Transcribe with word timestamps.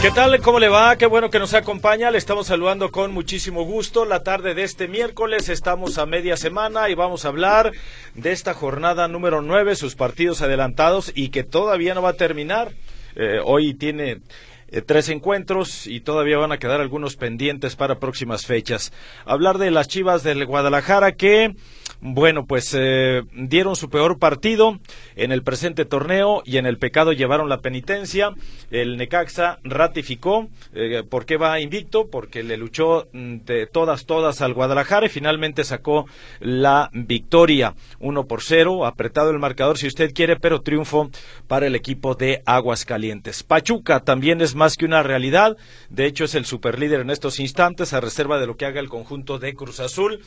¿Qué 0.00 0.10
tal? 0.10 0.40
¿Cómo 0.40 0.58
le 0.58 0.70
va? 0.70 0.96
Qué 0.96 1.04
bueno 1.04 1.28
que 1.28 1.38
nos 1.38 1.52
acompaña. 1.52 2.10
Le 2.10 2.16
estamos 2.16 2.46
saludando 2.46 2.90
con 2.90 3.12
muchísimo 3.12 3.64
gusto. 3.64 4.06
La 4.06 4.22
tarde 4.22 4.54
de 4.54 4.62
este 4.62 4.88
miércoles 4.88 5.50
estamos 5.50 5.98
a 5.98 6.06
media 6.06 6.38
semana 6.38 6.88
y 6.88 6.94
vamos 6.94 7.26
a 7.26 7.28
hablar 7.28 7.72
de 8.14 8.32
esta 8.32 8.54
jornada 8.54 9.08
número 9.08 9.42
9, 9.42 9.76
sus 9.76 9.96
partidos 9.96 10.40
adelantados 10.40 11.12
y 11.14 11.28
que 11.28 11.44
todavía 11.44 11.92
no 11.92 12.00
va 12.00 12.10
a 12.10 12.14
terminar. 12.14 12.72
Eh, 13.14 13.40
hoy 13.44 13.74
tiene 13.74 14.22
eh, 14.68 14.80
tres 14.80 15.10
encuentros 15.10 15.86
y 15.86 16.00
todavía 16.00 16.38
van 16.38 16.52
a 16.52 16.58
quedar 16.58 16.80
algunos 16.80 17.16
pendientes 17.16 17.76
para 17.76 17.98
próximas 17.98 18.46
fechas. 18.46 18.94
Hablar 19.26 19.58
de 19.58 19.70
las 19.70 19.86
Chivas 19.86 20.22
del 20.22 20.46
Guadalajara 20.46 21.12
que 21.12 21.54
bueno, 22.02 22.46
pues 22.46 22.74
eh, 22.78 23.22
dieron 23.34 23.76
su 23.76 23.90
peor 23.90 24.18
partido 24.18 24.78
en 25.16 25.32
el 25.32 25.42
presente 25.42 25.84
torneo 25.84 26.42
y 26.46 26.56
en 26.56 26.64
el 26.64 26.78
pecado 26.78 27.12
llevaron 27.12 27.50
la 27.50 27.60
penitencia. 27.60 28.32
El 28.70 28.96
Necaxa 28.96 29.58
ratificó 29.64 30.48
eh, 30.72 31.02
por 31.08 31.26
qué 31.26 31.36
va 31.36 31.60
invicto, 31.60 32.08
porque 32.08 32.42
le 32.42 32.56
luchó 32.56 33.08
mm, 33.12 33.36
de 33.44 33.66
todas, 33.66 34.06
todas 34.06 34.40
al 34.40 34.54
Guadalajara 34.54 35.06
y 35.06 35.10
finalmente 35.10 35.62
sacó 35.62 36.06
la 36.40 36.88
victoria. 36.94 37.74
Uno 37.98 38.26
por 38.26 38.42
cero, 38.42 38.86
apretado 38.86 39.30
el 39.30 39.38
marcador 39.38 39.76
si 39.76 39.86
usted 39.86 40.14
quiere, 40.14 40.36
pero 40.36 40.62
triunfo 40.62 41.10
para 41.48 41.66
el 41.66 41.74
equipo 41.74 42.14
de 42.14 42.42
Aguascalientes. 42.46 43.42
Pachuca 43.42 44.00
también 44.00 44.40
es 44.40 44.54
más 44.54 44.76
que 44.76 44.86
una 44.86 45.02
realidad. 45.02 45.58
De 45.90 46.06
hecho, 46.06 46.24
es 46.24 46.34
el 46.34 46.46
superlíder 46.46 47.00
en 47.00 47.10
estos 47.10 47.40
instantes, 47.40 47.92
a 47.92 48.00
reserva 48.00 48.38
de 48.40 48.46
lo 48.46 48.56
que 48.56 48.64
haga 48.64 48.80
el 48.80 48.88
conjunto 48.88 49.38
de 49.38 49.54
Cruz 49.54 49.80
Azul 49.80 50.20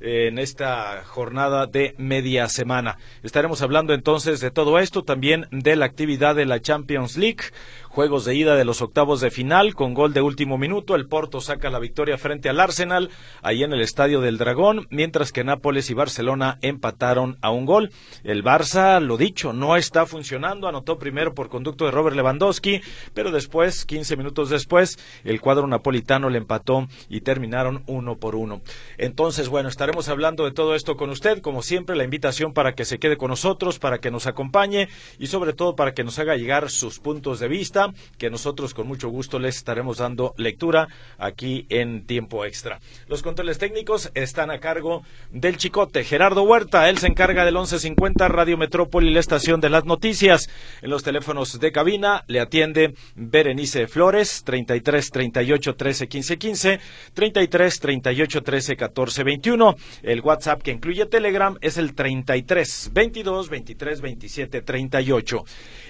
en 0.00 0.38
esta 0.38 1.02
jornada 1.04 1.66
de 1.66 1.94
media 1.98 2.48
semana. 2.48 2.98
Estaremos 3.22 3.62
hablando 3.62 3.94
entonces 3.94 4.40
de 4.40 4.50
todo 4.50 4.78
esto, 4.78 5.04
también 5.04 5.46
de 5.50 5.76
la 5.76 5.86
actividad 5.86 6.34
de 6.34 6.46
la 6.46 6.60
Champions 6.60 7.16
League, 7.16 7.44
juegos 7.88 8.24
de 8.24 8.36
ida 8.36 8.54
de 8.54 8.64
los 8.64 8.80
octavos 8.80 9.20
de 9.20 9.30
final 9.30 9.74
con 9.74 9.94
gol 9.94 10.12
de 10.12 10.20
último 10.20 10.56
minuto. 10.56 10.94
El 10.94 11.08
Porto 11.08 11.40
saca 11.40 11.70
la 11.70 11.80
victoria 11.80 12.16
frente 12.16 12.48
al 12.48 12.60
Arsenal 12.60 13.10
ahí 13.42 13.64
en 13.64 13.72
el 13.72 13.80
Estadio 13.80 14.20
del 14.20 14.38
Dragón, 14.38 14.86
mientras 14.90 15.32
que 15.32 15.42
Nápoles 15.42 15.90
y 15.90 15.94
Barcelona 15.94 16.58
empataron 16.62 17.38
a 17.40 17.50
un 17.50 17.66
gol. 17.66 17.90
El 18.22 18.44
Barça, 18.44 19.00
lo 19.00 19.16
dicho, 19.16 19.52
no 19.52 19.76
está 19.76 20.06
funcionando. 20.06 20.68
Anotó 20.68 20.98
primero 20.98 21.34
por 21.34 21.48
conducto 21.48 21.86
de 21.86 21.90
Robert 21.90 22.14
Lewandowski, 22.14 22.82
pero 23.14 23.32
después, 23.32 23.84
15 23.84 24.16
minutos 24.16 24.50
después, 24.50 24.98
el 25.24 25.40
cuadro 25.40 25.66
napolitano 25.66 26.30
le 26.30 26.38
empató 26.38 26.86
y 27.08 27.22
terminaron 27.22 27.82
uno 27.86 28.16
por 28.16 28.36
uno. 28.36 28.60
Entonces, 28.96 29.48
bueno, 29.48 29.68
estaremos 29.68 29.87
hablando 29.88 30.44
de 30.44 30.50
todo 30.50 30.74
esto 30.74 30.96
con 30.96 31.08
usted. 31.08 31.40
Como 31.40 31.62
siempre, 31.62 31.96
la 31.96 32.04
invitación 32.04 32.52
para 32.52 32.74
que 32.74 32.84
se 32.84 32.98
quede 32.98 33.16
con 33.16 33.30
nosotros, 33.30 33.78
para 33.78 33.98
que 33.98 34.10
nos 34.10 34.26
acompañe 34.26 34.88
y 35.18 35.28
sobre 35.28 35.54
todo 35.54 35.74
para 35.76 35.94
que 35.94 36.04
nos 36.04 36.18
haga 36.18 36.36
llegar 36.36 36.70
sus 36.70 36.98
puntos 36.98 37.40
de 37.40 37.48
vista 37.48 37.92
que 38.18 38.28
nosotros 38.28 38.74
con 38.74 38.86
mucho 38.86 39.08
gusto 39.08 39.38
les 39.38 39.56
estaremos 39.56 39.96
dando 39.96 40.34
lectura 40.36 40.88
aquí 41.16 41.64
en 41.70 42.06
tiempo 42.06 42.44
extra. 42.44 42.80
Los 43.06 43.22
controles 43.22 43.56
técnicos 43.56 44.10
están 44.14 44.50
a 44.50 44.60
cargo 44.60 45.04
del 45.30 45.56
Chicote, 45.56 46.04
Gerardo 46.04 46.42
Huerta, 46.42 46.88
él 46.90 46.98
se 46.98 47.06
encarga 47.06 47.46
del 47.46 47.54
1150 47.54 48.28
Radio 48.28 48.58
Metrópoli, 48.58 49.10
la 49.10 49.20
estación 49.20 49.60
de 49.60 49.70
las 49.70 49.86
noticias. 49.86 50.50
En 50.82 50.90
los 50.90 51.02
teléfonos 51.02 51.58
de 51.58 51.72
cabina 51.72 52.24
le 52.26 52.40
atiende 52.40 52.94
Berenice 53.14 53.86
Flores, 53.86 54.42
33 54.44 55.10
38 55.10 55.76
13 55.76 56.08
15 56.08 56.38
15, 56.38 56.80
33 57.14 57.80
38 57.80 58.42
13 58.42 58.76
14 58.76 59.24
21. 59.24 59.77
El 60.02 60.20
WhatsApp 60.20 60.62
que 60.62 60.70
incluye 60.70 61.06
Telegram 61.06 61.56
es 61.60 61.78
el 61.78 61.94
33 61.94 62.90
22 62.92 63.50
23 63.50 64.00
27 64.00 64.62
38. 64.62 65.44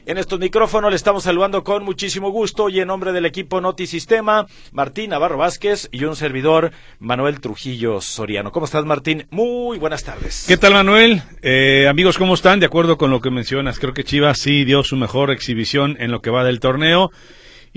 En 0.06 0.18
estos 0.18 0.38
micrófonos 0.38 0.90
le 0.90 0.96
estamos 0.96 1.24
saludando 1.24 1.64
con 1.64 1.84
muchísimo 1.84 2.30
gusto 2.30 2.68
y 2.68 2.80
en 2.80 2.88
nombre 2.88 3.12
del 3.12 3.26
equipo 3.26 3.60
Noti 3.60 3.86
Sistema, 3.86 4.46
Martín 4.72 5.10
Navarro 5.10 5.38
Vázquez 5.38 5.88
y 5.92 6.04
un 6.04 6.16
servidor, 6.16 6.72
Manuel 6.98 7.40
Trujillo 7.40 8.00
Soriano. 8.00 8.52
¿Cómo 8.52 8.66
estás, 8.66 8.84
Martín? 8.84 9.26
Muy 9.30 9.78
buenas 9.78 10.04
tardes. 10.04 10.46
¿Qué 10.48 10.56
tal, 10.56 10.72
Manuel? 10.72 11.22
Eh, 11.42 11.86
amigos, 11.88 12.18
¿cómo 12.18 12.34
están? 12.34 12.60
De 12.60 12.66
acuerdo 12.66 12.96
con 12.96 13.10
lo 13.10 13.20
que 13.20 13.30
mencionas, 13.30 13.78
creo 13.78 13.94
que 13.94 14.04
Chivas 14.04 14.38
sí 14.38 14.64
dio 14.64 14.82
su 14.82 14.96
mejor 14.96 15.30
exhibición 15.30 15.96
en 16.00 16.10
lo 16.10 16.20
que 16.20 16.30
va 16.30 16.44
del 16.44 16.60
torneo. 16.60 17.10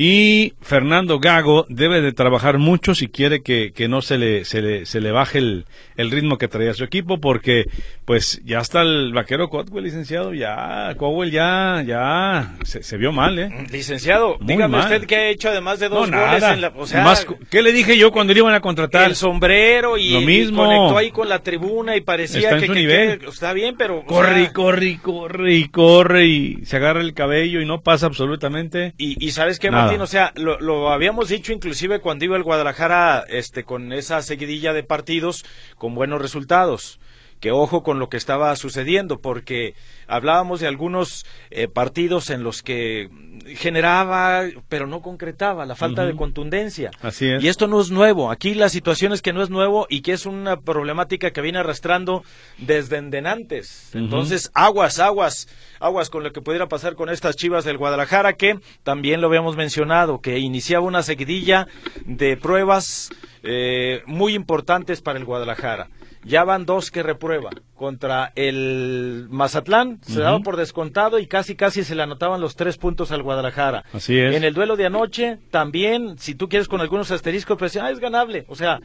Y 0.04 0.54
Fernando 0.62 1.20
Gago 1.20 1.68
debe 1.70 2.02
de 2.02 2.12
trabajar 2.12 2.58
mucho 2.58 2.96
si 2.96 3.08
quiere 3.08 3.44
que, 3.44 3.72
que 3.72 3.88
no 3.88 4.02
se 4.02 4.18
le, 4.18 4.46
se 4.46 4.60
le, 4.64 4.88
se 4.88 5.00
le 5.00 5.12
baje 5.12 5.38
el, 5.38 5.68
el, 5.96 6.10
ritmo 6.10 6.40
que 6.40 6.48
traía 6.48 6.74
su 6.74 6.84
equipo, 6.84 7.20
porque 7.20 7.68
pues 8.04 8.42
ya 8.44 8.62
está 8.62 8.82
el 8.82 9.14
vaquero 9.14 9.48
Cotwell, 9.50 9.84
licenciado, 9.84 10.34
ya, 10.34 10.96
Cowell 10.98 11.30
ya, 11.30 11.84
ya, 11.86 12.56
se, 12.64 12.82
se, 12.82 12.98
vio 12.98 13.12
mal, 13.12 13.38
¿eh? 13.38 13.68
Licenciado, 13.72 14.40
dígame 14.42 14.80
usted 14.80 15.06
qué 15.06 15.16
ha 15.18 15.30
hecho 15.30 15.50
además 15.50 15.80
de 15.80 15.90
dos 15.90 16.10
goles 16.10 16.42
en 16.42 16.62
la... 16.62 16.74
O 16.76 16.88
sea, 16.88 17.04
Más, 17.04 17.28
¿Qué 17.52 17.62
le 17.62 17.72
dije 17.72 17.96
yo 17.96 18.12
cuando 18.12 18.34
le 18.34 18.40
iban 18.40 18.56
a 18.56 18.60
contratar? 18.60 19.08
El 19.08 19.16
sombrero 19.16 20.00
y, 20.00 20.14
Lo 20.14 20.22
mismo. 20.22 20.64
y 20.64 20.66
conectó 20.66 20.98
ahí 20.98 21.12
con 21.12 21.30
la 21.30 21.44
tribuna 21.44 21.96
y 21.96 22.02
parecía 22.02 22.50
Está 22.50 22.60
que, 22.60 22.66
su 22.66 22.74
que- 22.74 22.80
nivel. 22.80 23.20
que- 23.20 23.28
está 23.28 23.54
bien, 23.54 23.76
pero... 23.78 24.04
Corre, 24.04 24.42
y 24.42 24.44
sea, 24.46 24.54
corre, 24.54 24.86
y 24.88 24.98
corre, 24.98 25.54
y 25.54 25.68
corre, 25.70 26.26
y 26.26 26.66
se 26.66 26.78
agarra 26.78 27.02
el 27.02 27.14
cabello 27.14 27.62
y 27.62 27.68
no 27.68 27.82
pasa 27.82 28.08
absolutamente. 28.08 28.96
Y, 28.98 29.24
y 29.24 29.30
sabes 29.30 29.60
qué, 29.60 29.70
Nada. 29.70 29.91
O 30.00 30.08
sea, 30.08 30.32
lo, 30.36 30.60
lo 30.60 30.92
habíamos 30.92 31.30
dicho 31.30 31.52
inclusive 31.52 32.00
cuando 32.00 32.26
iba 32.26 32.38
el 32.38 32.44
Guadalajara 32.44 33.26
este, 33.28 33.64
con 33.64 33.92
esa 33.92 34.22
seguidilla 34.22 34.74
de 34.74 34.84
partidos 34.84 35.44
con 35.78 35.96
buenos 35.96 36.22
resultados. 36.22 37.00
Que 37.40 37.52
ojo 37.52 37.82
con 37.82 37.98
lo 37.98 38.08
que 38.08 38.18
estaba 38.18 38.56
sucediendo, 38.56 39.20
porque 39.20 39.74
hablábamos 40.12 40.60
de 40.60 40.68
algunos 40.68 41.26
eh, 41.50 41.68
partidos 41.68 42.30
en 42.30 42.44
los 42.44 42.62
que 42.62 43.10
generaba, 43.56 44.44
pero 44.70 44.86
no 44.86 45.02
concretaba, 45.02 45.66
la 45.66 45.76
falta 45.76 46.06
de 46.06 46.16
contundencia. 46.16 46.92
Así 47.02 47.28
es. 47.28 47.44
Y 47.44 47.48
esto 47.48 47.68
no 47.68 47.82
es 47.82 47.90
nuevo. 47.90 48.30
Aquí 48.30 48.54
la 48.54 48.70
situación 48.70 49.14
es 49.14 49.22
que 49.22 49.34
no 49.34 49.42
es 49.42 49.50
nuevo 49.50 49.88
y 49.90 50.02
que 50.02 50.12
es 50.12 50.26
una 50.26 50.60
problemática 50.60 51.32
que 51.32 51.42
viene 51.42 51.60
arrastrando 51.60 52.24
desde 52.58 52.98
endenantes. 52.98 53.92
Entonces, 53.94 54.52
aguas, 54.54 55.00
aguas, 55.00 55.48
aguas 55.80 56.10
con 56.10 56.24
lo 56.24 56.32
que 56.32 56.42
pudiera 56.42 56.68
pasar 56.68 56.96
con 56.96 57.10
estas 57.10 57.36
chivas 57.36 57.64
del 57.64 57.78
Guadalajara, 57.78 58.34
que 58.34 58.60
también 58.84 59.22
lo 59.22 59.28
habíamos 59.28 59.56
mencionado, 59.56 60.20
que 60.20 60.40
iniciaba 60.40 60.86
una 60.86 61.04
seguidilla 61.04 61.68
de 62.06 62.38
pruebas 62.38 63.10
eh, 63.44 64.04
muy 64.06 64.36
importantes 64.36 65.02
para 65.02 65.18
el 65.18 65.26
Guadalajara. 65.26 65.88
Ya 66.24 66.44
van 66.44 66.66
dos 66.66 66.92
que 66.92 67.02
reprueba. 67.02 67.50
Contra 67.82 68.32
el 68.36 69.26
Mazatlán 69.32 70.02
se 70.04 70.20
daba 70.20 70.38
por 70.42 70.56
descontado 70.56 71.18
y 71.18 71.26
casi 71.26 71.56
casi 71.56 71.84
se 71.84 71.96
le 71.96 72.04
anotaban 72.04 72.40
los 72.40 72.56
tres 72.56 72.78
puntos 72.78 73.12
al 73.12 73.24
Guadalajara. 73.24 73.86
Así 73.92 74.20
es. 74.20 74.36
En 74.36 74.44
el 74.44 74.54
duelo 74.54 74.76
de 74.76 74.86
anoche, 74.86 75.40
también, 75.50 76.20
si 76.20 76.36
tú 76.36 76.48
quieres 76.48 76.68
con 76.68 76.80
algunos 76.80 77.10
asteriscos, 77.10 77.58
pues 77.58 77.76
ah, 77.78 77.90
es 77.90 77.98
ganable. 77.98 78.46
O 78.50 78.56
sea, 78.56 78.82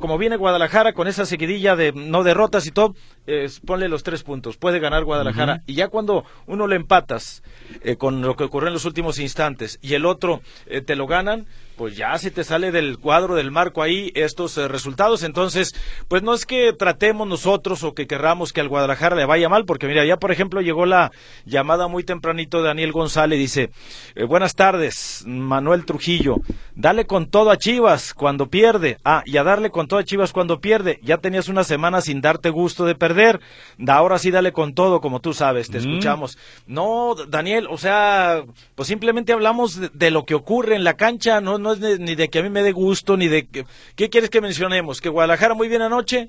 como 0.00 0.16
viene 0.16 0.36
Guadalajara 0.36 0.94
con 0.94 1.08
esa 1.08 1.26
seguidilla 1.26 1.76
de 1.76 1.92
no 1.92 2.22
derrotas 2.22 2.66
y 2.66 2.70
todo, 2.70 2.94
eh, 3.26 3.50
ponle 3.66 3.90
los 3.90 4.02
tres 4.02 4.22
puntos. 4.22 4.56
Puede 4.56 4.78
ganar 4.78 5.04
Guadalajara. 5.04 5.60
Y 5.66 5.74
ya 5.74 5.88
cuando 5.88 6.24
uno 6.46 6.66
le 6.66 6.76
empatas 6.76 7.42
eh, 7.82 7.96
con 7.96 8.22
lo 8.22 8.34
que 8.34 8.44
ocurrió 8.44 8.68
en 8.68 8.72
los 8.72 8.86
últimos 8.86 9.18
instantes 9.18 9.78
y 9.82 9.92
el 9.92 10.06
otro 10.06 10.40
eh, 10.64 10.80
te 10.80 10.96
lo 10.96 11.06
ganan, 11.06 11.44
pues 11.76 11.96
ya 11.96 12.16
se 12.18 12.30
te 12.30 12.44
sale 12.44 12.72
del 12.72 12.98
cuadro 12.98 13.34
del 13.34 13.50
marco 13.50 13.82
ahí 13.82 14.10
estos 14.14 14.56
eh, 14.58 14.68
resultados. 14.68 15.22
Entonces, 15.22 15.74
pues 16.08 16.22
no 16.22 16.34
es 16.34 16.46
que 16.46 16.72
tratemos 16.72 17.26
nosotros 17.26 17.82
o 17.84 17.94
que 17.94 18.06
querramos 18.06 18.52
que 18.52 18.60
al 18.60 18.68
Guadalajara 18.68 19.16
le 19.16 19.24
vaya 19.24 19.48
mal, 19.48 19.64
porque 19.64 19.86
mira, 19.86 20.04
ya 20.04 20.16
por 20.16 20.32
ejemplo 20.32 20.60
llegó 20.60 20.86
la 20.86 21.12
llamada 21.44 21.88
muy 21.88 22.04
tempranito 22.04 22.58
de 22.58 22.68
Daniel 22.68 22.92
González, 22.92 23.38
dice, 23.38 23.70
eh, 24.14 24.24
buenas 24.24 24.54
tardes, 24.54 25.24
Manuel 25.26 25.84
Trujillo, 25.84 26.36
dale 26.74 27.06
con 27.06 27.26
todo 27.26 27.50
a 27.50 27.56
Chivas 27.58 28.14
cuando 28.14 28.48
pierde. 28.48 28.98
Ah, 29.04 29.22
y 29.26 29.36
a 29.36 29.44
darle 29.44 29.70
con 29.70 29.88
todo 29.88 30.00
a 30.00 30.04
Chivas 30.04 30.32
cuando 30.32 30.60
pierde. 30.60 30.98
Ya 31.02 31.18
tenías 31.18 31.48
una 31.48 31.64
semana 31.64 32.00
sin 32.00 32.20
darte 32.20 32.50
gusto 32.50 32.84
de 32.84 32.94
perder. 32.94 33.40
Da, 33.78 33.94
ahora 33.94 34.18
sí 34.18 34.30
dale 34.30 34.52
con 34.52 34.74
todo, 34.74 35.00
como 35.00 35.20
tú 35.20 35.32
sabes, 35.34 35.70
te 35.70 35.78
Mm. 35.78 35.88
escuchamos. 35.88 36.38
No, 36.66 37.14
Daniel, 37.28 37.66
o 37.70 37.78
sea, 37.78 38.42
pues 38.74 38.88
simplemente 38.88 39.32
hablamos 39.32 39.76
de, 39.80 39.90
de 39.92 40.10
lo 40.10 40.24
que 40.24 40.34
ocurre 40.34 40.76
en 40.76 40.84
la 40.84 40.94
cancha, 40.94 41.40
no, 41.40 41.58
no 41.62 41.72
es 41.72 41.80
ni 41.80 42.14
de 42.14 42.28
que 42.28 42.40
a 42.40 42.42
mí 42.42 42.50
me 42.50 42.62
dé 42.62 42.72
gusto, 42.72 43.16
ni 43.16 43.28
de 43.28 43.46
que... 43.46 43.64
¿Qué 43.96 44.10
quieres 44.10 44.28
que 44.28 44.40
mencionemos? 44.40 45.00
¿Que 45.00 45.08
Guadalajara 45.08 45.54
muy 45.54 45.68
bien 45.68 45.82
anoche? 45.82 46.28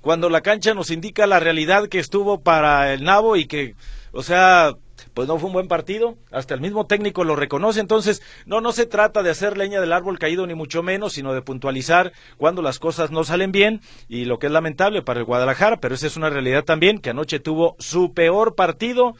cuando 0.00 0.30
la 0.30 0.40
cancha 0.40 0.74
nos 0.74 0.90
indica 0.90 1.26
la 1.26 1.40
realidad 1.40 1.88
que 1.88 1.98
estuvo 1.98 2.40
para 2.40 2.92
el 2.92 3.02
Nabo 3.02 3.36
y 3.36 3.46
que, 3.46 3.74
o 4.12 4.22
sea, 4.22 4.76
pues 5.14 5.26
no 5.26 5.38
fue 5.38 5.48
un 5.48 5.52
buen 5.52 5.68
partido, 5.68 6.16
hasta 6.30 6.54
el 6.54 6.60
mismo 6.60 6.86
técnico 6.86 7.24
lo 7.24 7.36
reconoce, 7.36 7.80
entonces 7.80 8.22
no 8.46 8.60
no 8.60 8.72
se 8.72 8.86
trata 8.86 9.22
de 9.22 9.30
hacer 9.30 9.58
leña 9.58 9.80
del 9.80 9.92
árbol 9.92 10.18
caído 10.18 10.46
ni 10.46 10.54
mucho 10.54 10.82
menos, 10.82 11.14
sino 11.14 11.34
de 11.34 11.42
puntualizar 11.42 12.12
cuando 12.36 12.62
las 12.62 12.78
cosas 12.78 13.10
no 13.10 13.24
salen 13.24 13.52
bien 13.52 13.80
y 14.08 14.24
lo 14.24 14.38
que 14.38 14.46
es 14.46 14.52
lamentable 14.52 15.02
para 15.02 15.20
el 15.20 15.26
Guadalajara, 15.26 15.78
pero 15.80 15.94
esa 15.94 16.06
es 16.06 16.16
una 16.16 16.30
realidad 16.30 16.64
también 16.64 17.00
que 17.00 17.10
anoche 17.10 17.40
tuvo 17.40 17.76
su 17.78 18.12
peor 18.12 18.54
partido. 18.54 19.16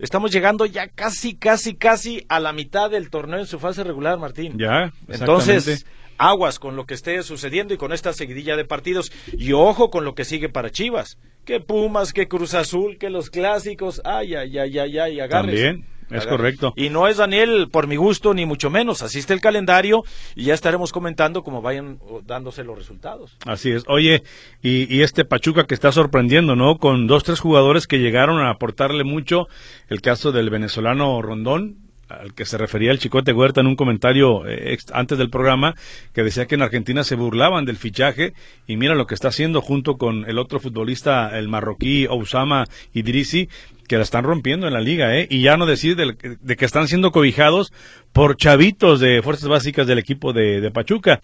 Estamos 0.00 0.30
llegando 0.30 0.66
ya 0.66 0.88
casi, 0.88 1.34
casi, 1.34 1.74
casi 1.74 2.24
a 2.28 2.40
la 2.40 2.52
mitad 2.52 2.90
del 2.90 3.10
torneo 3.10 3.38
en 3.38 3.46
su 3.46 3.58
fase 3.58 3.84
regular, 3.84 4.18
Martín. 4.18 4.58
Ya, 4.58 4.92
entonces 5.08 5.86
aguas 6.16 6.58
con 6.58 6.76
lo 6.76 6.84
que 6.84 6.94
esté 6.94 7.22
sucediendo 7.22 7.72
y 7.72 7.76
con 7.78 7.92
esta 7.92 8.12
seguidilla 8.12 8.56
de 8.56 8.64
partidos. 8.64 9.12
Y 9.32 9.52
ojo 9.52 9.90
con 9.90 10.04
lo 10.04 10.14
que 10.14 10.24
sigue 10.24 10.48
para 10.48 10.70
Chivas. 10.70 11.18
Que 11.44 11.60
Pumas, 11.60 12.12
que 12.12 12.28
Cruz 12.28 12.54
Azul, 12.54 12.98
que 12.98 13.10
los 13.10 13.30
clásicos. 13.30 14.02
Ay, 14.04 14.34
ay, 14.34 14.58
ay, 14.58 14.78
ay, 14.78 14.98
ay. 14.98 15.28
También. 15.28 15.86
Es 16.10 16.26
correcto. 16.26 16.72
Y 16.76 16.90
no 16.90 17.08
es 17.08 17.18
Daniel 17.18 17.68
por 17.70 17.86
mi 17.86 17.96
gusto, 17.96 18.34
ni 18.34 18.46
mucho 18.46 18.70
menos. 18.70 19.02
Asiste 19.02 19.32
el 19.32 19.40
calendario 19.40 20.04
y 20.34 20.44
ya 20.44 20.54
estaremos 20.54 20.92
comentando 20.92 21.42
cómo 21.42 21.62
vayan 21.62 21.98
dándose 22.26 22.64
los 22.64 22.76
resultados. 22.76 23.36
Así 23.46 23.70
es. 23.70 23.84
Oye, 23.86 24.22
y, 24.62 24.94
y, 24.94 25.02
este 25.02 25.24
Pachuca 25.24 25.64
que 25.64 25.74
está 25.74 25.92
sorprendiendo, 25.92 26.56
¿no? 26.56 26.78
Con 26.78 27.06
dos, 27.06 27.24
tres 27.24 27.40
jugadores 27.40 27.86
que 27.86 27.98
llegaron 27.98 28.40
a 28.40 28.50
aportarle 28.50 29.04
mucho. 29.04 29.46
El 29.88 30.00
caso 30.00 30.32
del 30.32 30.50
venezolano 30.50 31.20
Rondón, 31.22 31.90
al 32.10 32.34
que 32.34 32.44
se 32.44 32.58
refería 32.58 32.90
el 32.90 32.98
Chicote 32.98 33.32
Huerta 33.32 33.60
en 33.60 33.66
un 33.66 33.76
comentario 33.76 34.46
eh, 34.46 34.76
antes 34.92 35.16
del 35.16 35.30
programa, 35.30 35.74
que 36.12 36.22
decía 36.22 36.46
que 36.46 36.56
en 36.56 36.62
Argentina 36.62 37.04
se 37.04 37.14
burlaban 37.14 37.64
del 37.64 37.76
fichaje 37.76 38.34
y 38.66 38.76
mira 38.76 38.94
lo 38.94 39.06
que 39.06 39.14
está 39.14 39.28
haciendo 39.28 39.60
junto 39.60 39.96
con 39.96 40.28
el 40.28 40.38
otro 40.38 40.60
futbolista, 40.60 41.38
el 41.38 41.48
marroquí 41.48 42.06
Osama 42.08 42.66
Idrisi, 42.92 43.48
que 43.90 43.96
la 43.96 44.04
están 44.04 44.22
rompiendo 44.22 44.68
en 44.68 44.72
la 44.72 44.80
liga, 44.80 45.18
¿eh? 45.18 45.26
Y 45.28 45.42
ya 45.42 45.56
no 45.56 45.66
decir 45.66 45.96
de, 45.96 46.16
que 46.56 46.64
están 46.64 46.86
siendo 46.86 47.10
cobijados 47.10 47.72
por 48.12 48.36
chavitos 48.36 49.00
de 49.00 49.20
fuerzas 49.20 49.48
básicas 49.48 49.88
del 49.88 49.98
equipo 49.98 50.32
de 50.32 50.70
Pachuca 50.70 51.20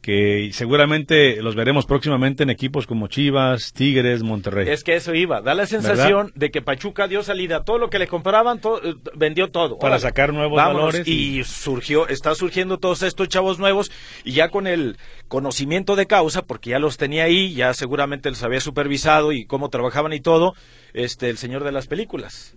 que 0.00 0.50
seguramente 0.52 1.42
los 1.42 1.54
veremos 1.54 1.84
próximamente 1.84 2.42
en 2.42 2.50
equipos 2.50 2.86
como 2.86 3.08
Chivas, 3.08 3.72
Tigres, 3.72 4.22
Monterrey. 4.22 4.68
Es 4.68 4.82
que 4.82 4.94
eso 4.94 5.14
iba, 5.14 5.42
da 5.42 5.54
la 5.54 5.66
sensación 5.66 6.32
de 6.34 6.50
que 6.50 6.62
Pachuca 6.62 7.06
dio 7.06 7.22
salida, 7.22 7.64
todo 7.64 7.78
lo 7.78 7.90
que 7.90 7.98
le 7.98 8.06
compraban, 8.06 8.58
eh, 8.58 8.94
vendió 9.14 9.50
todo. 9.50 9.78
Para 9.78 9.98
sacar 9.98 10.32
nuevos 10.32 10.56
valores. 10.56 11.06
Y... 11.06 11.44
surgió, 11.44 12.08
está 12.08 12.34
surgiendo 12.34 12.78
todos 12.78 13.02
estos 13.02 13.28
chavos 13.28 13.58
nuevos 13.58 13.90
y 14.24 14.32
ya 14.32 14.48
con 14.48 14.66
el 14.66 14.96
conocimiento 15.28 15.96
de 15.96 16.06
causa, 16.06 16.42
porque 16.42 16.70
ya 16.70 16.78
los 16.78 16.96
tenía 16.96 17.24
ahí, 17.24 17.52
ya 17.54 17.74
seguramente 17.74 18.30
los 18.30 18.42
había 18.42 18.60
supervisado 18.60 19.32
y 19.32 19.44
cómo 19.44 19.68
trabajaban 19.68 20.12
y 20.12 20.20
todo, 20.20 20.54
este, 20.94 21.28
el 21.28 21.36
señor 21.36 21.62
de 21.64 21.72
las 21.72 21.86
películas. 21.86 22.56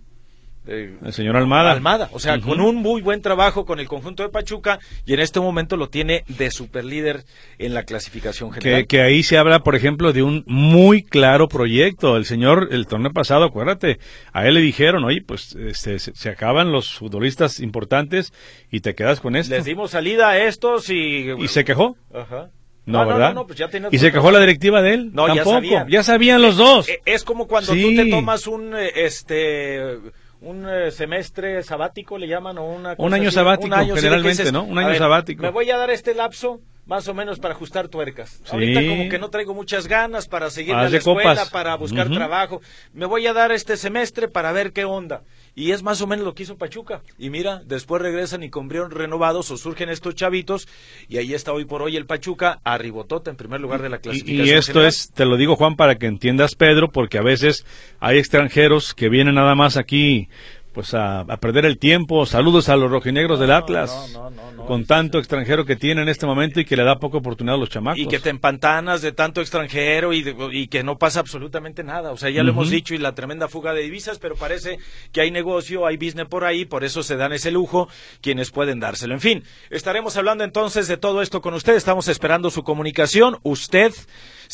Eh, 0.66 0.96
el 1.04 1.12
señor 1.12 1.36
Almada. 1.36 1.72
Almada, 1.72 2.08
o 2.12 2.18
sea, 2.18 2.40
con 2.40 2.60
un 2.60 2.76
muy 2.76 3.02
buen 3.02 3.20
trabajo 3.20 3.66
con 3.66 3.80
el 3.80 3.86
conjunto 3.86 4.22
de 4.22 4.30
Pachuca 4.30 4.78
y 5.04 5.12
en 5.12 5.20
este 5.20 5.38
momento 5.38 5.76
lo 5.76 5.90
tiene 5.90 6.24
de 6.26 6.50
superlíder 6.50 7.24
en 7.58 7.74
la 7.74 7.82
clasificación 7.82 8.50
general. 8.50 8.86
Que, 8.86 9.02
ahí 9.02 9.22
se 9.22 9.36
habla, 9.36 9.60
por 9.60 9.76
ejemplo, 9.76 10.14
de 10.14 10.22
un 10.22 10.42
muy 10.46 11.02
claro 11.02 11.48
proyecto. 11.48 12.16
El 12.16 12.24
señor, 12.24 12.68
el 12.70 12.86
torneo 12.86 13.12
pasado, 13.12 13.44
acuérdate, 13.44 13.98
a 14.32 14.46
él 14.46 14.54
le 14.54 14.60
dijeron, 14.60 15.04
oye, 15.04 15.20
pues 15.20 15.54
este, 15.54 15.98
se, 15.98 16.28
acaban 16.30 16.72
los 16.72 16.94
futbolistas 16.94 17.60
importantes 17.60 18.32
y 18.70 18.80
te 18.80 18.94
quedas 18.94 19.20
con 19.20 19.36
esto. 19.36 19.54
Les 19.54 19.66
dimos 19.66 19.90
salida 19.90 20.30
a 20.30 20.38
estos 20.38 20.88
y... 20.88 21.30
¿Y 21.38 21.48
se 21.48 21.64
quejó? 21.64 21.96
Ajá. 22.14 22.48
No, 22.86 23.00
ah, 23.00 23.04
¿verdad? 23.06 23.34
No, 23.34 23.46
pues 23.46 23.58
ya 23.58 23.68
¿Y 23.90 23.98
se 23.98 24.12
quejó 24.12 24.30
la 24.30 24.40
directiva 24.40 24.82
de 24.82 24.94
él? 24.94 25.10
No, 25.14 25.26
Tampoco. 25.26 25.62
ya 25.88 26.02
sabían. 26.02 26.42
los 26.42 26.56
dos. 26.56 26.88
Es, 26.88 26.98
es 27.04 27.24
como 27.24 27.46
cuando 27.46 27.72
tú 27.72 27.96
te 27.96 28.10
tomas 28.10 28.46
un, 28.46 28.74
eh, 28.76 28.92
este 28.94 29.98
un 30.44 30.68
eh, 30.68 30.90
semestre 30.90 31.62
sabático 31.62 32.18
le 32.18 32.28
llaman 32.28 32.58
o 32.58 32.66
una 32.66 32.94
un 32.98 33.14
año 33.14 33.30
sabático 33.30 33.74
generalmente 33.94 34.52
no 34.52 34.64
un 34.64 34.78
año 34.78 34.94
sabático. 34.96 35.42
me 35.42 35.50
voy 35.50 35.70
a 35.70 35.76
dar 35.76 35.90
este 35.90 36.14
lapso 36.14 36.60
más 36.86 37.08
o 37.08 37.14
menos 37.14 37.38
para 37.38 37.54
ajustar 37.54 37.88
tuercas. 37.88 38.42
Ahorita 38.50 38.86
como 38.86 39.08
que 39.08 39.18
no 39.18 39.30
traigo 39.30 39.54
muchas 39.54 39.86
ganas 39.86 40.28
para 40.28 40.50
seguir 40.50 40.74
a 40.74 40.88
la 40.88 40.96
escuela, 40.96 41.46
para 41.50 41.74
buscar 41.76 42.10
trabajo. 42.10 42.60
Me 42.92 43.06
voy 43.06 43.26
a 43.26 43.32
dar 43.32 43.52
este 43.52 43.76
semestre 43.76 44.28
para 44.28 44.52
ver 44.52 44.72
qué 44.72 44.84
onda. 44.84 45.22
Y 45.54 45.70
es 45.70 45.82
más 45.82 46.00
o 46.02 46.06
menos 46.06 46.24
lo 46.24 46.34
que 46.34 46.42
hizo 46.42 46.58
Pachuca. 46.58 47.02
Y 47.18 47.30
mira, 47.30 47.62
después 47.64 48.02
regresan 48.02 48.42
y 48.42 48.50
con 48.50 48.68
renovados 48.68 49.50
o 49.50 49.56
surgen 49.56 49.88
estos 49.88 50.14
chavitos. 50.14 50.68
Y 51.08 51.18
ahí 51.18 51.32
está 51.32 51.52
hoy 51.52 51.64
por 51.64 51.80
hoy 51.80 51.96
el 51.96 52.06
Pachuca, 52.06 52.60
arribotota 52.64 53.30
en 53.30 53.36
primer 53.36 53.60
lugar 53.60 53.80
de 53.80 53.88
la 53.88 53.98
clasificación. 53.98 54.46
Y, 54.46 54.50
esto 54.50 54.84
es, 54.84 55.10
te 55.12 55.24
lo 55.24 55.36
digo 55.36 55.56
Juan, 55.56 55.76
para 55.76 55.94
que 55.94 56.06
entiendas 56.06 56.54
Pedro, 56.54 56.90
porque 56.90 57.18
a 57.18 57.22
veces 57.22 57.64
hay 58.00 58.18
extranjeros 58.18 58.94
que 58.94 59.08
vienen 59.08 59.36
nada 59.36 59.54
más 59.54 59.76
aquí 59.76 60.28
pues 60.74 60.92
a, 60.92 61.24
perder 61.40 61.64
el 61.64 61.78
tiempo. 61.78 62.26
Saludos 62.26 62.68
a 62.68 62.76
los 62.76 62.90
rojinegros 62.90 63.38
del 63.38 63.52
Atlas, 63.52 64.18
con 64.66 64.86
tanto 64.86 65.18
extranjero 65.18 65.64
que 65.64 65.76
tiene 65.76 66.02
en 66.02 66.08
este 66.08 66.26
momento 66.26 66.60
y 66.60 66.64
que 66.64 66.76
le 66.76 66.84
da 66.84 66.98
poca 66.98 67.18
oportunidad 67.18 67.56
a 67.56 67.58
los 67.58 67.68
chamacos. 67.68 67.98
Y 67.98 68.06
que 68.06 68.18
te 68.18 68.30
empantanas 68.30 69.02
de 69.02 69.12
tanto 69.12 69.40
extranjero 69.40 70.12
y, 70.12 70.24
y 70.52 70.68
que 70.68 70.82
no 70.82 70.98
pasa 70.98 71.20
absolutamente 71.20 71.84
nada. 71.84 72.12
O 72.12 72.16
sea, 72.16 72.30
ya 72.30 72.42
lo 72.42 72.50
hemos 72.50 72.70
dicho 72.70 72.94
y 72.94 72.98
la 72.98 73.14
tremenda 73.14 73.48
fuga 73.48 73.74
de 73.74 73.82
divisas, 73.82 74.18
pero 74.18 74.36
parece 74.36 74.78
que 75.12 75.20
hay 75.20 75.30
negocio, 75.30 75.86
hay 75.86 75.96
business 75.96 76.26
por 76.28 76.44
ahí, 76.44 76.64
por 76.64 76.84
eso 76.84 77.02
se 77.02 77.16
dan 77.16 77.32
ese 77.32 77.50
lujo 77.50 77.88
quienes 78.20 78.50
pueden 78.50 78.80
dárselo. 78.80 79.14
En 79.14 79.20
fin, 79.20 79.44
estaremos 79.70 80.16
hablando 80.16 80.44
entonces 80.44 80.88
de 80.88 80.96
todo 80.96 81.22
esto 81.22 81.40
con 81.40 81.54
usted. 81.54 81.74
Estamos 81.74 82.08
esperando 82.08 82.50
su 82.50 82.62
comunicación. 82.62 83.38
Usted 83.42 83.92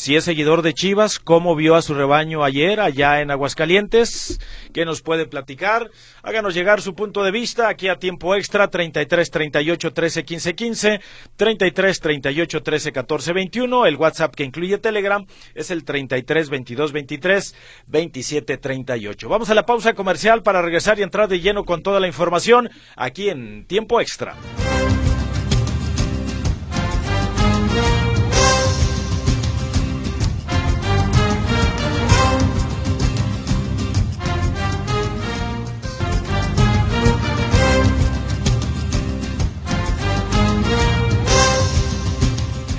si 0.01 0.15
es 0.15 0.23
seguidor 0.23 0.63
de 0.63 0.73
Chivas, 0.73 1.19
cómo 1.19 1.55
vio 1.55 1.75
a 1.75 1.83
su 1.83 1.93
rebaño 1.93 2.43
ayer 2.43 2.79
allá 2.79 3.21
en 3.21 3.29
Aguascalientes, 3.29 4.39
qué 4.73 4.83
nos 4.83 5.03
puede 5.03 5.27
platicar. 5.27 5.91
Háganos 6.23 6.55
llegar 6.55 6.81
su 6.81 6.95
punto 6.95 7.23
de 7.23 7.29
vista 7.29 7.69
aquí 7.69 7.87
a 7.87 7.99
tiempo 7.99 8.33
extra 8.33 8.67
33 8.67 9.29
38 9.29 9.93
13 9.93 10.25
15 10.25 10.55
15, 10.55 11.01
33 11.35 11.99
38 11.99 12.63
13 12.63 12.91
14 12.91 13.33
21. 13.33 13.85
El 13.85 13.95
WhatsApp 13.95 14.33
que 14.33 14.43
incluye 14.43 14.79
Telegram 14.79 15.23
es 15.53 15.69
el 15.69 15.83
33 15.83 16.49
22 16.49 16.91
23 16.93 17.55
27 17.85 18.57
38. 18.57 19.29
Vamos 19.29 19.51
a 19.51 19.53
la 19.53 19.67
pausa 19.67 19.93
comercial 19.93 20.41
para 20.41 20.63
regresar 20.63 20.97
y 20.97 21.03
entrar 21.03 21.27
de 21.27 21.41
lleno 21.41 21.63
con 21.63 21.83
toda 21.83 21.99
la 21.99 22.07
información 22.07 22.71
aquí 22.95 23.29
en 23.29 23.67
tiempo 23.67 24.01
extra. 24.01 24.35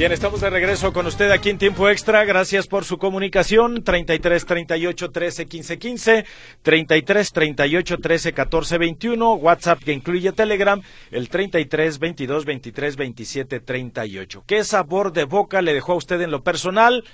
Bien, 0.03 0.11
estamos 0.11 0.41
de 0.41 0.51
regreso 0.51 0.93
con 0.93 1.07
usted 1.07 1.31
aquí 1.31 1.49
en 1.49 1.59
tiempo 1.59 1.89
extra. 1.89 2.25
Gracias 2.25 2.67
por 2.67 2.85
su 2.85 2.99
comunicación. 2.99 3.85
33 3.85 4.47
38 4.47 5.11
13 5.13 5.47
15 5.47 5.79
15, 5.79 6.25
33 6.61 7.33
38 7.33 7.99
13 7.99 8.33
14 8.33 8.79
21, 8.79 9.35
WhatsApp 9.35 9.79
que 9.79 9.93
incluye 9.93 10.33
Telegram, 10.33 10.83
el 11.13 11.29
33 11.29 12.01
22 12.01 12.45
23 12.45 12.97
27 12.97 13.61
38. 13.61 14.43
¿Qué 14.45 14.65
sabor 14.65 15.13
de 15.13 15.23
boca 15.23 15.63
le 15.63 15.73
dejó 15.73 15.93
a 15.93 15.99
usted 15.99 16.21
en 16.21 16.33
lo 16.33 16.43
personal? 16.43 17.05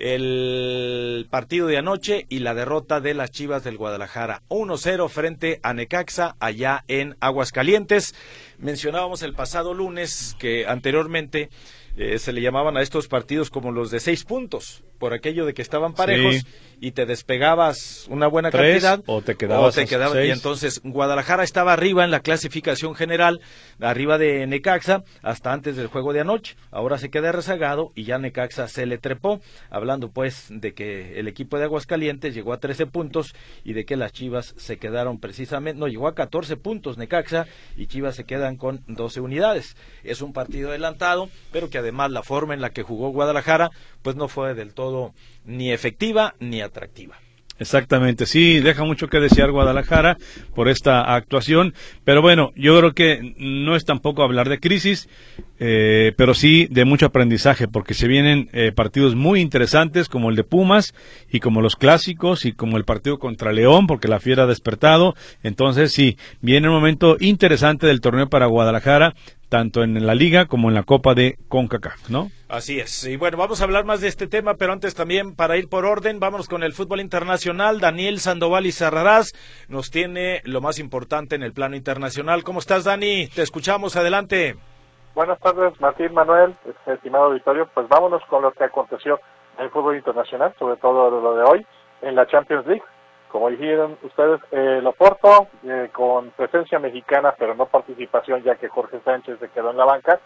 El 0.00 1.26
partido 1.30 1.66
de 1.66 1.76
anoche 1.76 2.26
y 2.28 2.40
la 2.40 2.54
derrota 2.54 3.00
de 3.00 3.14
las 3.14 3.30
Chivas 3.30 3.62
del 3.62 3.76
Guadalajara. 3.76 4.42
1-0 4.48 5.08
frente 5.08 5.60
a 5.62 5.74
Necaxa 5.74 6.36
allá 6.40 6.84
en 6.88 7.16
Aguascalientes. 7.20 8.14
Mencionábamos 8.58 9.22
el 9.22 9.34
pasado 9.34 9.74
lunes 9.74 10.34
que 10.38 10.66
anteriormente 10.66 11.50
eh, 11.96 12.18
se 12.18 12.32
le 12.32 12.40
llamaban 12.40 12.76
a 12.76 12.82
estos 12.82 13.08
partidos 13.08 13.50
como 13.50 13.72
los 13.72 13.90
de 13.90 14.00
seis 14.00 14.24
puntos, 14.24 14.82
por 15.00 15.14
aquello 15.14 15.46
de 15.46 15.54
que 15.54 15.62
estaban 15.62 15.94
parejos 15.94 16.44
y 16.78 16.92
te 16.92 17.06
despegabas 17.06 18.06
una 18.08 18.26
buena 18.26 18.50
cantidad 18.50 19.02
o 19.06 19.22
te 19.22 19.34
quedabas, 19.34 19.76
y 20.24 20.30
entonces 20.30 20.80
Guadalajara 20.84 21.42
estaba 21.42 21.72
arriba 21.72 22.04
en 22.04 22.10
la 22.10 22.20
clasificación 22.20 22.94
general, 22.94 23.40
arriba 23.80 24.18
de 24.18 24.46
Necaxa 24.46 25.02
hasta 25.22 25.52
antes 25.52 25.76
del 25.76 25.88
juego 25.88 26.12
de 26.12 26.20
anoche. 26.20 26.56
Ahora 26.70 26.98
se 26.98 27.10
queda 27.10 27.32
rezagado 27.32 27.92
y 27.94 28.04
ya 28.04 28.18
Necaxa 28.18 28.68
se 28.68 28.86
le 28.86 28.98
trepó, 28.98 29.40
hablando 29.70 30.10
pues 30.10 30.46
de 30.50 30.74
que 30.74 31.18
el 31.18 31.28
equipo 31.28 31.58
de 31.58 31.64
Aguascalientes 31.64 32.34
llegó 32.34 32.52
a 32.52 32.60
13 32.60 32.86
puntos 32.86 33.34
y 33.64 33.72
de 33.72 33.84
que 33.84 33.96
las 33.96 34.12
Chivas 34.12 34.54
se 34.58 34.76
quedaron 34.76 35.18
precisamente, 35.18 35.80
no, 35.80 35.88
llegó 35.88 36.08
a 36.08 36.14
14 36.14 36.56
puntos 36.56 36.98
Necaxa 36.98 37.46
y 37.76 37.86
Chivas 37.86 38.16
se 38.16 38.24
quedan 38.24 38.56
con 38.56 38.84
12 38.86 39.20
unidades. 39.20 39.76
Es 40.04 40.20
un 40.20 40.34
partido 40.34 40.68
adelantado, 40.70 41.30
pero 41.52 41.70
que 41.70 41.78
además 41.78 42.10
la 42.10 42.22
forma 42.22 42.52
en 42.52 42.60
la 42.60 42.70
que 42.70 42.82
jugó 42.82 43.10
Guadalajara 43.10 43.70
pues 44.02 44.16
no 44.16 44.28
fue 44.28 44.54
del 44.54 44.74
todo 44.74 45.14
ni 45.44 45.72
efectiva 45.72 46.34
ni 46.40 46.60
atractiva. 46.60 47.18
Exactamente, 47.60 48.24
sí, 48.24 48.58
deja 48.60 48.84
mucho 48.84 49.08
que 49.08 49.20
desear 49.20 49.50
Guadalajara 49.50 50.16
por 50.54 50.70
esta 50.70 51.14
actuación, 51.14 51.74
pero 52.04 52.22
bueno, 52.22 52.52
yo 52.56 52.78
creo 52.78 52.94
que 52.94 53.34
no 53.36 53.76
es 53.76 53.84
tampoco 53.84 54.22
hablar 54.22 54.48
de 54.48 54.58
crisis, 54.58 55.10
eh, 55.58 56.14
pero 56.16 56.32
sí 56.32 56.68
de 56.70 56.86
mucho 56.86 57.04
aprendizaje, 57.04 57.68
porque 57.68 57.92
se 57.92 58.08
vienen 58.08 58.48
eh, 58.54 58.72
partidos 58.74 59.14
muy 59.14 59.42
interesantes 59.42 60.08
como 60.08 60.30
el 60.30 60.36
de 60.36 60.44
Pumas 60.44 60.94
y 61.30 61.40
como 61.40 61.60
los 61.60 61.76
clásicos 61.76 62.46
y 62.46 62.52
como 62.52 62.78
el 62.78 62.86
partido 62.86 63.18
contra 63.18 63.52
León, 63.52 63.86
porque 63.86 64.08
la 64.08 64.20
fiera 64.20 64.44
ha 64.44 64.46
despertado, 64.46 65.14
entonces 65.42 65.92
sí, 65.92 66.16
viene 66.40 66.68
un 66.68 66.74
momento 66.74 67.18
interesante 67.20 67.86
del 67.86 68.00
torneo 68.00 68.30
para 68.30 68.46
Guadalajara, 68.46 69.14
tanto 69.50 69.82
en 69.82 70.06
la 70.06 70.14
liga 70.14 70.46
como 70.46 70.68
en 70.68 70.74
la 70.74 70.84
Copa 70.84 71.14
de 71.14 71.36
CONCACAF, 71.48 72.08
¿no? 72.08 72.28
Así 72.48 72.80
es. 72.80 73.04
Y 73.04 73.16
bueno, 73.16 73.36
vamos 73.36 73.60
a 73.60 73.64
hablar 73.64 73.84
más 73.84 74.00
de 74.00 74.08
este 74.08 74.26
tema, 74.26 74.54
pero 74.54 74.72
antes 74.72 74.94
también, 74.94 75.36
para 75.36 75.58
ir 75.58 75.68
por 75.68 75.84
orden, 75.84 76.20
vámonos 76.20 76.48
con 76.48 76.62
el 76.62 76.72
fútbol 76.72 77.00
internacional. 77.00 77.80
Daniel 77.80 78.20
Sandoval 78.20 78.64
y 78.64 78.72
Sarrarás 78.72 79.34
nos 79.68 79.90
tiene 79.90 80.40
lo 80.44 80.60
más 80.60 80.78
importante 80.78 81.34
en 81.34 81.42
el 81.42 81.52
plano 81.52 81.76
internacional. 81.76 82.44
¿Cómo 82.44 82.60
estás, 82.60 82.84
Dani? 82.84 83.26
Te 83.28 83.42
escuchamos, 83.42 83.96
adelante. 83.96 84.56
Buenas 85.14 85.40
tardes, 85.40 85.78
Martín 85.80 86.14
Manuel, 86.14 86.54
estimado 86.86 87.24
auditorio. 87.24 87.68
Pues 87.74 87.88
vámonos 87.88 88.22
con 88.30 88.42
lo 88.42 88.52
que 88.52 88.64
aconteció 88.64 89.20
en 89.58 89.64
el 89.64 89.70
fútbol 89.70 89.96
internacional, 89.96 90.54
sobre 90.58 90.76
todo 90.76 91.10
lo 91.10 91.34
de 91.34 91.42
hoy, 91.42 91.66
en 92.02 92.14
la 92.14 92.26
Champions 92.26 92.66
League. 92.66 92.84
Como 93.30 93.48
dijeron 93.48 93.96
ustedes, 94.02 94.40
eh, 94.50 94.78
el 94.78 94.86
Oporto, 94.86 95.48
eh, 95.64 95.88
con 95.92 96.30
presencia 96.30 96.78
mexicana, 96.78 97.34
pero 97.38 97.54
no 97.54 97.66
participación, 97.90 98.42
ya 98.42 98.56
que 98.56 98.68
Jorge 98.68 99.00
Sánchez 99.04 99.38
se 99.38 99.48
quedó 99.48 99.70
en 99.70 99.76
la 99.76 99.84
banca, 99.84 100.20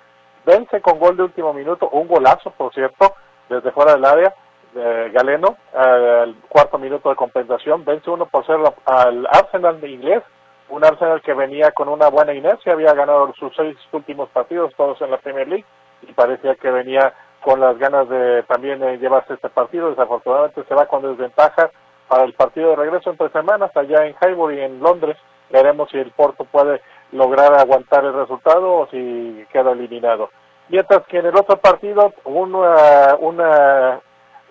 vence 0.45 0.81
con 0.81 0.99
gol 0.99 1.17
de 1.17 1.25
último 1.25 1.53
minuto, 1.53 1.89
un 1.91 2.07
golazo, 2.07 2.51
por 2.51 2.73
cierto, 2.75 3.15
desde 3.49 3.73
fuera 3.73 3.95
del 3.95 4.05
área, 4.05 4.35
de 4.75 5.11
Galeno, 5.11 5.57
al 5.73 6.35
cuarto 6.49 6.79
minuto 6.79 7.09
de 7.09 7.17
compensación, 7.17 7.85
vence 7.85 8.11
uno 8.11 8.27
por 8.27 8.45
ser 8.45 8.59
al 8.87 9.27
Arsenal 9.27 9.81
de 9.81 9.89
inglés, 9.89 10.23
un 10.69 10.85
Arsenal 10.85 11.23
que 11.23 11.33
venía 11.33 11.71
con 11.71 11.89
una 11.89 12.09
buena 12.09 12.35
inercia, 12.35 12.73
había 12.73 12.93
ganado 12.93 13.33
sus 13.39 13.55
seis 13.55 13.77
últimos 13.93 14.29
partidos, 14.31 14.75
todos 14.77 15.01
en 15.01 15.11
la 15.11 15.19
Premier 15.19 15.47
League, 15.47 15.65
y 16.03 16.13
parecía 16.13 16.57
que 16.57 16.71
venía 16.71 17.15
con 17.41 17.61
las 17.61 17.79
ganas 17.79 18.09
de 18.09 18.43
también 18.45 18.83
eh, 18.83 18.99
llevarse 18.99 19.35
este 19.35 19.49
partido, 19.51 19.91
desafortunadamente 19.91 20.65
se 20.65 20.75
va 20.75 20.87
con 20.87 21.03
desventaja, 21.03 21.71
para 22.09 22.25
el 22.25 22.33
partido 22.35 22.71
de 22.71 22.77
regreso 22.77 23.11
entre 23.11 23.31
semanas 23.31 23.71
allá 23.77 24.07
en 24.07 24.15
Highbury, 24.21 24.61
en 24.61 24.81
Londres. 24.81 25.17
Veremos 25.51 25.89
si 25.91 25.99
el 25.99 26.11
Porto 26.11 26.45
puede 26.45 26.81
lograr 27.15 27.55
aguantar 27.55 28.05
el 28.05 28.13
resultado 28.13 28.73
o 28.75 28.87
si 28.89 29.47
queda 29.53 29.73
eliminado. 29.73 30.31
Mientras 30.69 31.07
que 31.07 31.19
en 31.19 31.27
el 31.27 31.37
otro 31.37 31.57
partido, 31.57 32.13
un, 32.25 32.55
un 32.55 33.41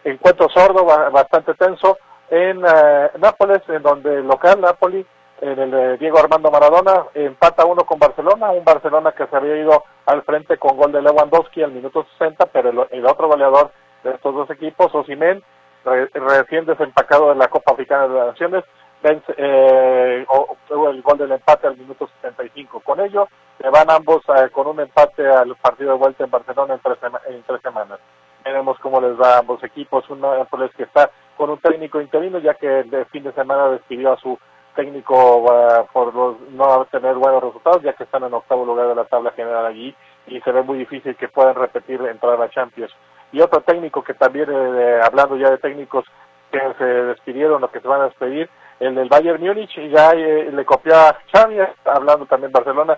encuentro 0.03 0.50
sordo 0.50 0.86
bastante 0.86 1.53
tenso 1.55 1.98
en 2.29 2.63
uh, 2.63 3.17
Nápoles, 3.20 3.62
en 3.67 3.84
donde 3.84 4.15
el 4.15 4.27
local 4.27 4.60
Napoli, 4.62 5.05
en 5.41 5.60
el 5.60 5.74
eh, 5.74 5.98
Diego 5.98 6.20
Armando 6.20 6.50
Maradona, 6.50 7.05
empata 7.13 7.65
uno 7.65 7.84
con 7.84 8.00
Barcelona, 8.00 8.51
un 8.51 8.63
Barcelona 8.63 9.12
que 9.12 9.27
se 9.27 9.36
había 9.36 9.58
ido 9.58 9.84
al 10.05 10.24
frente 10.24 10.58
con 10.58 10.77
gol 10.77 10.91
de 10.91 11.01
Lewandowski 11.01 11.63
al 11.63 11.74
minuto 11.74 12.05
60, 12.17 12.46
pero 12.48 12.88
el, 12.89 13.05
otro 13.05 13.27
goleador 13.27 13.72
de 14.03 14.12
estos 14.12 14.34
dos 14.34 14.50
equipos, 14.50 14.93
Osimen, 14.96 15.43
recién 15.84 16.65
desempacado 16.65 17.29
de 17.29 17.36
la 17.36 17.50
Copa 17.50 17.74
Africana 17.74 18.08
de 18.08 18.13
las 18.13 18.27
Naciones, 18.27 18.63
vence, 19.03 19.33
eh, 19.38 20.25
el 20.72 21.01
gol 21.01 21.17
del 21.17 21.31
empate 21.33 21.67
al 21.67 21.77
minuto 21.77 22.10
75. 22.22 22.79
Con 22.79 23.00
ello, 23.01 23.27
se 23.60 23.69
van 23.69 23.91
ambos 23.91 24.24
eh, 24.29 24.50
con 24.51 24.67
un 24.67 24.79
empate 24.79 25.27
al 25.27 25.55
partido 25.57 25.91
de 25.91 25.98
vuelta 25.98 26.24
en 26.24 26.31
Barcelona 26.31 26.74
en 26.74 26.79
tres, 26.79 26.98
en 27.27 27.43
tres 27.43 27.62
semanas. 27.62 28.00
Veremos 28.43 28.79
cómo 28.79 29.00
les 29.00 29.19
va 29.19 29.36
a 29.36 29.39
ambos 29.39 29.63
equipos. 29.63 30.10
Uno 30.10 30.33
es 30.36 30.75
que 30.75 30.83
está 30.83 31.12
con 31.38 31.50
un 31.50 31.60
técnico 31.60 32.01
interino, 32.01 32.39
ya 32.39 32.55
que 32.55 32.79
el 32.79 33.05
fin 33.12 33.24
de 33.24 33.33
semana 33.33 33.69
despidió 33.69 34.13
a 34.13 34.17
su 34.17 34.38
técnico 34.75 35.38
uh, 35.38 35.86
por 35.93 36.13
no 36.15 36.86
tener 36.86 37.15
buenos 37.15 37.43
resultados, 37.43 37.83
ya 37.83 37.93
que 37.93 38.05
están 38.05 38.24
en 38.24 38.33
octavo 38.33 38.65
lugar 38.65 38.88
de 38.88 38.95
la 38.95 39.05
tabla 39.05 39.31
general 39.31 39.67
allí 39.67 39.95
y 40.25 40.41
se 40.41 40.51
ve 40.51 40.63
muy 40.63 40.79
difícil 40.79 41.15
que 41.15 41.27
puedan 41.27 41.55
repetir 41.55 42.01
entrar 42.01 42.41
a 42.41 42.50
Champions 42.50 42.91
y 43.33 43.41
otro 43.41 43.62
técnico 43.62 44.03
que 44.03 44.13
también, 44.13 44.48
eh, 44.51 45.00
hablando 45.03 45.36
ya 45.36 45.50
de 45.50 45.57
técnicos 45.57 46.05
que 46.51 46.60
se 46.77 46.86
despidieron 46.86 47.63
o 47.63 47.72
que 47.72 47.79
se 47.81 47.88
van 47.88 48.01
a 48.01 48.05
despedir, 48.05 48.50
el 48.85 48.95
del 48.95 49.09
Bayern 49.09 49.41
Múnich, 49.41 49.75
ya 49.89 50.11
eh, 50.11 50.49
le 50.51 50.65
copió 50.65 50.95
a 50.95 51.17
Xavi, 51.31 51.57
hablando 51.85 52.25
también 52.25 52.51
Barcelona, 52.51 52.97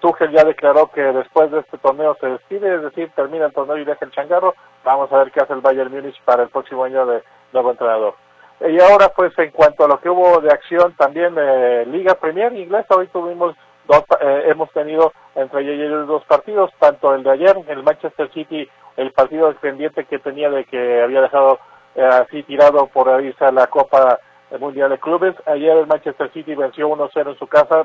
Tuchel 0.00 0.30
ya 0.30 0.44
declaró 0.44 0.90
que 0.90 1.02
después 1.02 1.50
de 1.50 1.60
este 1.60 1.78
torneo 1.78 2.16
se 2.20 2.26
despide, 2.26 2.74
es 2.76 2.82
decir, 2.82 3.10
termina 3.14 3.46
el 3.46 3.52
torneo 3.52 3.76
y 3.76 3.84
deja 3.84 4.04
el 4.04 4.12
changarro, 4.12 4.54
vamos 4.84 5.12
a 5.12 5.18
ver 5.18 5.30
qué 5.30 5.40
hace 5.40 5.52
el 5.52 5.60
Bayern 5.60 5.92
Múnich 5.92 6.20
para 6.24 6.44
el 6.44 6.48
próximo 6.48 6.84
año 6.84 7.06
de 7.06 7.22
nuevo 7.52 7.70
entrenador. 7.70 8.14
Y 8.60 8.80
ahora 8.80 9.08
pues 9.14 9.36
en 9.38 9.50
cuanto 9.50 9.84
a 9.84 9.88
lo 9.88 10.00
que 10.00 10.08
hubo 10.08 10.40
de 10.40 10.50
acción 10.50 10.94
también 10.96 11.34
eh, 11.36 11.84
Liga 11.86 12.14
Premier 12.14 12.52
inglesa, 12.54 12.94
hoy 12.96 13.08
tuvimos 13.08 13.54
dos, 13.86 14.04
eh, 14.20 14.44
hemos 14.46 14.70
tenido 14.72 15.12
entre 15.34 15.60
ellos 15.60 16.06
dos 16.06 16.24
partidos, 16.24 16.70
tanto 16.78 17.14
el 17.14 17.22
de 17.22 17.30
ayer, 17.32 17.56
el 17.68 17.82
Manchester 17.82 18.30
City 18.32 18.68
el 18.96 19.12
partido 19.12 19.52
pendiente 19.56 20.04
que 20.04 20.18
tenía 20.18 20.48
de 20.50 20.64
que 20.64 21.02
había 21.02 21.20
dejado 21.20 21.58
eh, 21.96 22.04
así 22.04 22.42
tirado 22.44 22.86
por 22.86 23.22
irse 23.22 23.44
a 23.44 23.52
la 23.52 23.66
Copa 23.66 24.20
Mundial 24.58 24.90
de 24.90 24.98
Clubes. 24.98 25.34
Ayer 25.46 25.76
el 25.76 25.86
Manchester 25.86 26.30
City 26.32 26.54
venció 26.54 26.88
1-0 26.88 27.30
en 27.30 27.38
su 27.38 27.46
casa 27.46 27.84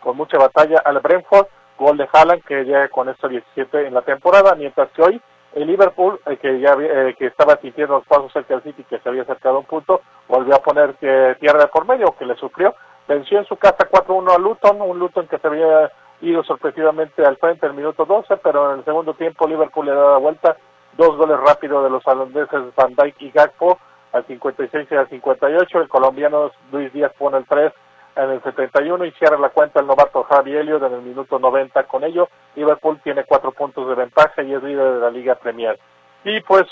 con 0.00 0.16
mucha 0.16 0.38
batalla 0.38 0.78
al 0.84 1.00
Brentford, 1.00 1.46
gol 1.78 1.96
de 1.96 2.08
Haaland 2.12 2.44
que 2.44 2.64
llega 2.64 2.88
con 2.88 3.08
esto 3.08 3.28
17 3.28 3.86
en 3.86 3.94
la 3.94 4.02
temporada, 4.02 4.54
mientras 4.54 4.90
que 4.90 5.02
hoy 5.02 5.20
el 5.54 5.66
Liverpool, 5.66 6.20
eh, 6.26 6.36
que 6.36 6.60
ya 6.60 6.76
eh, 6.80 7.14
que 7.18 7.26
estaba 7.26 7.56
sintiendo 7.56 7.94
los 7.94 8.06
pasos 8.06 8.32
cerca 8.32 8.54
del 8.54 8.62
City, 8.62 8.84
que 8.84 8.98
se 8.98 9.08
había 9.08 9.22
acercado 9.22 9.58
un 9.58 9.64
punto, 9.64 10.00
volvió 10.28 10.54
a 10.54 10.62
poner 10.62 10.94
tierra 10.94 11.66
por 11.66 11.86
medio, 11.86 12.14
que 12.16 12.24
le 12.24 12.36
sufrió, 12.36 12.74
venció 13.08 13.38
en 13.38 13.46
su 13.46 13.56
casa 13.56 13.88
4-1 13.90 14.34
a 14.34 14.38
Luton, 14.38 14.80
un 14.80 14.98
Luton 14.98 15.26
que 15.26 15.38
se 15.38 15.46
había 15.46 15.90
ido 16.20 16.44
sorpresivamente 16.44 17.24
al 17.24 17.36
frente 17.38 17.66
el 17.66 17.74
minuto 17.74 18.04
12, 18.04 18.36
pero 18.38 18.72
en 18.72 18.78
el 18.78 18.84
segundo 18.84 19.14
tiempo 19.14 19.48
Liverpool 19.48 19.86
le 19.86 19.92
da 19.92 20.12
la 20.12 20.18
vuelta, 20.18 20.56
dos 20.96 21.16
goles 21.16 21.38
rápidos 21.40 21.82
de 21.82 21.90
los 21.90 22.06
holandeses 22.06 22.74
Van 22.76 22.94
Dijk 22.94 23.20
y 23.20 23.30
Gakpo 23.30 23.78
al 24.12 24.26
56 24.26 24.88
y 24.90 24.94
al 24.94 25.08
58, 25.08 25.80
el 25.80 25.88
colombiano 25.88 26.50
Luis 26.72 26.92
Díaz 26.92 27.12
pone 27.18 27.38
el 27.38 27.46
3 27.46 27.72
en 28.16 28.30
el 28.30 28.42
71 28.42 29.04
y 29.04 29.12
cierra 29.12 29.38
la 29.38 29.50
cuenta 29.50 29.80
el 29.80 29.86
novato 29.86 30.24
Javi 30.24 30.56
Elliott 30.56 30.82
en 30.82 30.94
el 30.94 31.02
minuto 31.02 31.38
90 31.38 31.84
con 31.84 32.04
ello, 32.04 32.28
Liverpool 32.56 33.00
tiene 33.02 33.24
cuatro 33.24 33.52
puntos 33.52 33.88
de 33.88 33.94
ventaja 33.94 34.42
y 34.42 34.52
es 34.52 34.62
líder 34.62 34.94
de 34.94 35.00
la 35.00 35.10
Liga 35.10 35.36
Premier. 35.36 35.78
Y 36.24 36.40
pues 36.40 36.64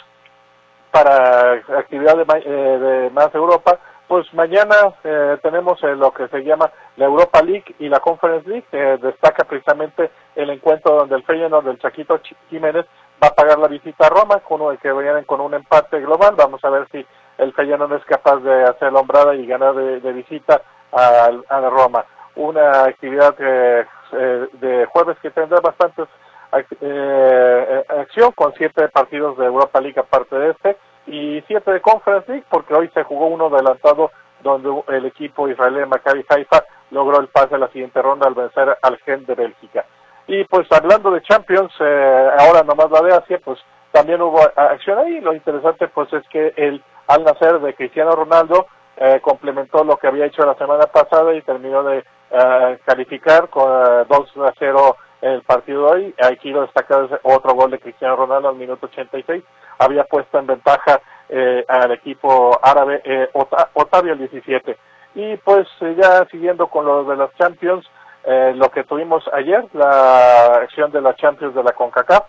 para 0.90 1.52
actividad 1.78 2.16
de, 2.16 2.24
eh, 2.44 2.78
de 2.78 3.10
más 3.10 3.34
Europa, 3.34 3.78
pues 4.08 4.32
mañana 4.32 4.94
eh, 5.04 5.36
tenemos 5.42 5.82
eh, 5.84 5.94
lo 5.94 6.10
que 6.12 6.28
se 6.28 6.42
llama 6.42 6.72
la 6.96 7.04
Europa 7.04 7.42
League 7.42 7.74
y 7.78 7.88
la 7.88 8.00
Conference 8.00 8.48
League. 8.48 8.64
que 8.70 8.96
destaca 9.06 9.44
precisamente 9.44 10.10
el 10.34 10.48
encuentro 10.50 10.96
donde 10.96 11.14
el 11.14 11.22
Feyenoord 11.24 11.66
del 11.66 11.78
Chaquito 11.78 12.18
Jiménez 12.48 12.86
va 13.22 13.28
a 13.28 13.34
pagar 13.34 13.58
la 13.58 13.68
visita 13.68 14.06
a 14.06 14.10
Roma, 14.10 14.40
con 14.40 14.76
que 14.78 14.92
vienen 14.92 15.24
con 15.24 15.40
un 15.40 15.52
empate 15.52 16.00
global. 16.00 16.34
Vamos 16.36 16.64
a 16.64 16.70
ver 16.70 16.88
si 16.90 17.04
el 17.38 17.52
Feyenoord 17.52 17.94
es 17.94 18.04
capaz 18.04 18.36
de 18.40 18.64
hacer 18.64 18.92
la 18.92 19.00
hombrada 19.00 19.34
y 19.34 19.46
ganar 19.46 19.74
de, 19.74 20.12
visita 20.12 20.60
a, 20.92 21.30
a, 21.48 21.60
Roma. 21.70 22.04
Una 22.36 22.84
actividad 22.84 23.34
eh, 23.38 23.86
de 24.12 24.86
jueves 24.86 25.16
que 25.22 25.30
tendrá 25.30 25.60
bastantes 25.60 26.08
acción 26.50 28.32
con 28.32 28.54
siete 28.54 28.88
partidos 28.88 29.36
de 29.36 29.44
Europa 29.44 29.80
League 29.80 30.00
aparte 30.00 30.34
de 30.34 30.50
este 30.50 30.78
y 31.06 31.42
siete 31.46 31.72
de 31.72 31.80
Conference 31.80 32.30
League 32.30 32.46
porque 32.48 32.74
hoy 32.74 32.88
se 32.94 33.02
jugó 33.02 33.26
uno 33.26 33.46
adelantado 33.46 34.10
donde 34.42 34.70
el 34.88 35.06
equipo 35.06 35.48
israelí 35.48 35.84
Maccabi 35.86 36.24
Haifa 36.28 36.64
logró 36.90 37.20
el 37.20 37.28
pase 37.28 37.54
a 37.54 37.58
la 37.58 37.68
siguiente 37.68 38.00
ronda 38.00 38.26
al 38.26 38.34
vencer 38.34 38.76
al 38.80 38.96
Gen 38.98 39.26
de 39.26 39.34
Bélgica. 39.34 39.84
Y 40.26 40.44
pues 40.44 40.70
hablando 40.70 41.10
de 41.10 41.22
Champions, 41.22 41.72
eh, 41.80 42.30
ahora 42.38 42.62
nomás 42.62 42.90
la 42.90 43.00
de 43.00 43.14
Asia, 43.14 43.40
pues 43.42 43.58
también 43.92 44.20
hubo 44.20 44.40
acción 44.56 44.98
ahí. 44.98 45.20
Lo 45.20 45.34
interesante 45.34 45.88
pues 45.88 46.12
es 46.12 46.26
que 46.28 46.52
el 46.56 46.82
al 47.08 47.24
nacer 47.24 47.60
de 47.60 47.74
Cristiano 47.74 48.12
Ronaldo 48.12 48.66
eh, 48.96 49.20
complementó 49.20 49.84
lo 49.84 49.96
que 49.96 50.06
había 50.06 50.26
hecho 50.26 50.46
la 50.46 50.54
semana 50.54 50.86
pasada 50.86 51.34
y 51.34 51.42
terminó 51.42 51.82
de 51.82 52.04
eh, 52.30 52.78
calificar 52.84 53.48
con 53.48 54.06
2 54.08 54.36
a 54.38 54.52
0 54.58 54.96
el 55.20 55.42
partido 55.42 55.86
de 55.86 55.90
hoy. 55.90 56.14
Aquí 56.22 56.36
quiero 56.36 56.62
destacar 56.62 57.20
otro 57.22 57.54
gol 57.54 57.70
de 57.70 57.78
Cristiano 57.78 58.16
Ronaldo 58.16 58.48
al 58.48 58.56
minuto 58.56 58.86
86. 58.86 59.42
Había 59.78 60.04
puesto 60.04 60.38
en 60.38 60.46
ventaja 60.46 61.00
eh, 61.28 61.64
al 61.68 61.92
equipo 61.92 62.58
árabe 62.62 63.00
eh, 63.04 63.28
Otavio 63.74 64.12
el 64.12 64.18
17. 64.18 64.76
Y 65.14 65.36
pues 65.38 65.66
eh, 65.80 65.96
ya 66.00 66.26
siguiendo 66.30 66.68
con 66.68 66.84
lo 66.84 67.04
de 67.04 67.16
las 67.16 67.34
Champions, 67.36 67.86
eh, 68.24 68.52
lo 68.56 68.70
que 68.70 68.84
tuvimos 68.84 69.24
ayer, 69.32 69.64
la 69.72 70.58
acción 70.62 70.92
de 70.92 71.00
las 71.00 71.16
Champions 71.16 71.54
de 71.54 71.62
la 71.62 71.72
CONCACAF, 71.72 72.24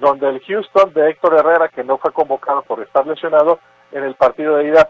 donde 0.00 0.28
el 0.28 0.40
Houston 0.40 0.92
de 0.94 1.10
Héctor 1.10 1.34
Herrera, 1.34 1.68
que 1.68 1.84
no 1.84 1.98
fue 1.98 2.12
convocado 2.12 2.62
por 2.62 2.80
estar 2.80 3.06
lesionado, 3.06 3.58
en 3.92 4.04
el 4.04 4.14
partido 4.14 4.56
de 4.56 4.68
ida 4.68 4.88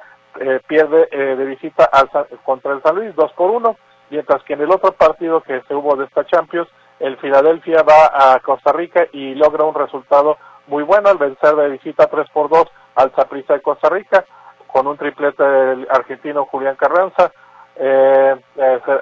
pierde 0.66 1.06
de 1.12 1.44
visita 1.44 1.84
al, 1.84 2.08
contra 2.44 2.72
el 2.72 2.82
San 2.82 2.96
Luis 2.96 3.14
2 3.14 3.32
por 3.32 3.50
1, 3.50 3.76
mientras 4.10 4.42
que 4.44 4.54
en 4.54 4.62
el 4.62 4.70
otro 4.70 4.92
partido 4.92 5.42
que 5.42 5.60
se 5.68 5.74
hubo 5.74 5.94
de 5.96 6.06
esta 6.06 6.24
Champions, 6.24 6.68
el 7.00 7.16
Filadelfia 7.18 7.82
va 7.82 8.34
a 8.34 8.38
Costa 8.40 8.72
Rica 8.72 9.06
y 9.12 9.34
logra 9.34 9.64
un 9.64 9.74
resultado 9.74 10.38
muy 10.68 10.84
bueno 10.84 11.08
al 11.08 11.18
vencer 11.18 11.54
de 11.56 11.70
visita 11.70 12.06
3 12.06 12.30
por 12.32 12.48
2 12.48 12.64
al 12.94 13.12
Saprissa 13.14 13.54
de 13.54 13.62
Costa 13.62 13.88
Rica. 13.88 14.24
con 14.68 14.86
un 14.86 14.96
triplete 14.96 15.42
del 15.42 15.86
argentino 15.90 16.46
Julián 16.46 16.76
Carranza. 16.76 17.30
Eh, 17.76 18.36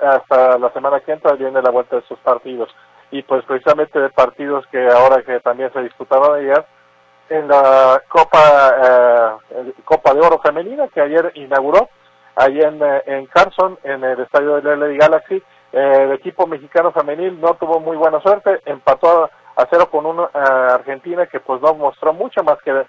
hasta 0.03 0.59
la 0.59 0.73
semana 0.73 0.99
que 0.99 1.13
entra 1.13 1.35
viene 1.35 1.63
la 1.63 1.71
vuelta 1.71 1.97
de 1.97 2.03
sus 2.03 2.19
partidos. 2.21 2.75
Y 3.13 3.23
pues 3.23 3.45
precisamente 3.45 4.01
de 4.01 4.11
partidos 4.11 4.67
que 4.69 4.85
ahora 4.89 5.23
que 5.23 5.39
también 5.41 5.73
se 5.73 5.83
disputaban 5.83 6.41
ayer, 6.41 6.65
en 7.31 7.49
la 7.49 8.03
Copa, 8.09 9.39
eh, 9.51 9.73
Copa 9.85 10.13
de 10.13 10.21
Oro 10.21 10.41
Femenina 10.41 10.89
que 10.89 11.01
ayer 11.01 11.31
inauguró, 11.37 11.89
ahí 12.35 12.59
en, 12.61 12.83
eh, 12.83 13.03
en 13.07 13.27
Carson, 13.27 13.79
en 13.85 14.03
el 14.03 14.21
estadio 14.21 14.61
de 14.61 14.77
LA 14.77 14.89
Galaxy, 14.99 15.37
eh, 15.73 15.93
el 16.03 16.13
equipo 16.13 16.49
mexicano 16.49 16.91
femenil 16.91 17.41
no 17.41 17.55
tuvo 17.55 17.79
muy 17.79 17.97
buena 17.97 18.21
suerte, 18.21 18.61
empató 18.65 19.25
a, 19.25 19.31
cero 19.71 19.89
con 19.91 20.07
una 20.07 20.25
Argentina 20.73 21.27
que 21.27 21.39
pues 21.39 21.61
no 21.61 21.75
mostró 21.75 22.15
mucho 22.15 22.43
más 22.43 22.57
que 22.63 22.73
de, 22.73 22.87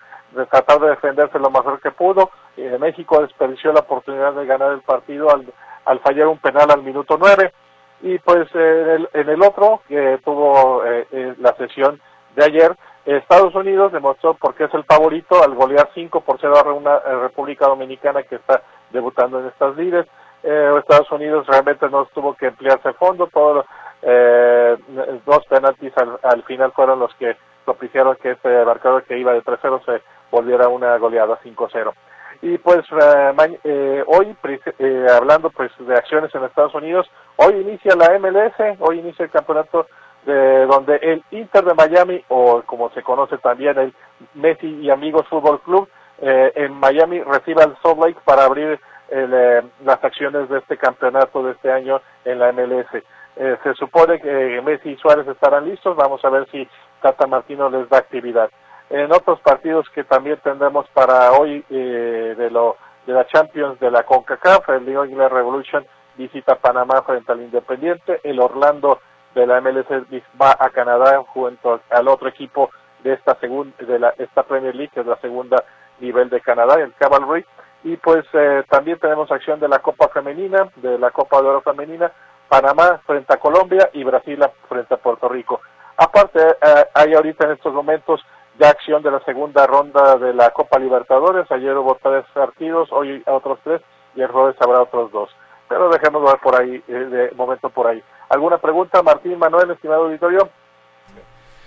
tratar 0.50 0.80
de 0.80 0.90
defenderse 0.92 1.38
lo 1.38 1.50
mejor 1.50 1.82
que 1.82 1.92
pudo. 1.92 2.32
México 2.80 3.22
desperdició 3.22 3.74
la 3.74 3.82
oportunidad 3.82 4.32
de 4.34 4.46
ganar 4.46 4.72
el 4.72 4.82
partido 4.82 5.30
al, 5.30 5.46
al 5.84 6.00
fallar 6.00 6.28
un 6.28 6.38
penal 6.38 6.72
al 6.72 6.82
minuto 6.82 7.18
nueve. 7.20 7.52
Y 8.02 8.18
pues 8.20 8.48
en, 8.56 8.90
el, 8.90 9.10
en 9.12 9.30
el 9.30 9.44
otro, 9.44 9.82
que 9.90 10.18
tuvo 10.24 10.82
la 11.12 11.54
sesión 11.58 12.00
de 12.38 12.46
ayer, 12.46 12.78
Estados 13.06 13.56
Unidos 13.56 13.92
demostró 13.92 14.36
por 14.36 14.54
qué 14.54 14.66
es 14.66 14.74
el 14.74 14.84
favorito 14.84 15.44
al 15.44 15.56
golear 15.56 15.90
5 15.94 16.22
por 16.22 16.40
0 16.40 16.56
a 16.58 16.74
una 16.74 16.96
eh, 16.98 17.16
República 17.22 17.66
Dominicana 17.68 18.24
que 18.24 18.36
está 18.36 18.62
debutando 18.92 19.40
en 19.40 19.48
estas 19.48 19.76
ligas. 19.76 20.06
Eh, 20.44 20.76
Estados 20.80 21.12
Unidos 21.12 21.48
realmente 21.48 21.90
no 21.90 22.06
tuvo 22.14 22.36
que 22.36 22.48
emplearse 22.48 22.90
a 22.90 22.94
fondo, 22.94 23.28
todos 23.28 23.66
eh, 24.02 24.76
dos 25.26 25.46
penaltis 25.48 25.94
al, 26.24 26.44
final 26.44 26.72
fueron 26.72 27.00
los 27.00 27.14
que 27.16 27.38
propiciaron 27.66 28.16
que 28.16 28.32
este 28.32 28.66
marcador 28.66 29.04
que 29.04 29.18
iba 29.18 29.34
de 29.34 29.44
3-0 29.44 29.86
se 29.86 30.02
volviera 30.32 30.68
una 30.68 30.98
goleada 30.98 31.40
5-0. 31.44 31.94
Y 32.44 32.58
pues 32.58 32.80
eh, 33.64 34.04
hoy, 34.08 34.36
hablando 35.12 35.52
pues 35.52 35.72
de 35.78 35.94
acciones 35.94 36.34
en 36.34 36.44
Estados 36.44 36.74
Unidos, 36.74 37.08
hoy 37.36 37.54
inicia 37.62 37.96
la 37.96 38.18
MLS, 38.18 38.80
hoy 38.80 39.00
inicia 39.00 39.26
el 39.26 39.32
campeonato 39.32 39.86
de 40.26 40.66
donde 40.66 40.98
el 40.98 41.24
Inter 41.32 41.64
de 41.64 41.74
Miami, 41.74 42.24
o 42.30 42.62
como 42.64 42.90
se 42.92 43.02
conoce 43.02 43.38
también 43.38 43.78
el 43.78 43.94
Messi 44.36 44.68
y 44.68 44.90
Amigos 44.90 45.28
Fútbol 45.28 45.62
Club, 45.62 45.90
eh, 46.22 46.52
en 46.56 46.74
Miami 46.74 47.22
recibe 47.22 47.64
al 47.64 47.76
Salt 47.82 48.00
Lake 48.00 48.20
para 48.24 48.44
abrir 48.44 48.80
eh, 49.10 49.62
las 49.84 50.04
acciones 50.04 50.48
de 50.50 50.60
este 50.60 50.78
campeonato 50.78 51.44
de 51.44 51.54
este 51.54 51.72
año 51.72 52.02
en 52.26 52.40
la 52.40 52.52
MLS. 52.52 53.04
Eh, 53.38 53.58
se 53.64 53.74
supone 53.74 54.20
que 54.20 54.62
Messi 54.62 54.92
y 54.92 54.98
Suárez 54.98 55.28
estarán 55.28 55.68
listos, 55.68 55.96
vamos 55.96 56.24
a 56.24 56.30
ver 56.30 56.48
si 56.52 56.68
Tata 57.02 57.26
Martino 57.26 57.70
les 57.70 57.90
da 57.90 57.98
actividad. 57.98 58.50
En 58.90 59.12
otros 59.12 59.40
partidos 59.40 59.90
que 59.90 60.04
también 60.04 60.38
tendremos 60.44 60.86
para 60.90 61.32
hoy 61.32 61.64
de 61.70 62.50
lo 62.52 62.76
de 63.08 63.14
la 63.14 63.26
Champions 63.26 63.80
de 63.80 63.90
la 63.90 64.04
CONCACAF, 64.04 64.70
el 64.70 64.88
England 64.88 65.32
Revolution 65.32 65.86
visita 66.18 66.56
Panamá 66.56 67.02
frente 67.02 67.32
al 67.32 67.42
Independiente, 67.42 68.20
el 68.24 68.40
Orlando 68.40 69.00
de 69.36 69.48
la 69.48 69.62
MLS 69.62 69.88
va 70.42 70.56
a 70.60 70.70
Canadá 70.70 71.24
junto 71.28 71.80
al 71.90 72.08
otro 72.08 72.30
equipo 72.30 72.70
de 73.04 73.14
esta 73.14 73.36
segunda 73.36 73.74
de 73.80 74.00
la 74.00 74.14
esta 74.18 74.44
Premier 74.44 74.76
League 74.76 74.92
que 74.94 75.02
es 75.02 75.06
la 75.06 75.20
segunda 75.22 75.64
nivel 76.00 76.30
de 76.30 76.42
Canadá 76.42 76.76
el 76.80 76.94
Cavalry. 76.94 77.46
Y 77.84 77.98
pues 77.98 78.26
eh, 78.34 78.64
también 78.70 79.00
tenemos 79.00 79.32
acción 79.32 79.60
de 79.60 79.68
la 79.68 79.80
Copa 79.80 80.10
Femenina 80.10 80.70
de 80.76 81.00
la 81.00 81.12
Copa 81.12 81.42
de 81.42 81.48
Oro 81.48 81.62
Femenina 81.62 82.12
Panamá 82.48 83.02
frente 83.06 83.34
a 83.34 83.38
Colombia 83.38 83.90
y 83.94 84.04
Brasil 84.04 84.44
frente 84.68 84.94
a 84.94 84.98
Puerto 84.98 85.30
Rico. 85.30 85.62
Aparte 85.98 86.40
eh, 86.40 86.86
hay 86.94 87.14
ahorita 87.14 87.46
en 87.46 87.52
estos 87.52 87.74
momentos 87.74 88.22
ya 88.60 88.70
acción 88.70 89.02
de 89.02 89.12
la 89.12 89.20
segunda 89.22 89.66
ronda 89.66 90.18
de 90.18 90.34
la 90.34 90.52
Copa 90.52 90.78
Libertadores. 90.78 91.50
Ayer 91.52 91.76
hubo 91.78 91.98
tres 92.02 92.26
partidos 92.34 92.92
hoy 92.92 93.24
otros 93.26 93.60
tres 93.64 93.82
y 94.16 94.22
el 94.22 94.28
jueves 94.28 94.56
habrá 94.60 94.82
otros 94.82 95.12
dos. 95.12 95.30
Pero 95.68 95.90
dejemos 95.90 96.24
ver 96.24 96.40
por 96.42 96.60
ahí 96.60 96.84
eh, 96.88 96.94
de 96.94 97.32
momento 97.32 97.70
por 97.70 97.88
ahí 97.88 98.04
¿Alguna 98.32 98.60
pregunta, 98.60 99.04
Martín 99.04 99.38
Manuel, 99.38 99.72
estimado 99.72 100.06
auditorio? 100.06 100.50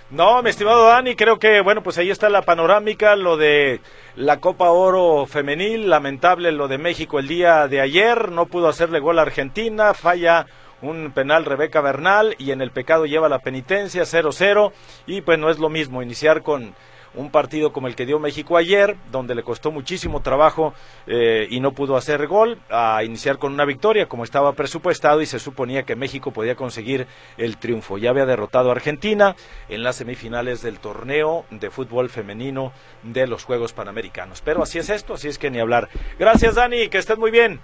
No, 0.09 0.41
mi 0.41 0.49
estimado 0.49 0.87
Dani, 0.87 1.15
creo 1.15 1.37
que, 1.37 1.61
bueno, 1.61 1.83
pues 1.83 1.99
ahí 1.99 2.09
está 2.09 2.27
la 2.27 2.41
panorámica, 2.41 3.15
lo 3.15 3.37
de 3.37 3.81
la 4.15 4.39
Copa 4.39 4.71
Oro 4.71 5.27
femenil, 5.27 5.91
lamentable 5.91 6.51
lo 6.51 6.67
de 6.67 6.79
México 6.79 7.19
el 7.19 7.27
día 7.27 7.67
de 7.67 7.81
ayer, 7.81 8.31
no 8.31 8.47
pudo 8.47 8.67
hacerle 8.67 8.99
gol 8.99 9.19
a 9.19 9.21
Argentina, 9.21 9.93
falla 9.93 10.47
un 10.81 11.11
penal 11.11 11.45
Rebeca 11.45 11.81
Bernal 11.81 12.33
y 12.39 12.49
en 12.49 12.61
el 12.61 12.71
pecado 12.71 13.05
lleva 13.05 13.29
la 13.29 13.39
penitencia 13.39 14.01
0-0 14.01 14.71
y 15.05 15.21
pues 15.21 15.37
no 15.37 15.51
es 15.51 15.59
lo 15.59 15.69
mismo 15.69 16.01
iniciar 16.01 16.41
con 16.41 16.73
un 17.15 17.31
partido 17.31 17.71
como 17.71 17.87
el 17.87 17.95
que 17.95 18.05
dio 18.05 18.19
México 18.19 18.57
ayer, 18.57 18.95
donde 19.11 19.35
le 19.35 19.43
costó 19.43 19.71
muchísimo 19.71 20.21
trabajo 20.21 20.73
eh, 21.07 21.47
y 21.49 21.59
no 21.59 21.71
pudo 21.71 21.95
hacer 21.95 22.27
gol, 22.27 22.59
a 22.69 23.03
iniciar 23.03 23.37
con 23.37 23.53
una 23.53 23.65
victoria 23.65 24.07
como 24.07 24.23
estaba 24.23 24.53
presupuestado 24.53 25.21
y 25.21 25.25
se 25.25 25.39
suponía 25.39 25.83
que 25.83 25.95
México 25.95 26.31
podía 26.31 26.55
conseguir 26.55 27.07
el 27.37 27.57
triunfo. 27.57 27.97
Ya 27.97 28.09
había 28.09 28.25
derrotado 28.25 28.69
a 28.69 28.73
Argentina 28.73 29.35
en 29.69 29.83
las 29.83 29.97
semifinales 29.97 30.61
del 30.61 30.79
torneo 30.79 31.45
de 31.49 31.69
fútbol 31.69 32.09
femenino 32.09 32.71
de 33.03 33.27
los 33.27 33.43
Juegos 33.43 33.73
Panamericanos. 33.73 34.41
Pero 34.41 34.63
así 34.63 34.79
es 34.79 34.89
esto, 34.89 35.15
así 35.15 35.27
es 35.27 35.37
que 35.37 35.51
ni 35.51 35.59
hablar. 35.59 35.89
Gracias 36.19 36.55
Dani, 36.55 36.89
que 36.89 36.97
estés 36.97 37.17
muy 37.17 37.31
bien. 37.31 37.59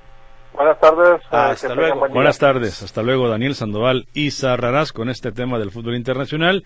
Buenas 0.54 0.80
tardes. 0.80 1.22
Hasta 1.30 1.76
luego. 1.76 2.08
Buenas 2.10 2.38
tardes. 2.38 2.84
Hasta 2.84 3.02
luego, 3.02 3.30
Daniel 3.30 3.56
Sandoval 3.56 4.08
y 4.14 4.32
Sarrarás 4.32 4.92
con 4.92 5.10
este 5.10 5.32
tema 5.32 5.58
del 5.60 5.72
fútbol 5.72 5.96
internacional 5.96 6.66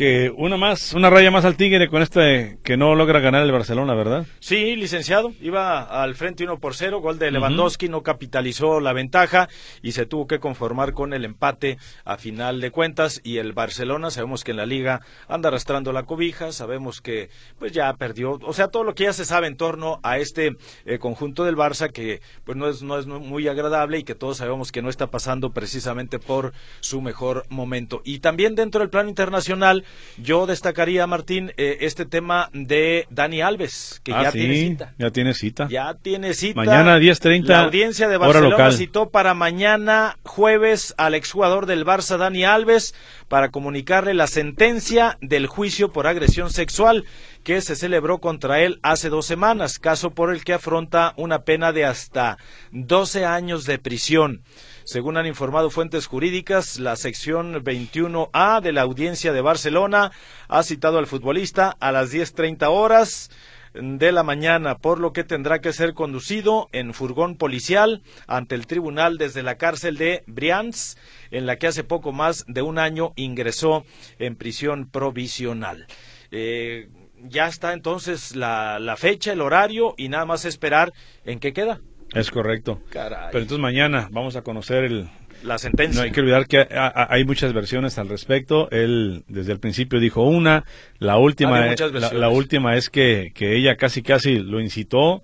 que 0.00 0.32
una 0.34 0.56
más, 0.56 0.94
una 0.94 1.10
raya 1.10 1.30
más 1.30 1.44
al 1.44 1.58
Tigre 1.58 1.90
con 1.90 2.00
este 2.00 2.58
que 2.64 2.78
no 2.78 2.94
logra 2.94 3.20
ganar 3.20 3.42
el 3.42 3.52
Barcelona, 3.52 3.92
¿verdad? 3.92 4.24
Sí, 4.38 4.74
licenciado, 4.74 5.34
iba 5.42 5.82
al 5.82 6.14
frente 6.14 6.42
1 6.42 6.58
por 6.58 6.74
0, 6.74 7.02
gol 7.02 7.18
de 7.18 7.30
Lewandowski, 7.30 7.90
no 7.90 8.02
capitalizó 8.02 8.80
la 8.80 8.94
ventaja 8.94 9.50
y 9.82 9.92
se 9.92 10.06
tuvo 10.06 10.26
que 10.26 10.40
conformar 10.40 10.94
con 10.94 11.12
el 11.12 11.26
empate 11.26 11.76
a 12.06 12.16
final 12.16 12.62
de 12.62 12.70
cuentas 12.70 13.20
y 13.24 13.36
el 13.36 13.52
Barcelona, 13.52 14.10
sabemos 14.10 14.42
que 14.42 14.52
en 14.52 14.56
la 14.56 14.64
liga 14.64 15.02
anda 15.28 15.50
arrastrando 15.50 15.92
la 15.92 16.04
cobija, 16.04 16.50
sabemos 16.52 17.02
que 17.02 17.28
pues 17.58 17.72
ya 17.72 17.92
perdió, 17.92 18.38
o 18.42 18.54
sea, 18.54 18.68
todo 18.68 18.84
lo 18.84 18.94
que 18.94 19.04
ya 19.04 19.12
se 19.12 19.26
sabe 19.26 19.48
en 19.48 19.58
torno 19.58 20.00
a 20.02 20.16
este 20.16 20.56
eh, 20.86 20.98
conjunto 20.98 21.44
del 21.44 21.58
Barça 21.58 21.92
que 21.92 22.22
pues 22.44 22.56
no 22.56 22.70
es 22.70 22.80
no 22.80 22.98
es 22.98 23.06
muy 23.06 23.48
agradable 23.48 23.98
y 23.98 24.04
que 24.04 24.14
todos 24.14 24.38
sabemos 24.38 24.72
que 24.72 24.80
no 24.80 24.88
está 24.88 25.08
pasando 25.08 25.50
precisamente 25.50 26.18
por 26.18 26.54
su 26.80 27.02
mejor 27.02 27.44
momento. 27.50 28.00
Y 28.02 28.20
también 28.20 28.54
dentro 28.54 28.80
del 28.80 28.88
plano 28.88 29.10
internacional 29.10 29.84
yo 30.16 30.46
destacaría, 30.46 31.06
Martín, 31.06 31.52
eh, 31.56 31.78
este 31.80 32.04
tema 32.04 32.50
de 32.52 33.06
Dani 33.10 33.40
Alves, 33.40 34.00
que 34.04 34.12
ah, 34.12 34.24
ya 34.24 34.32
tiene 34.32 34.54
cita. 34.54 34.94
Ya 34.98 35.10
tiene 35.10 35.34
cita. 35.34 35.68
Ya 35.70 35.94
tiene 35.94 36.34
cita. 36.34 36.56
Mañana 36.56 36.98
10.30. 36.98 37.46
La 37.46 37.64
audiencia 37.64 38.08
de 38.08 38.16
Barcelona 38.16 38.72
citó 38.72 39.10
para 39.10 39.34
mañana 39.34 40.18
jueves 40.24 40.94
al 40.98 41.14
exjugador 41.14 41.66
del 41.66 41.86
Barça, 41.86 42.18
Dani 42.18 42.44
Alves, 42.44 42.94
para 43.28 43.50
comunicarle 43.50 44.14
la 44.14 44.26
sentencia 44.26 45.16
del 45.20 45.46
juicio 45.46 45.92
por 45.92 46.06
agresión 46.06 46.50
sexual 46.50 47.04
que 47.44 47.60
se 47.60 47.76
celebró 47.76 48.18
contra 48.18 48.60
él 48.60 48.78
hace 48.82 49.08
dos 49.08 49.26
semanas, 49.26 49.78
caso 49.78 50.10
por 50.10 50.32
el 50.32 50.44
que 50.44 50.52
afronta 50.52 51.14
una 51.16 51.42
pena 51.42 51.72
de 51.72 51.84
hasta 51.84 52.38
12 52.72 53.24
años 53.24 53.64
de 53.64 53.78
prisión. 53.78 54.42
Según 54.90 55.16
han 55.16 55.26
informado 55.26 55.70
fuentes 55.70 56.08
jurídicas, 56.08 56.80
la 56.80 56.96
sección 56.96 57.54
21A 57.62 58.60
de 58.60 58.72
la 58.72 58.80
audiencia 58.80 59.32
de 59.32 59.40
Barcelona 59.40 60.10
ha 60.48 60.64
citado 60.64 60.98
al 60.98 61.06
futbolista 61.06 61.76
a 61.78 61.92
las 61.92 62.12
10.30 62.12 62.66
horas 62.68 63.30
de 63.72 64.10
la 64.10 64.24
mañana, 64.24 64.78
por 64.78 64.98
lo 64.98 65.12
que 65.12 65.22
tendrá 65.22 65.60
que 65.60 65.72
ser 65.72 65.94
conducido 65.94 66.68
en 66.72 66.92
furgón 66.92 67.36
policial 67.36 68.02
ante 68.26 68.56
el 68.56 68.66
tribunal 68.66 69.16
desde 69.16 69.44
la 69.44 69.58
cárcel 69.58 69.96
de 69.96 70.24
Brians, 70.26 70.98
en 71.30 71.46
la 71.46 71.54
que 71.54 71.68
hace 71.68 71.84
poco 71.84 72.10
más 72.10 72.44
de 72.48 72.62
un 72.62 72.80
año 72.80 73.12
ingresó 73.14 73.84
en 74.18 74.34
prisión 74.34 74.90
provisional. 74.90 75.86
Eh, 76.32 76.88
ya 77.22 77.46
está 77.46 77.74
entonces 77.74 78.34
la, 78.34 78.80
la 78.80 78.96
fecha, 78.96 79.30
el 79.30 79.40
horario 79.40 79.94
y 79.96 80.08
nada 80.08 80.24
más 80.24 80.44
esperar 80.44 80.92
en 81.24 81.38
qué 81.38 81.52
queda. 81.52 81.80
Es 82.14 82.30
correcto. 82.30 82.80
Pero 82.90 83.18
entonces 83.32 83.58
mañana 83.58 84.08
vamos 84.10 84.36
a 84.36 84.42
conocer 84.42 84.84
el, 84.84 85.08
la 85.42 85.58
sentencia. 85.58 86.00
No 86.00 86.04
hay 86.04 86.12
que 86.12 86.20
olvidar 86.20 86.46
que 86.46 86.66
hay 86.70 87.24
muchas 87.24 87.52
versiones 87.52 87.98
al 87.98 88.08
respecto. 88.08 88.70
Él 88.70 89.24
desde 89.28 89.52
el 89.52 89.60
principio 89.60 90.00
dijo 90.00 90.22
una, 90.22 90.64
la 90.98 91.18
última, 91.18 91.72
es, 91.72 91.80
la, 92.12 92.28
última 92.28 92.76
es 92.76 92.90
que, 92.90 93.32
que 93.34 93.56
ella 93.56 93.76
casi 93.76 94.02
casi 94.02 94.38
lo 94.38 94.60
incitó 94.60 95.22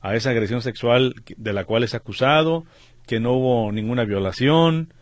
a 0.00 0.14
esa 0.16 0.30
agresión 0.30 0.60
sexual 0.60 1.14
de 1.36 1.52
la 1.52 1.64
cual 1.64 1.82
es 1.82 1.94
acusado, 1.94 2.64
que 3.06 3.20
no 3.20 3.32
hubo 3.32 3.72
ninguna 3.72 4.04
violación. 4.04 4.92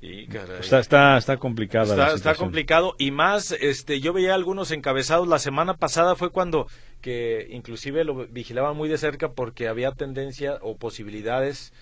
Y, 0.00 0.28
está, 0.60 0.78
está, 0.78 1.16
está 1.16 1.38
complicada 1.38 1.86
está, 1.86 2.14
está 2.14 2.34
complicado 2.34 2.94
y 2.98 3.10
más 3.10 3.50
este 3.52 3.98
yo 3.98 4.12
veía 4.12 4.34
algunos 4.34 4.70
encabezados 4.70 5.26
la 5.26 5.38
semana 5.38 5.78
pasada 5.78 6.14
fue 6.16 6.30
cuando 6.30 6.68
que 7.06 7.46
inclusive 7.52 8.02
lo 8.02 8.26
vigilaban 8.26 8.76
muy 8.76 8.88
de 8.88 8.98
cerca 8.98 9.30
porque 9.30 9.68
había 9.68 9.92
tendencia 9.92 10.58
o 10.60 10.76
posibilidades 10.76 11.72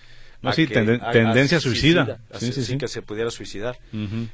no, 0.43 0.53
sí, 0.53 0.67
tendencia 0.67 1.59
suicida. 1.59 2.19
sí, 2.33 2.51
sí, 2.51 2.77
que 2.77 2.87
se 2.87 3.01
pudiera 3.01 3.31
suicidar. 3.31 3.79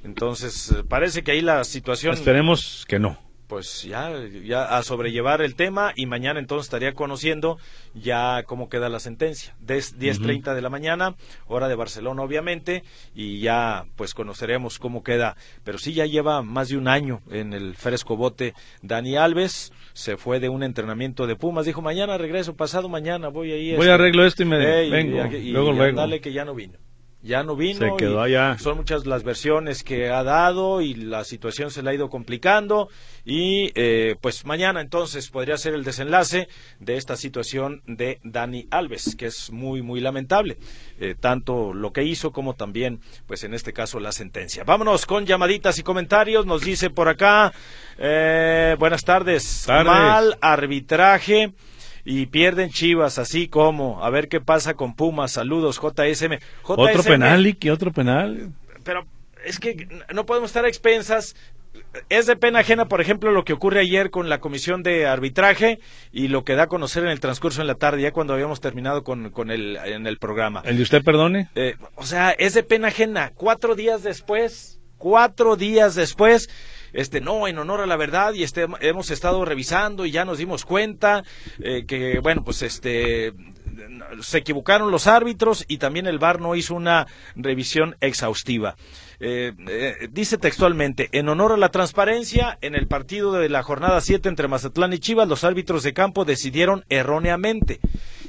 Entonces, 0.03 0.71
eh, 0.71 0.83
parece 0.85 1.23
que 1.23 1.31
ahí 1.31 1.39
la 1.39 1.63
situación... 1.63 2.13
Esperemos 2.13 2.83
que 2.89 2.99
no. 2.99 3.17
Pues 3.51 3.83
ya, 3.83 4.13
ya 4.45 4.63
a 4.63 4.81
sobrellevar 4.81 5.41
el 5.41 5.55
tema 5.55 5.91
y 5.97 6.05
mañana 6.05 6.39
entonces 6.39 6.67
estaría 6.67 6.93
conociendo 6.93 7.57
ya 7.93 8.43
cómo 8.43 8.69
queda 8.69 8.87
la 8.87 9.01
sentencia. 9.01 9.53
Des 9.59 9.99
10.30 9.99 10.55
de 10.55 10.61
la 10.61 10.69
mañana, 10.69 11.15
hora 11.47 11.67
de 11.67 11.75
Barcelona 11.75 12.21
obviamente, 12.21 12.83
y 13.13 13.41
ya 13.41 13.83
pues 13.97 14.13
conoceremos 14.13 14.79
cómo 14.79 15.03
queda. 15.03 15.35
Pero 15.65 15.79
sí 15.79 15.91
ya 15.91 16.05
lleva 16.05 16.41
más 16.43 16.69
de 16.69 16.77
un 16.77 16.87
año 16.87 17.19
en 17.29 17.51
el 17.51 17.75
fresco 17.75 18.15
bote 18.15 18.53
Dani 18.83 19.17
Alves, 19.17 19.73
se 19.91 20.15
fue 20.15 20.39
de 20.39 20.47
un 20.47 20.63
entrenamiento 20.63 21.27
de 21.27 21.35
Pumas, 21.35 21.65
dijo 21.65 21.81
mañana 21.81 22.17
regreso, 22.17 22.55
pasado 22.55 22.87
mañana 22.87 23.27
voy 23.27 23.51
ahí. 23.51 23.75
Voy 23.75 23.87
a 23.87 23.91
este, 23.91 23.91
arreglo 23.91 24.25
esto 24.25 24.43
y 24.43 24.45
me 24.45 24.59
vengo, 24.59 25.25
y, 25.35 25.51
luego, 25.51 25.73
luego. 25.73 25.97
Dale 25.97 26.21
que 26.21 26.31
ya 26.31 26.45
no 26.45 26.55
vino 26.55 26.77
ya 27.23 27.43
no 27.43 27.55
vino. 27.55 27.79
Se 27.79 27.91
quedó 27.97 28.21
allá. 28.21 28.57
Son 28.59 28.77
muchas 28.77 29.05
las 29.05 29.23
versiones 29.23 29.83
que 29.83 30.09
ha 30.09 30.23
dado 30.23 30.81
y 30.81 30.95
la 30.95 31.23
situación 31.23 31.71
se 31.71 31.83
le 31.83 31.91
ha 31.91 31.93
ido 31.93 32.09
complicando. 32.09 32.89
Y 33.23 33.71
eh, 33.75 34.15
pues 34.21 34.45
mañana 34.45 34.81
entonces 34.81 35.29
podría 35.29 35.57
ser 35.57 35.73
el 35.73 35.83
desenlace 35.83 36.47
de 36.79 36.97
esta 36.97 37.15
situación 37.15 37.83
de 37.85 38.19
Dani 38.23 38.67
Alves, 38.71 39.15
que 39.15 39.27
es 39.27 39.51
muy, 39.51 39.81
muy 39.81 39.99
lamentable. 39.99 40.57
Eh, 40.99 41.15
tanto 41.19 41.73
lo 41.73 41.93
que 41.93 42.03
hizo 42.03 42.31
como 42.31 42.55
también, 42.55 42.99
pues 43.27 43.43
en 43.43 43.53
este 43.53 43.73
caso, 43.73 43.99
la 43.99 44.11
sentencia. 44.11 44.63
Vámonos 44.63 45.05
con 45.05 45.25
llamaditas 45.25 45.77
y 45.79 45.83
comentarios. 45.83 46.45
Nos 46.45 46.61
dice 46.61 46.89
por 46.89 47.07
acá, 47.07 47.53
eh, 47.97 48.75
buenas 48.79 49.03
tardes. 49.03 49.63
tardes. 49.65 49.85
Mal 49.85 50.37
arbitraje 50.41 51.53
y 52.03 52.25
pierden 52.27 52.69
Chivas, 52.69 53.17
así 53.19 53.47
como, 53.47 54.03
a 54.03 54.09
ver 54.09 54.27
qué 54.27 54.41
pasa 54.41 54.73
con 54.73 54.95
Pumas, 54.95 55.31
saludos 55.31 55.79
JSM. 55.79 56.39
otro 56.63 57.03
penal, 57.03 57.57
y 57.59 57.69
otro 57.69 57.91
penal. 57.91 58.51
Pero 58.83 59.05
es 59.45 59.59
que 59.59 59.87
no 60.13 60.25
podemos 60.25 60.49
estar 60.49 60.65
a 60.65 60.67
expensas. 60.67 61.35
Es 62.09 62.25
de 62.25 62.35
pena 62.35 62.59
ajena, 62.59 62.87
por 62.87 63.01
ejemplo, 63.01 63.31
lo 63.31 63.43
que 63.43 63.53
ocurre 63.53 63.81
ayer 63.81 64.11
con 64.11 64.29
la 64.29 64.39
comisión 64.39 64.83
de 64.83 65.07
arbitraje 65.07 65.79
y 66.11 66.27
lo 66.27 66.43
que 66.43 66.55
da 66.55 66.63
a 66.63 66.67
conocer 66.67 67.03
en 67.03 67.09
el 67.09 67.19
transcurso 67.19 67.61
en 67.61 67.67
la 67.67 67.75
tarde, 67.75 68.01
ya 68.01 68.11
cuando 68.11 68.33
habíamos 68.33 68.61
terminado 68.61 69.03
con, 69.03 69.29
con 69.29 69.51
el, 69.51 69.77
en 69.77 70.07
el 70.07 70.17
programa. 70.17 70.61
¿El 70.65 70.77
de 70.77 70.83
usted 70.83 71.03
perdone? 71.03 71.49
Eh, 71.55 71.75
o 71.95 72.05
sea, 72.05 72.31
es 72.31 72.53
de 72.53 72.63
pena 72.63 72.89
ajena. 72.89 73.31
Cuatro 73.35 73.75
días 73.75 74.03
después, 74.03 74.79
cuatro 74.97 75.55
días 75.55 75.95
después, 75.95 76.49
este 76.93 77.21
no 77.21 77.47
en 77.47 77.57
honor 77.57 77.81
a 77.81 77.85
la 77.85 77.95
verdad 77.95 78.33
y 78.33 78.43
este 78.43 78.67
hemos 78.81 79.11
estado 79.11 79.43
revisando 79.45 80.05
y 80.05 80.11
ya 80.11 80.25
nos 80.25 80.37
dimos 80.37 80.65
cuenta 80.65 81.23
eh, 81.59 81.85
que 81.85 82.19
bueno 82.19 82.43
pues 82.43 82.61
este 82.61 83.33
se 84.21 84.39
equivocaron 84.39 84.91
los 84.91 85.07
árbitros 85.07 85.65
y 85.67 85.77
también 85.77 86.07
el 86.07 86.19
VAR 86.19 86.39
no 86.39 86.55
hizo 86.55 86.75
una 86.75 87.07
revisión 87.35 87.95
exhaustiva. 88.01 88.75
Eh, 89.19 89.53
eh, 89.67 90.07
dice 90.11 90.37
textualmente, 90.37 91.09
en 91.11 91.29
honor 91.29 91.53
a 91.53 91.57
la 91.57 91.69
transparencia, 91.69 92.57
en 92.61 92.75
el 92.75 92.87
partido 92.87 93.33
de 93.33 93.49
la 93.49 93.63
jornada 93.63 94.01
7 94.01 94.27
entre 94.27 94.47
Mazatlán 94.47 94.93
y 94.93 94.99
Chivas, 94.99 95.27
los 95.27 95.43
árbitros 95.43 95.83
de 95.83 95.93
campo 95.93 96.25
decidieron 96.25 96.85
erróneamente 96.89 97.79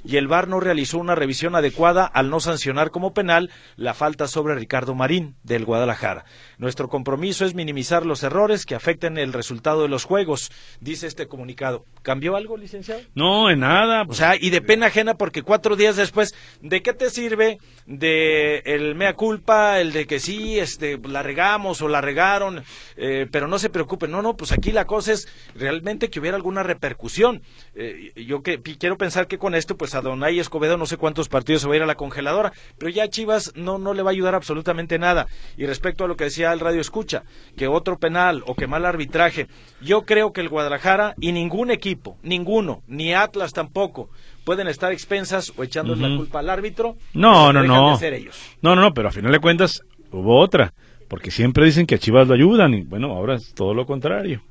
y 0.04 0.16
el 0.16 0.28
VAR 0.28 0.48
no 0.48 0.60
realizó 0.60 0.98
una 0.98 1.14
revisión 1.14 1.54
adecuada 1.54 2.04
al 2.04 2.30
no 2.30 2.40
sancionar 2.40 2.90
como 2.90 3.14
penal 3.14 3.50
la 3.76 3.94
falta 3.94 4.28
sobre 4.28 4.54
Ricardo 4.54 4.94
Marín 4.94 5.36
del 5.42 5.64
Guadalajara. 5.64 6.24
Nuestro 6.58 6.88
compromiso 6.88 7.44
es 7.44 7.54
minimizar 7.54 8.04
los 8.06 8.22
errores 8.22 8.66
que 8.66 8.74
afecten 8.74 9.18
el 9.18 9.32
resultado 9.32 9.82
de 9.82 9.88
los 9.88 10.04
juegos, 10.04 10.50
dice 10.80 11.06
este 11.06 11.26
comunicado. 11.28 11.84
¿Cambió 12.02 12.36
algo, 12.36 12.56
licenciado? 12.56 13.00
No, 13.14 13.50
en 13.50 13.60
nada. 13.60 14.04
O 14.08 14.14
sea, 14.14 14.34
y 14.36 14.50
de 14.50 14.60
pena 14.60 14.86
ajena 14.86 15.14
porque 15.14 15.42
cuatro 15.42 15.76
días 15.76 15.96
después, 15.96 16.34
¿de 16.60 16.82
qué 16.82 16.92
te 16.92 17.10
sirve 17.10 17.58
de 17.86 18.58
el 18.64 18.94
mea 18.94 19.14
culpa, 19.14 19.80
el 19.80 19.92
de 19.92 20.06
que 20.06 20.18
sí, 20.18 20.58
este, 20.58 20.98
la 20.98 21.22
regamos 21.22 21.82
o 21.82 21.88
la 21.88 22.00
regaron, 22.00 22.64
eh, 22.96 23.26
pero 23.30 23.48
no 23.48 23.58
se 23.58 23.70
preocupen? 23.70 24.10
No, 24.10 24.22
no, 24.22 24.36
pues 24.36 24.52
aquí 24.52 24.72
la 24.72 24.86
cosa 24.86 25.12
es 25.12 25.28
realmente 25.54 26.10
que 26.10 26.20
hubiera 26.20 26.36
alguna 26.36 26.62
repercusión. 26.62 27.42
Eh, 27.74 28.12
yo 28.26 28.42
que, 28.42 28.60
quiero 28.62 28.96
pensar 28.96 29.26
que 29.26 29.38
con 29.38 29.54
esto, 29.54 29.76
pues 29.76 29.91
a 29.94 30.00
Donay 30.00 30.38
Escobedo 30.38 30.76
no 30.76 30.87
sé 30.87 30.96
cuántos 30.96 31.28
partidos 31.28 31.62
se 31.62 31.68
va 31.68 31.74
a 31.74 31.76
ir 31.76 31.83
a 31.83 31.87
la 31.87 31.94
congeladora, 31.94 32.52
pero 32.78 32.90
ya 32.90 33.09
Chivas 33.09 33.52
no, 33.57 33.78
no 33.78 33.94
le 33.94 34.02
va 34.02 34.11
a 34.11 34.12
ayudar 34.12 34.35
absolutamente 34.35 34.98
nada. 34.98 35.26
Y 35.57 35.66
respecto 35.66 36.05
a 36.05 36.09
lo 36.09 36.16
que 36.16 36.24
decía 36.24 36.52
el 36.52 36.61
radio 36.61 36.81
escucha, 36.81 37.24
que 37.57 37.68
otro 37.68 37.98
penal 37.98 38.42
o 38.46 38.55
que 38.55 38.66
mal 38.66 38.85
arbitraje, 38.85 39.48
yo 39.81 40.02
creo 40.02 40.33
que 40.33 40.40
el 40.40 40.48
Guadalajara 40.48 41.14
y 41.20 41.33
ningún 41.33 41.70
equipo, 41.70 42.16
ninguno, 42.22 42.83
ni 42.87 43.14
Atlas 43.14 43.52
tampoco, 43.52 44.11
pueden 44.44 44.68
estar 44.68 44.92
expensas 44.92 45.52
o 45.57 45.62
echándole 45.62 46.09
la 46.09 46.16
culpa 46.16 46.40
al 46.40 46.50
árbitro. 46.50 46.96
No, 47.14 47.52
no, 47.52 47.62
no. 47.62 47.98
ellos. 48.00 48.37
No, 48.61 48.74
no, 48.74 48.83
no, 48.83 48.94
pero 48.94 49.09
a 49.09 49.12
final 49.12 49.33
de 49.33 49.38
cuentas 49.38 49.83
hubo 50.11 50.38
otra, 50.38 50.74
porque 51.09 51.31
siempre 51.31 51.64
dicen 51.64 51.87
que 51.87 51.94
a 51.94 51.98
Chivas 51.98 52.28
lo 52.28 52.35
ayudan 52.35 52.74
y 52.74 52.83
bueno, 52.83 53.12
ahora 53.12 53.37
es 53.37 53.55
todo 53.55 53.74
lo 53.74 53.87
contrario. 53.87 54.42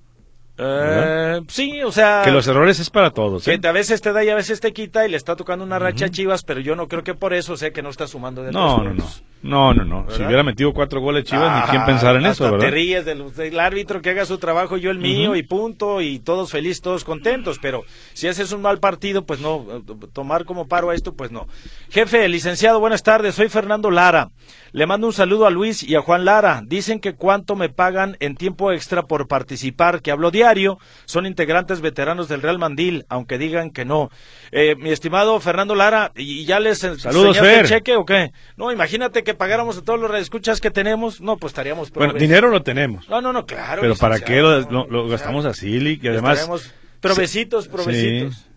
Eh, 0.57 1.41
sí, 1.47 1.81
o 1.83 1.91
sea. 1.91 2.21
Que 2.23 2.31
los 2.31 2.47
errores 2.47 2.79
es 2.79 2.89
para 2.89 3.11
todos. 3.11 3.47
¿eh? 3.47 3.59
Que 3.59 3.67
a 3.67 3.71
veces 3.71 4.01
te 4.01 4.13
da 4.13 4.23
y 4.23 4.29
a 4.29 4.35
veces 4.35 4.59
te 4.59 4.73
quita 4.73 5.05
y 5.07 5.11
le 5.11 5.17
está 5.17 5.35
tocando 5.35 5.65
una 5.65 5.79
racha 5.79 6.05
a 6.05 6.09
Chivas, 6.09 6.43
pero 6.43 6.59
yo 6.59 6.75
no 6.75 6.87
creo 6.87 7.03
que 7.03 7.13
por 7.13 7.33
eso 7.33 7.57
sea 7.57 7.71
que 7.71 7.81
no 7.81 7.89
está 7.89 8.07
sumando 8.07 8.43
de 8.43 8.51
No, 8.51 8.83
no, 8.83 8.93
no. 8.93 9.05
No, 9.43 9.73
no, 9.73 9.83
no. 9.83 10.05
Si 10.09 10.23
hubiera 10.23 10.43
metido 10.43 10.71
cuatro 10.71 11.01
goles 11.01 11.23
Chivas, 11.23 11.65
ni 11.65 11.71
quién 11.71 11.85
pensar 11.85 12.15
en 12.15 12.25
eso, 12.25 12.43
¿verdad? 12.43 12.59
Te 12.59 12.71
ríes 12.71 13.05
del, 13.05 13.59
árbitro 13.59 14.01
que 14.01 14.11
haga 14.11 14.25
su 14.25 14.37
trabajo, 14.37 14.77
yo 14.77 14.91
el 14.91 14.99
mío 14.99 15.35
y 15.35 15.43
punto, 15.43 16.01
y 16.01 16.19
todos 16.19 16.51
felices, 16.51 16.81
todos 16.81 17.03
contentos. 17.03 17.57
Pero 17.59 17.83
si 18.13 18.27
haces 18.27 18.51
un 18.51 18.61
mal 18.61 18.79
partido, 18.79 19.25
pues 19.25 19.39
no. 19.39 19.65
Tomar 20.13 20.45
como 20.45 20.67
paro 20.67 20.91
a 20.91 20.95
esto, 20.95 21.13
pues 21.13 21.31
no. 21.31 21.47
Jefe, 21.89 22.27
licenciado, 22.27 22.79
buenas 22.79 23.03
tardes. 23.03 23.35
Soy 23.35 23.49
Fernando 23.49 23.89
Lara. 23.89 24.29
Le 24.73 24.85
mando 24.85 25.07
un 25.07 25.13
saludo 25.13 25.47
a 25.47 25.49
Luis 25.49 25.83
y 25.83 25.95
a 25.95 26.01
Juan 26.01 26.23
Lara. 26.23 26.61
Dicen 26.63 26.99
que 26.99 27.13
cuánto 27.13 27.55
me 27.55 27.69
pagan 27.69 28.15
en 28.19 28.35
tiempo 28.35 28.71
extra 28.71 29.03
por 29.03 29.27
participar, 29.27 30.01
que 30.01 30.11
hablo 30.11 30.31
diario. 30.31 30.77
Son 31.05 31.25
integrantes 31.25 31.81
veteranos 31.81 32.29
del 32.29 32.41
Real 32.41 32.59
Mandil, 32.59 33.05
aunque 33.09 33.37
digan 33.37 33.71
que 33.71 33.85
no. 33.85 34.09
Eh, 34.51 34.75
mi 34.77 34.91
estimado 34.91 35.39
Fernando 35.39 35.75
Lara, 35.75 36.11
¿y 36.15 36.45
ya 36.45 36.59
les 36.59 36.79
Saludos, 36.79 37.37
el 37.37 37.65
cheque 37.67 37.95
o 37.95 38.05
qué? 38.05 38.31
No, 38.55 38.71
imagínate 38.71 39.23
que 39.23 39.30
pagáramos 39.33 39.77
a 39.77 39.81
todos 39.81 39.99
los 39.99 40.13
escuchas 40.15 40.61
que 40.61 40.71
tenemos. 40.71 41.21
No, 41.21 41.37
pues 41.37 41.51
estaríamos... 41.51 41.91
Bueno, 41.91 42.13
dinero 42.13 42.49
lo 42.49 42.61
tenemos. 42.63 43.07
No, 43.09 43.21
no, 43.21 43.33
no, 43.33 43.45
claro. 43.45 43.81
Pero 43.81 43.95
¿para 43.95 44.19
qué 44.19 44.41
lo, 44.41 45.07
gastamos 45.07 45.45
así, 45.45 45.99
Y 46.01 46.07
además... 46.07 46.69
Provecitos, 46.99 47.67
provecitos. 47.67 48.50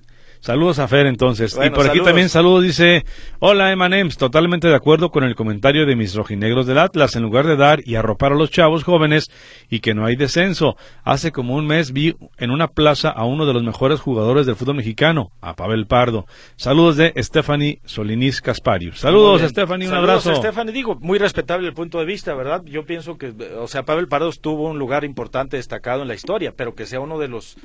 Saludos 0.44 0.78
a 0.78 0.87
Fer 0.88 1.07
entonces. 1.07 1.57
y 1.64 1.70
por 1.70 1.88
aquí 1.88 2.02
también 2.02 2.28
saludos, 2.28 2.64
dice, 2.64 3.07
hola 3.38 3.72
Emanems, 3.72 4.18
totalmente 4.18 4.68
de 4.68 4.74
acuerdo 4.74 5.11
con 5.11 5.24
el 5.24 5.35
comentario 5.35 5.87
de 5.87 5.96
mis 5.96 6.14
rojinegros 6.14 6.66
del 6.66 6.76
Atlas, 6.76 7.16
en 7.16 7.22
lugar 7.22 7.46
de 7.46 7.57
dar 7.57 7.80
y 7.83 7.94
arropar 7.94 8.33
a 8.33 8.35
los 8.35 8.50
chavos 8.50 8.85
jóvenes 8.85 9.30
y 9.70 9.80
que 9.80 9.94
no 9.94 10.04
hay 10.04 10.16
descenso. 10.16 10.76
Hace 11.02 11.33
como 11.33 11.54
un 11.54 11.66
mes 11.66 11.94
vi 11.94 12.14
en 12.37 12.50
una 12.50 12.68
plaza 12.68 13.09
a 13.09 13.24
uno 13.24 13.46
de 13.46 13.54
los 13.54 13.62
mejores 13.62 14.00
jugadores 14.00 14.44
del 14.44 14.54
fútbol 14.54 14.76
mexicano, 14.76 15.33
a 15.40 15.57
Pavel 15.57 15.87
Pardo. 15.87 16.26
Saludos 16.57 16.98
de 16.98 17.14
Stephanie 17.16 17.80
Solinis 17.87 18.42
Casparius. 18.42 19.00
Saludos 19.00 19.40
Stephanie, 19.48 19.87
un 19.87 19.94
saludos, 19.94 20.26
abrazo. 20.26 20.42
Stephanie, 20.42 20.74
digo, 20.74 20.98
muy 21.00 21.18
respetable 21.18 21.68
el 21.68 21.72
punto 21.72 22.00
de 22.00 22.04
vista, 22.04 22.35
¿verdad? 22.35 22.62
Yo 22.66 22.85
pienso 22.85 23.16
que, 23.16 23.33
o 23.59 23.66
sea, 23.66 23.85
Pavel 23.85 24.09
Pardo 24.09 24.30
tuvo 24.33 24.68
un 24.68 24.78
lugar 24.78 25.07
importante, 25.07 25.57
destacado 25.57 26.02
en 26.02 26.09
la 26.09 26.14
historia, 26.14 26.52
pero 26.54 26.74
que 26.74 26.85
sea 26.85 27.00
uno 27.00 27.18
de 27.18 27.28
los 27.28 27.57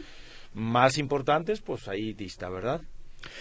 más 0.53 0.97
importantes, 0.97 1.61
pues 1.61 1.87
ahí 1.87 2.13
dista, 2.13 2.49
¿verdad? 2.49 2.81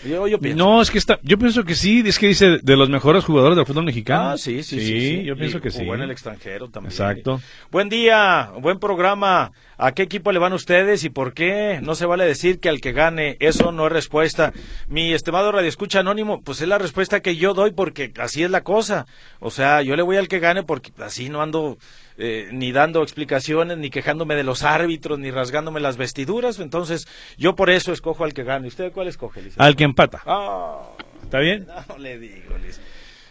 Yo, 0.04 0.38
pienso. 0.38 0.64
No, 0.64 0.80
es 0.80 0.90
que 0.90 0.98
está, 0.98 1.18
yo 1.22 1.38
pienso 1.38 1.64
que 1.64 1.74
sí, 1.74 2.02
es 2.06 2.18
que 2.18 2.28
dice 2.28 2.58
de 2.62 2.76
los 2.76 2.88
mejores 2.88 3.24
jugadores 3.24 3.56
del 3.56 3.66
fútbol 3.66 3.84
mexicano. 3.84 4.30
Ah, 4.30 4.38
sí, 4.38 4.62
sí, 4.62 4.80
sí. 4.80 5.24
yo 5.24 5.36
pienso 5.36 5.60
que 5.60 5.70
sí. 5.70 5.82
en 5.82 6.00
el 6.00 6.10
extranjero 6.10 6.68
también. 6.68 6.92
Exacto. 6.92 7.40
Buen 7.70 7.88
día, 7.88 8.50
buen 8.60 8.78
programa. 8.78 9.52
¿A 9.76 9.92
qué 9.92 10.02
equipo 10.02 10.32
le 10.32 10.38
van 10.38 10.52
ustedes 10.52 11.04
y 11.04 11.10
por 11.10 11.34
qué? 11.34 11.80
No 11.82 11.94
se 11.94 12.06
vale 12.06 12.24
decir 12.24 12.58
que 12.58 12.68
al 12.68 12.80
que 12.80 12.92
gane, 12.92 13.36
eso 13.40 13.70
no 13.70 13.86
es 13.86 13.92
respuesta. 13.92 14.52
Mi 14.88 15.12
estimado 15.12 15.52
Radio 15.52 15.68
Escucha 15.68 16.00
Anónimo, 16.00 16.42
pues 16.42 16.60
es 16.60 16.68
la 16.68 16.78
respuesta 16.78 17.20
que 17.20 17.36
yo 17.36 17.54
doy 17.54 17.72
porque 17.72 18.12
así 18.18 18.42
es 18.42 18.50
la 18.50 18.62
cosa. 18.62 19.06
O 19.40 19.50
sea, 19.50 19.82
yo 19.82 19.96
le 19.96 20.02
voy 20.02 20.16
al 20.16 20.28
que 20.28 20.40
gane 20.40 20.62
porque 20.62 20.92
así 20.98 21.28
no 21.28 21.42
ando 21.42 21.78
eh, 22.18 22.48
ni 22.52 22.72
dando 22.72 23.02
explicaciones, 23.02 23.78
ni 23.78 23.90
quejándome 23.90 24.34
de 24.34 24.42
los 24.42 24.64
árbitros, 24.64 25.18
ni 25.18 25.30
rasgándome 25.30 25.80
las 25.80 25.96
vestiduras. 25.96 26.58
Entonces, 26.58 27.06
yo 27.36 27.54
por 27.54 27.70
eso 27.70 27.92
escojo 27.92 28.24
al 28.24 28.34
que 28.34 28.42
gane. 28.42 28.68
¿Usted 28.68 28.92
cuál 28.92 29.08
escoge, 29.08 29.40
Al 29.56 29.76
que 29.76 29.84
empata. 29.84 30.22
Ah. 30.26 30.82
¿Está 31.22 31.38
bien? 31.38 31.66
No 31.88 31.98
le 31.98 32.18
digo, 32.18 32.56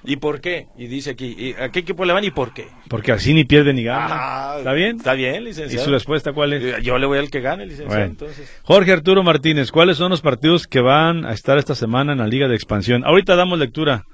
¿Y 0.03 0.15
por 0.17 0.39
qué? 0.39 0.67
Y 0.77 0.87
dice 0.87 1.11
aquí, 1.11 1.53
¿a 1.59 1.69
qué 1.69 1.79
equipo 1.79 2.05
le 2.05 2.13
van 2.13 2.23
y 2.23 2.31
por 2.31 2.53
qué? 2.53 2.67
Porque 2.87 3.11
así 3.11 3.33
ni 3.33 3.43
pierde 3.43 3.73
ni 3.73 3.83
gana. 3.83 4.07
Ah, 4.09 4.55
¿Está 4.59 4.71
bien? 4.71 4.97
Está 4.97 5.13
bien, 5.13 5.43
licenciado. 5.43 5.81
¿Y 5.81 5.85
su 5.85 5.91
respuesta 5.91 6.31
cuál 6.31 6.53
es? 6.53 6.63
Eh, 6.63 6.81
yo 6.81 6.97
le 6.97 7.07
voy 7.07 7.17
al 7.17 7.29
que 7.29 7.41
gane, 7.41 7.65
licenciado. 7.65 8.05
Entonces. 8.05 8.49
Jorge 8.63 8.93
Arturo 8.93 9.23
Martínez, 9.23 9.71
¿cuáles 9.71 9.97
son 9.97 10.11
los 10.11 10.21
partidos 10.21 10.65
que 10.65 10.79
van 10.79 11.25
a 11.25 11.33
estar 11.33 11.57
esta 11.57 11.75
semana 11.75 12.13
en 12.13 12.19
la 12.19 12.27
Liga 12.27 12.47
de 12.47 12.55
Expansión? 12.55 13.03
Ahorita 13.03 13.35
damos 13.35 13.59
lectura 13.59 14.05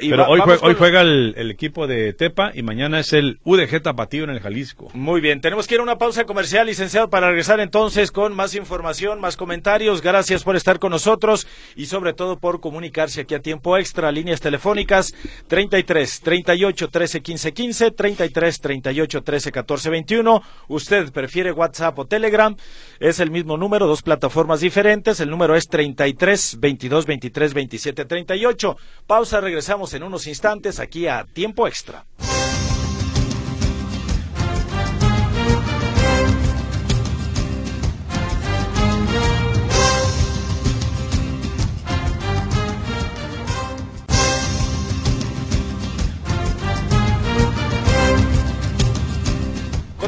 y 0.00 0.10
Pero 0.10 0.22
va- 0.24 0.28
hoy, 0.28 0.40
juega, 0.40 0.60
hoy 0.62 0.74
con- 0.74 0.78
juega 0.78 1.00
el, 1.02 1.34
el 1.36 1.50
equipo 1.50 1.86
de 1.86 2.12
Tepa 2.12 2.50
y 2.54 2.62
mañana 2.62 2.98
es 3.00 3.12
el 3.12 3.38
UDG 3.44 3.82
Tapatío 3.82 4.24
en 4.24 4.30
el 4.30 4.40
Jalisco. 4.40 4.88
Muy 4.94 5.20
bien, 5.20 5.40
tenemos 5.40 5.66
que 5.66 5.74
ir 5.74 5.80
a 5.80 5.82
una 5.84 5.98
pausa 5.98 6.24
comercial, 6.24 6.66
licenciado, 6.66 7.08
para 7.10 7.28
regresar 7.28 7.60
entonces 7.60 8.10
con 8.10 8.34
más 8.34 8.54
información, 8.54 9.20
más 9.20 9.36
comentarios. 9.36 10.02
Gracias 10.02 10.42
por 10.44 10.56
estar 10.56 10.78
con 10.78 10.90
nosotros 10.90 11.46
y 11.76 11.86
sobre 11.86 12.12
todo 12.12 12.38
por 12.38 12.60
comunicarse 12.60 13.20
aquí 13.20 13.34
a 13.34 13.40
tiempo 13.40 13.76
extra. 13.78 14.10
Líneas 14.10 14.40
telefónicas 14.40 15.14
33 15.48 16.20
38 16.22 16.88
13 16.88 17.20
15 17.20 17.52
15, 17.52 17.90
33 17.92 18.60
38 18.60 19.22
13 19.22 19.52
14 19.52 19.90
21. 19.90 20.42
Usted 20.68 21.12
prefiere 21.12 21.52
WhatsApp 21.52 21.98
o 21.98 22.06
Telegram, 22.06 22.56
es 23.00 23.20
el 23.20 23.30
mismo 23.30 23.56
número, 23.56 23.86
dos 23.86 24.02
plataformas 24.02 24.60
diferentes. 24.60 25.20
El 25.20 25.30
número 25.30 25.54
es 25.56 25.68
33 25.68 26.58
22 26.60 27.06
23 27.06 27.54
27 27.54 28.04
38. 28.04 28.76
Pausa, 29.06 29.40
regresamos 29.40 29.67
en 29.68 30.02
unos 30.02 30.26
instantes 30.26 30.80
aquí 30.80 31.08
a 31.08 31.24
tiempo 31.24 31.66
extra. 31.66 32.06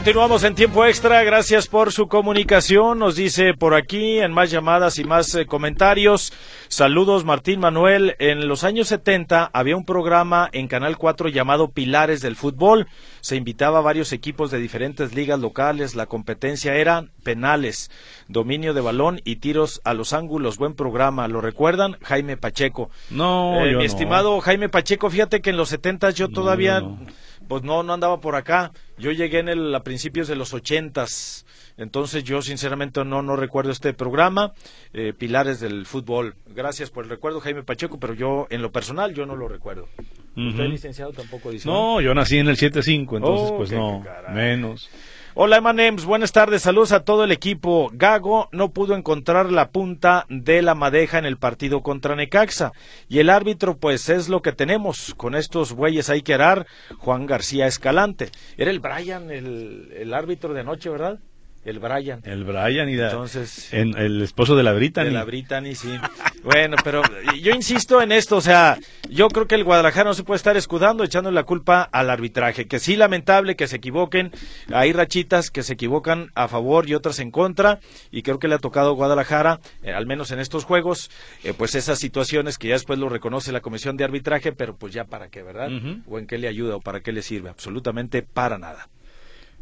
Continuamos 0.00 0.44
en 0.44 0.54
tiempo 0.54 0.86
extra, 0.86 1.22
gracias 1.24 1.68
por 1.68 1.92
su 1.92 2.08
comunicación, 2.08 2.98
nos 2.98 3.16
dice 3.16 3.52
por 3.52 3.74
aquí 3.74 4.18
en 4.18 4.32
más 4.32 4.50
llamadas 4.50 4.98
y 4.98 5.04
más 5.04 5.34
eh, 5.34 5.44
comentarios. 5.44 6.32
Saludos 6.68 7.26
Martín 7.26 7.60
Manuel, 7.60 8.16
en 8.18 8.48
los 8.48 8.64
años 8.64 8.88
70 8.88 9.50
había 9.52 9.76
un 9.76 9.84
programa 9.84 10.48
en 10.52 10.68
Canal 10.68 10.96
4 10.96 11.28
llamado 11.28 11.68
Pilares 11.68 12.22
del 12.22 12.34
Fútbol, 12.34 12.88
se 13.20 13.36
invitaba 13.36 13.80
a 13.80 13.82
varios 13.82 14.14
equipos 14.14 14.50
de 14.50 14.58
diferentes 14.58 15.14
ligas 15.14 15.38
locales, 15.38 15.94
la 15.94 16.06
competencia 16.06 16.74
era 16.76 17.04
penales, 17.22 17.90
dominio 18.26 18.72
de 18.72 18.80
balón 18.80 19.20
y 19.24 19.36
tiros 19.36 19.82
a 19.84 19.92
los 19.92 20.14
ángulos, 20.14 20.56
buen 20.56 20.74
programa, 20.74 21.28
¿lo 21.28 21.42
recuerdan? 21.42 21.98
Jaime 22.02 22.38
Pacheco. 22.38 22.88
No, 23.10 23.60
Eh, 23.66 23.72
yo 23.72 23.78
mi 23.78 23.84
no. 23.84 23.86
estimado 23.86 24.40
Jaime 24.40 24.70
Pacheco, 24.70 25.10
fíjate 25.10 25.42
que 25.42 25.50
en 25.50 25.58
los 25.58 25.68
70 25.68 26.08
yo 26.12 26.28
No, 26.28 26.32
todavía 26.34 26.80
yo 26.80 26.86
no. 26.86 27.06
Pues 27.50 27.64
no, 27.64 27.82
no 27.82 27.92
andaba 27.92 28.20
por 28.20 28.36
acá. 28.36 28.70
Yo 28.96 29.10
llegué 29.10 29.40
en 29.40 29.48
el, 29.48 29.74
a 29.74 29.82
principios 29.82 30.28
de 30.28 30.36
los 30.36 30.54
ochentas. 30.54 31.44
Entonces 31.76 32.22
yo 32.22 32.42
sinceramente 32.42 33.04
no, 33.04 33.22
no 33.22 33.34
recuerdo 33.34 33.72
este 33.72 33.92
programa, 33.92 34.52
eh, 34.92 35.12
Pilares 35.18 35.58
del 35.58 35.84
Fútbol. 35.84 36.36
Gracias 36.54 36.90
por 36.90 37.02
el 37.04 37.10
recuerdo, 37.10 37.40
Jaime 37.40 37.64
Pacheco, 37.64 37.98
pero 37.98 38.14
yo 38.14 38.46
en 38.50 38.62
lo 38.62 38.70
personal 38.70 39.14
yo 39.14 39.26
no 39.26 39.34
lo 39.34 39.48
recuerdo. 39.48 39.88
¿Usted, 40.36 40.60
Ujú. 40.60 40.62
licenciado, 40.62 41.12
tampoco 41.12 41.50
dice? 41.50 41.68
No, 41.68 42.00
yo 42.00 42.14
nací 42.14 42.38
en 42.38 42.46
el 42.48 42.56
7-5, 42.56 43.16
entonces 43.16 43.48
Oh, 43.50 43.56
pues 43.56 43.72
no, 43.72 44.02
caray. 44.04 44.32
menos. 44.32 44.88
Hola 45.34 45.58
Emanems, 45.58 46.06
buenas 46.06 46.32
tardes, 46.32 46.62
saludos 46.62 46.90
a 46.90 47.04
todo 47.04 47.22
el 47.22 47.30
equipo. 47.30 47.88
Gago 47.94 48.48
no 48.50 48.72
pudo 48.72 48.96
encontrar 48.96 49.52
la 49.52 49.70
punta 49.70 50.26
de 50.28 50.60
la 50.60 50.74
madeja 50.74 51.18
en 51.18 51.24
el 51.24 51.36
partido 51.36 51.82
contra 51.84 52.16
Necaxa 52.16 52.72
y 53.08 53.20
el 53.20 53.30
árbitro 53.30 53.76
pues 53.76 54.08
es 54.08 54.28
lo 54.28 54.42
que 54.42 54.50
tenemos. 54.50 55.14
Con 55.16 55.36
estos 55.36 55.72
bueyes 55.72 56.10
hay 56.10 56.22
que 56.22 56.34
arar. 56.34 56.66
Juan 56.98 57.26
García 57.26 57.68
Escalante. 57.68 58.32
Era 58.56 58.72
el 58.72 58.80
Brian, 58.80 59.30
el, 59.30 59.92
el 59.96 60.14
árbitro 60.14 60.52
de 60.52 60.62
anoche, 60.62 60.90
¿verdad? 60.90 61.20
El 61.62 61.78
Brian. 61.78 62.20
El 62.24 62.44
Brian 62.44 62.88
y 62.88 62.96
la- 62.96 63.10
Entonces... 63.10 63.72
en- 63.72 63.96
el 63.98 64.22
esposo 64.22 64.56
de 64.56 64.62
la 64.62 64.72
Brittany. 64.72 65.04
De 65.06 65.10
la 65.10 65.24
Brittany, 65.24 65.74
sí. 65.74 65.94
Bueno, 66.42 66.76
pero 66.82 67.02
yo 67.38 67.52
insisto 67.52 68.00
en 68.00 68.12
esto, 68.12 68.38
o 68.38 68.40
sea, 68.40 68.78
yo 69.10 69.28
creo 69.28 69.46
que 69.46 69.56
el 69.56 69.64
Guadalajara 69.64 70.08
no 70.08 70.14
se 70.14 70.24
puede 70.24 70.36
estar 70.38 70.56
escudando, 70.56 71.04
echando 71.04 71.30
la 71.30 71.42
culpa 71.44 71.82
al 71.82 72.08
arbitraje, 72.08 72.66
que 72.66 72.78
sí 72.78 72.96
lamentable 72.96 73.56
que 73.56 73.68
se 73.68 73.76
equivoquen, 73.76 74.32
hay 74.72 74.94
rachitas 74.94 75.50
que 75.50 75.62
se 75.62 75.74
equivocan 75.74 76.30
a 76.34 76.48
favor 76.48 76.88
y 76.88 76.94
otras 76.94 77.18
en 77.18 77.30
contra, 77.30 77.78
y 78.10 78.22
creo 78.22 78.38
que 78.38 78.48
le 78.48 78.54
ha 78.54 78.58
tocado 78.58 78.90
a 78.90 78.94
Guadalajara, 78.94 79.60
eh, 79.82 79.92
al 79.92 80.06
menos 80.06 80.30
en 80.30 80.38
estos 80.40 80.64
juegos, 80.64 81.10
eh, 81.44 81.52
pues 81.56 81.74
esas 81.74 81.98
situaciones 81.98 82.56
que 82.56 82.68
ya 82.68 82.74
después 82.74 82.98
lo 82.98 83.10
reconoce 83.10 83.52
la 83.52 83.60
comisión 83.60 83.98
de 83.98 84.04
arbitraje, 84.04 84.52
pero 84.52 84.76
pues 84.76 84.94
ya 84.94 85.04
para 85.04 85.28
qué, 85.28 85.42
¿verdad? 85.42 85.68
O 86.06 86.18
en 86.18 86.26
qué 86.26 86.38
le 86.38 86.48
ayuda 86.48 86.76
o 86.76 86.80
para 86.80 87.00
qué 87.00 87.12
le 87.12 87.20
sirve, 87.20 87.50
absolutamente 87.50 88.22
para 88.22 88.56
nada. 88.56 88.88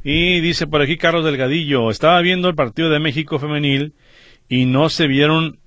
Y 0.04 0.40
dice 0.40 0.66
por 0.66 0.80
aquí 0.80 0.96
Carlos 0.96 1.24
Delgadillo, 1.24 1.90
estaba 1.90 2.20
viendo 2.20 2.48
el 2.48 2.54
partido 2.54 2.88
de 2.88 3.00
México 3.00 3.38
femenil 3.38 3.94
y 4.48 4.64
no 4.64 4.88
se 4.88 5.06
vieron 5.06 5.58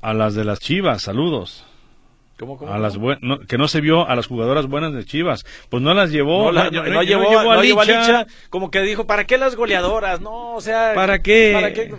a 0.00 0.14
las 0.14 0.34
de 0.34 0.44
las 0.44 0.60
Chivas, 0.60 1.02
saludos. 1.02 1.64
¿Cómo, 2.38 2.58
cómo, 2.58 2.70
A 2.72 2.78
las 2.78 2.98
buen- 2.98 3.18
no, 3.22 3.40
que 3.40 3.56
no 3.56 3.66
se 3.66 3.80
vio 3.80 4.06
a 4.06 4.14
las 4.14 4.26
jugadoras 4.26 4.66
buenas 4.66 4.92
de 4.92 5.04
Chivas. 5.06 5.46
Pues 5.70 5.82
no 5.82 5.94
las 5.94 6.10
llevó. 6.10 6.44
no, 6.46 6.52
la- 6.52 6.70
no- 6.70 6.82
no 6.84 7.02
llevó, 7.02 7.22
no 7.22 7.62
llevó 7.62 7.80
a 7.80 7.84
Licha, 7.86 8.26
como 8.50 8.70
que 8.70 8.82
dijo, 8.82 9.06
¿para 9.06 9.24
qué 9.24 9.38
las 9.38 9.56
goleadoras? 9.56 10.20
No, 10.20 10.54
o 10.54 10.60
sea, 10.60 10.92
¿Para 10.94 11.20
qué? 11.22 11.52
¿Para 11.54 11.72
qué? 11.72 11.90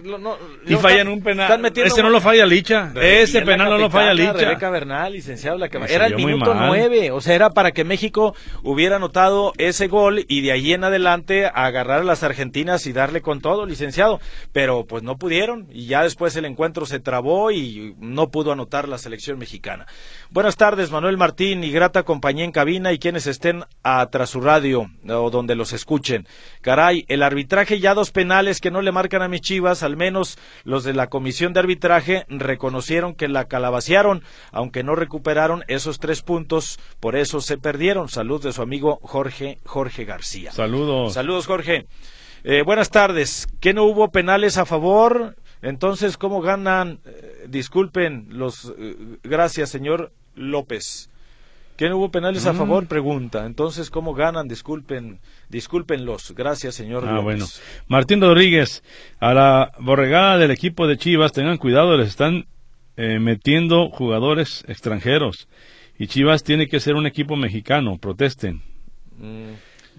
Y 0.67 0.75
fallan 0.75 1.07
un 1.07 1.21
penal. 1.21 1.47
Ese 1.75 2.03
no 2.03 2.09
lo 2.11 2.21
falla 2.21 2.45
Licha. 2.45 2.91
Ese 3.01 3.41
penal 3.41 3.69
no 3.71 3.77
lo 3.79 3.89
falla 3.89 4.13
Licha. 4.13 4.33
Rebeca 4.33 4.69
Bernal, 4.69 5.13
licenciado, 5.13 5.57
la 5.57 5.69
que 5.69 5.77
era 5.89 6.05
el 6.07 6.15
minuto 6.15 6.53
nueve, 6.53 7.09
o 7.11 7.19
sea, 7.21 7.33
era 7.33 7.49
para 7.49 7.71
que 7.71 7.83
México 7.83 8.35
hubiera 8.63 8.97
anotado 8.97 9.53
ese 9.57 9.87
gol 9.87 10.23
y 10.27 10.41
de 10.41 10.51
ahí 10.51 10.73
en 10.73 10.83
adelante 10.83 11.47
agarrar 11.51 12.01
a 12.01 12.03
las 12.03 12.21
argentinas 12.23 12.85
y 12.85 12.93
darle 12.93 13.21
con 13.21 13.41
todo, 13.41 13.65
licenciado, 13.65 14.19
pero 14.51 14.85
pues 14.85 15.01
no 15.01 15.17
pudieron 15.17 15.67
y 15.71 15.87
ya 15.87 16.03
después 16.03 16.35
el 16.35 16.45
encuentro 16.45 16.85
se 16.85 16.99
trabó 16.99 17.49
y 17.51 17.95
no 17.99 18.29
pudo 18.29 18.51
anotar 18.51 18.87
la 18.87 18.97
selección 18.99 19.39
mexicana. 19.39 19.87
Buenas 20.29 20.57
tardes, 20.57 20.91
Manuel 20.91 21.15
Martín 21.15 21.63
y 21.63 21.71
grata 21.71 22.03
compañía 22.03 22.43
en 22.43 22.51
cabina 22.51 22.91
y 22.91 22.99
quienes 22.99 23.27
estén 23.27 23.63
atrás 23.81 24.29
su 24.29 24.41
radio 24.41 24.91
o 25.07 25.29
donde 25.29 25.55
los 25.55 25.71
escuchen. 25.71 26.27
Caray, 26.59 27.05
el 27.07 27.23
arbitraje 27.23 27.79
ya 27.79 27.93
dos 27.93 28.11
penales 28.11 28.59
que 28.59 28.69
no 28.69 28.81
le 28.81 28.91
marcan 28.91 29.21
a 29.21 29.29
mis 29.29 29.39
chivas, 29.39 29.83
al 29.83 29.95
menos 29.95 30.37
los 30.65 30.83
de 30.83 30.93
la 30.93 31.07
comisión 31.07 31.53
de 31.53 31.61
arbitraje 31.61 32.25
reconocieron 32.27 33.15
que 33.15 33.29
la 33.29 33.45
calabacearon, 33.45 34.21
aunque 34.51 34.83
no 34.83 34.95
recuperaron 34.95 35.63
esos 35.69 35.97
tres 35.97 36.21
puntos, 36.21 36.77
por 36.99 37.15
eso 37.15 37.39
se 37.39 37.57
perdieron. 37.57 38.09
Salud 38.09 38.43
de 38.43 38.51
su 38.51 38.61
amigo 38.61 38.99
Jorge, 39.03 39.59
Jorge 39.65 40.03
García. 40.03 40.51
Saludos. 40.51 41.13
Saludos, 41.13 41.47
Jorge. 41.47 41.85
Eh, 42.43 42.63
buenas 42.63 42.89
tardes. 42.89 43.47
¿Qué 43.61 43.73
no 43.73 43.85
hubo 43.85 44.11
penales 44.11 44.57
a 44.57 44.65
favor? 44.65 45.35
Entonces, 45.61 46.17
¿cómo 46.17 46.41
ganan? 46.41 46.99
Eh, 47.05 47.45
disculpen 47.49 48.27
los. 48.29 48.73
eh, 48.77 48.95
gracias, 49.23 49.69
señor 49.69 50.11
López. 50.35 51.09
¿Qué 51.77 51.89
no 51.89 51.97
hubo 51.97 52.09
penales 52.09 52.45
a 52.47 52.53
Mm. 52.53 52.57
favor? 52.57 52.87
Pregunta. 52.87 53.45
Entonces, 53.45 53.91
¿cómo 53.91 54.15
ganan? 54.15 54.47
Disculpen, 54.47 55.19
discúlpenlos. 55.49 56.33
Gracias, 56.35 56.73
señor 56.73 57.03
Ah, 57.07 57.11
López. 57.11 57.23
bueno. 57.23 57.45
Martín 57.87 58.19
Rodríguez, 58.21 58.83
a 59.19 59.33
la 59.35 59.71
borregada 59.79 60.37
del 60.39 60.49
equipo 60.51 60.87
de 60.87 60.97
Chivas, 60.97 61.33
tengan 61.33 61.57
cuidado, 61.57 61.95
les 61.97 62.07
están 62.09 62.47
eh, 62.99 63.19
metiendo 63.19 63.89
jugadores 63.89 64.63
extranjeros. 64.67 65.47
Y 65.99 66.07
Chivas 66.07 66.43
tiene 66.43 66.67
que 66.67 66.79
ser 66.79 66.95
un 66.95 67.05
equipo 67.05 67.35
mexicano, 67.35 67.97
protesten. 67.99 68.63
Mm. 69.19 69.51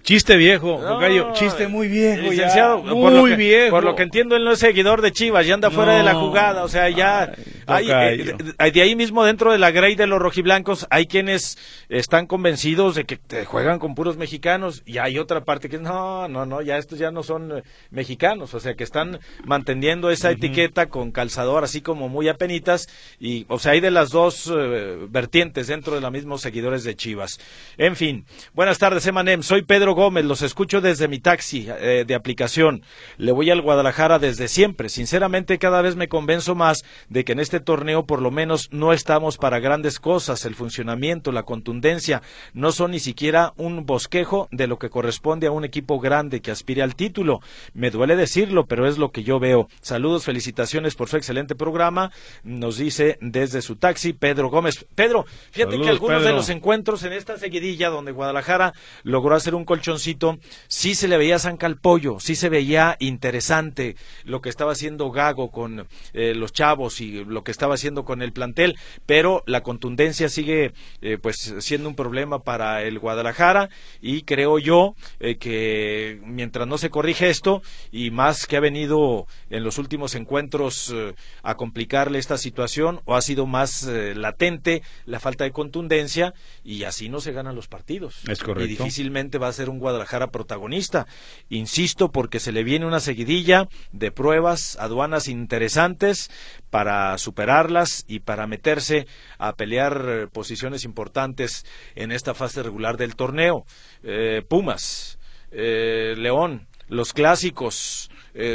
Chiste 0.03 0.37
viejo, 0.37 0.79
No, 0.81 1.33
chiste 1.33 1.67
muy 1.67 1.87
viejo. 1.87 2.21
ya, 2.23 2.29
licenciado, 2.29 2.77
muy 2.83 3.01
por 3.03 3.13
que, 3.31 3.35
viejo. 3.35 3.71
Por 3.71 3.83
lo 3.83 3.95
que 3.95 4.03
entiendo, 4.03 4.35
él 4.35 4.43
no 4.43 4.51
es 4.51 4.59
seguidor 4.59 5.01
de 5.01 5.11
Chivas, 5.11 5.45
ya 5.45 5.53
anda 5.53 5.69
fuera 5.69 5.93
de 5.97 6.03
la 6.03 6.15
jugada. 6.15 6.63
O 6.63 6.67
sea, 6.67 6.89
ya. 6.89 7.23
Ay, 7.23 7.33
hay, 7.69 7.89
eh, 7.89 8.71
de, 8.71 8.81
ahí 8.81 8.95
mismo, 8.95 9.23
dentro 9.23 9.51
de 9.51 9.57
la 9.57 9.71
grey 9.71 9.95
de 9.95 10.07
los 10.07 10.19
rojiblancos, 10.19 10.87
hay 10.89 11.07
quienes 11.07 11.57
están 11.89 12.27
convencidos 12.27 12.95
de 12.95 13.05
que 13.05 13.17
te 13.17 13.45
juegan 13.45 13.79
con 13.79 13.95
puros 13.95 14.17
mexicanos. 14.17 14.83
Y 14.85 14.97
hay 14.97 15.17
otra 15.17 15.43
parte 15.43 15.69
que 15.69 15.77
no, 15.77 16.27
no, 16.27 16.45
no, 16.45 16.61
ya 16.61 16.77
estos 16.77 16.99
ya 16.99 17.11
no 17.11 17.23
son 17.23 17.59
eh, 17.59 17.63
mexicanos. 17.91 18.53
O 18.53 18.59
sea, 18.59 18.75
que 18.75 18.83
están 18.83 19.19
manteniendo 19.45 20.09
esa 20.09 20.31
etiqueta 20.31 20.87
con 20.87 21.11
calzador, 21.11 21.63
así 21.63 21.81
como 21.81 22.09
muy 22.09 22.27
apenitas. 22.27 22.87
Y, 23.19 23.45
o 23.49 23.59
sea, 23.59 23.73
hay 23.73 23.79
de 23.79 23.91
las 23.91 24.09
dos 24.09 24.51
eh, 24.53 24.97
vertientes 25.09 25.67
dentro 25.67 25.95
de 25.95 26.01
los 26.01 26.11
mismos 26.11 26.41
seguidores 26.41 26.83
de 26.83 26.95
Chivas. 26.95 27.39
En 27.77 27.95
fin, 27.95 28.25
buenas 28.53 28.79
tardes, 28.79 29.05
Emanem. 29.07 29.43
Soy 29.43 29.63
Pedro 29.63 29.93
Gómez, 29.93 30.25
los 30.25 30.41
escucho 30.41 30.81
desde 30.81 31.07
mi 31.07 31.19
taxi 31.19 31.67
eh, 31.69 32.03
de 32.05 32.15
aplicación. 32.15 32.83
Le 33.17 33.31
voy 33.31 33.49
al 33.49 33.61
Guadalajara 33.61 34.19
desde 34.19 34.47
siempre. 34.47 34.89
Sinceramente, 34.89 35.57
cada 35.57 35.81
vez 35.81 35.95
me 35.95 36.07
convenzo 36.07 36.55
más 36.55 36.83
de 37.09 37.23
que 37.23 37.33
en 37.33 37.39
este 37.39 37.58
torneo 37.63 38.05
por 38.05 38.21
lo 38.21 38.31
menos 38.31 38.69
no 38.71 38.93
estamos 38.93 39.37
para 39.37 39.59
grandes 39.59 39.99
cosas. 39.99 40.45
El 40.45 40.55
funcionamiento, 40.55 41.31
la 41.31 41.43
contundencia, 41.43 42.21
no 42.53 42.71
son 42.71 42.91
ni 42.91 42.99
siquiera 42.99 43.53
un 43.57 43.85
bosquejo 43.85 44.47
de 44.51 44.67
lo 44.67 44.77
que 44.79 44.89
corresponde 44.89 45.47
a 45.47 45.51
un 45.51 45.65
equipo 45.65 45.99
grande 45.99 46.41
que 46.41 46.51
aspire 46.51 46.81
al 46.81 46.95
título. 46.95 47.41
Me 47.73 47.91
duele 47.91 48.15
decirlo, 48.15 48.65
pero 48.65 48.87
es 48.87 48.97
lo 48.97 49.11
que 49.11 49.23
yo 49.23 49.39
veo. 49.39 49.67
Saludos, 49.81 50.25
felicitaciones 50.25 50.95
por 50.95 51.09
su 51.09 51.17
excelente 51.17 51.55
programa. 51.55 52.11
Nos 52.43 52.77
dice 52.77 53.17
desde 53.21 53.61
su 53.61 53.75
taxi 53.75 54.13
Pedro 54.13 54.49
Gómez. 54.49 54.85
Pedro, 54.95 55.25
fíjate 55.51 55.71
Saludos, 55.71 55.85
que 55.85 55.91
algunos 55.91 56.23
de 56.23 56.31
los 56.31 56.49
encuentros 56.49 57.03
en 57.03 57.13
esta 57.13 57.37
seguidilla 57.37 57.89
donde 57.89 58.11
Guadalajara 58.11 58.73
logró 59.03 59.35
hacer 59.35 59.55
un 59.55 59.65
colchoncito, 59.65 60.37
sí 60.67 60.95
se 60.95 61.07
le 61.07 61.17
veía 61.17 61.39
zanca 61.39 61.67
al 61.67 61.77
pollo, 61.77 62.19
sí 62.19 62.35
se 62.35 62.49
veía 62.49 62.95
interesante 62.99 63.95
lo 64.23 64.41
que 64.41 64.49
estaba 64.49 64.71
haciendo 64.71 65.11
Gago 65.11 65.51
con 65.51 65.87
eh, 66.13 66.33
los 66.35 66.53
chavos 66.53 67.01
y 67.01 67.23
lo 67.25 67.43
que 67.43 67.48
que 67.49 67.51
estaba 67.51 67.73
haciendo 67.73 68.05
con 68.05 68.21
el 68.21 68.31
plantel, 68.31 68.77
pero 69.07 69.41
la 69.47 69.63
contundencia 69.63 70.29
sigue 70.29 70.71
eh, 71.01 71.17
pues 71.19 71.55
siendo 71.57 71.89
un 71.89 71.95
problema 71.95 72.43
para 72.43 72.83
el 72.83 72.99
Guadalajara 72.99 73.71
y 74.03 74.21
creo 74.21 74.59
yo 74.59 74.93
eh, 75.19 75.37
que 75.37 76.21
mientras 76.23 76.67
no 76.67 76.77
se 76.77 76.91
corrige 76.91 77.31
esto 77.31 77.63
y 77.91 78.11
más 78.11 78.45
que 78.45 78.55
ha 78.55 78.59
venido 78.59 79.25
en 79.49 79.63
los 79.63 79.79
últimos 79.79 80.13
encuentros 80.13 80.93
eh, 80.93 81.15
a 81.41 81.55
complicarle 81.55 82.19
esta 82.19 82.37
situación 82.37 83.01
o 83.05 83.15
ha 83.15 83.21
sido 83.23 83.47
más 83.47 83.87
latente 83.87 84.83
la 85.05 85.19
falta 85.19 85.43
de 85.45 85.51
contundencia 85.51 86.35
y 86.63 86.83
así 86.83 87.09
no 87.09 87.19
se 87.19 87.31
ganan 87.31 87.55
los 87.55 87.67
partidos. 87.67 88.17
Es 88.27 88.43
correcto. 88.43 88.65
Y 88.65 88.67
difícilmente 88.67 89.39
va 89.39 89.47
a 89.47 89.53
ser 89.53 89.69
un 89.69 89.79
Guadalajara 89.79 90.29
protagonista. 90.29 91.07
Insisto 91.49 92.11
porque 92.11 92.39
se 92.39 92.51
le 92.51 92.63
viene 92.63 92.85
una 92.85 92.99
seguidilla 92.99 93.67
de 93.91 94.11
pruebas, 94.11 94.77
aduanas 94.79 95.27
interesantes 95.27 96.29
para 96.69 97.17
superarlas 97.39 98.03
y 98.09 98.19
para 98.19 98.47
meterse 98.47 99.07
a 99.37 99.53
pelear 99.53 100.05
eh, 100.09 100.27
posiciones 100.27 100.83
importantes 100.83 101.65
en 101.95 102.11
esta 102.11 102.33
fase 102.33 102.61
regular 102.63 102.97
del 102.97 103.15
torneo. 103.15 103.63
Eh, 104.03 104.43
Pumas, 104.45 105.19
eh, 105.51 106.15
León, 106.17 106.67
los 106.89 107.13
clásicos, 107.13 108.09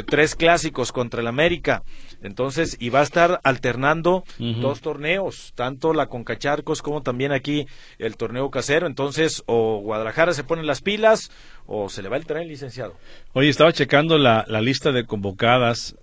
tres 0.07 0.35
clásicos 0.35 0.91
contra 0.91 1.21
el 1.21 1.27
América. 1.27 1.83
Entonces, 2.21 2.75
y 2.79 2.89
va 2.89 3.01
a 3.01 3.03
estar 3.03 3.39
alternando 3.43 4.23
dos 4.39 4.81
torneos, 4.81 5.53
tanto 5.53 5.93
la 5.93 6.07
Concacharcos 6.07 6.81
como 6.81 7.01
también 7.01 7.31
aquí 7.31 7.67
el 7.99 8.17
torneo 8.17 8.49
casero. 8.49 8.87
Entonces, 8.87 9.43
o 9.45 9.79
Guadalajara 9.79 10.33
se 10.33 10.43
pone 10.43 10.63
las 10.63 10.81
pilas 10.81 11.29
o 11.65 11.87
se 11.87 12.01
le 12.01 12.09
va 12.09 12.17
el 12.17 12.25
tren, 12.25 12.47
licenciado. 12.47 12.95
Oye, 13.33 13.49
estaba 13.49 13.71
checando 13.73 14.17
la, 14.17 14.43
la 14.47 14.61
lista 14.61 14.91
de 14.91 15.05
convocadas 15.05 15.95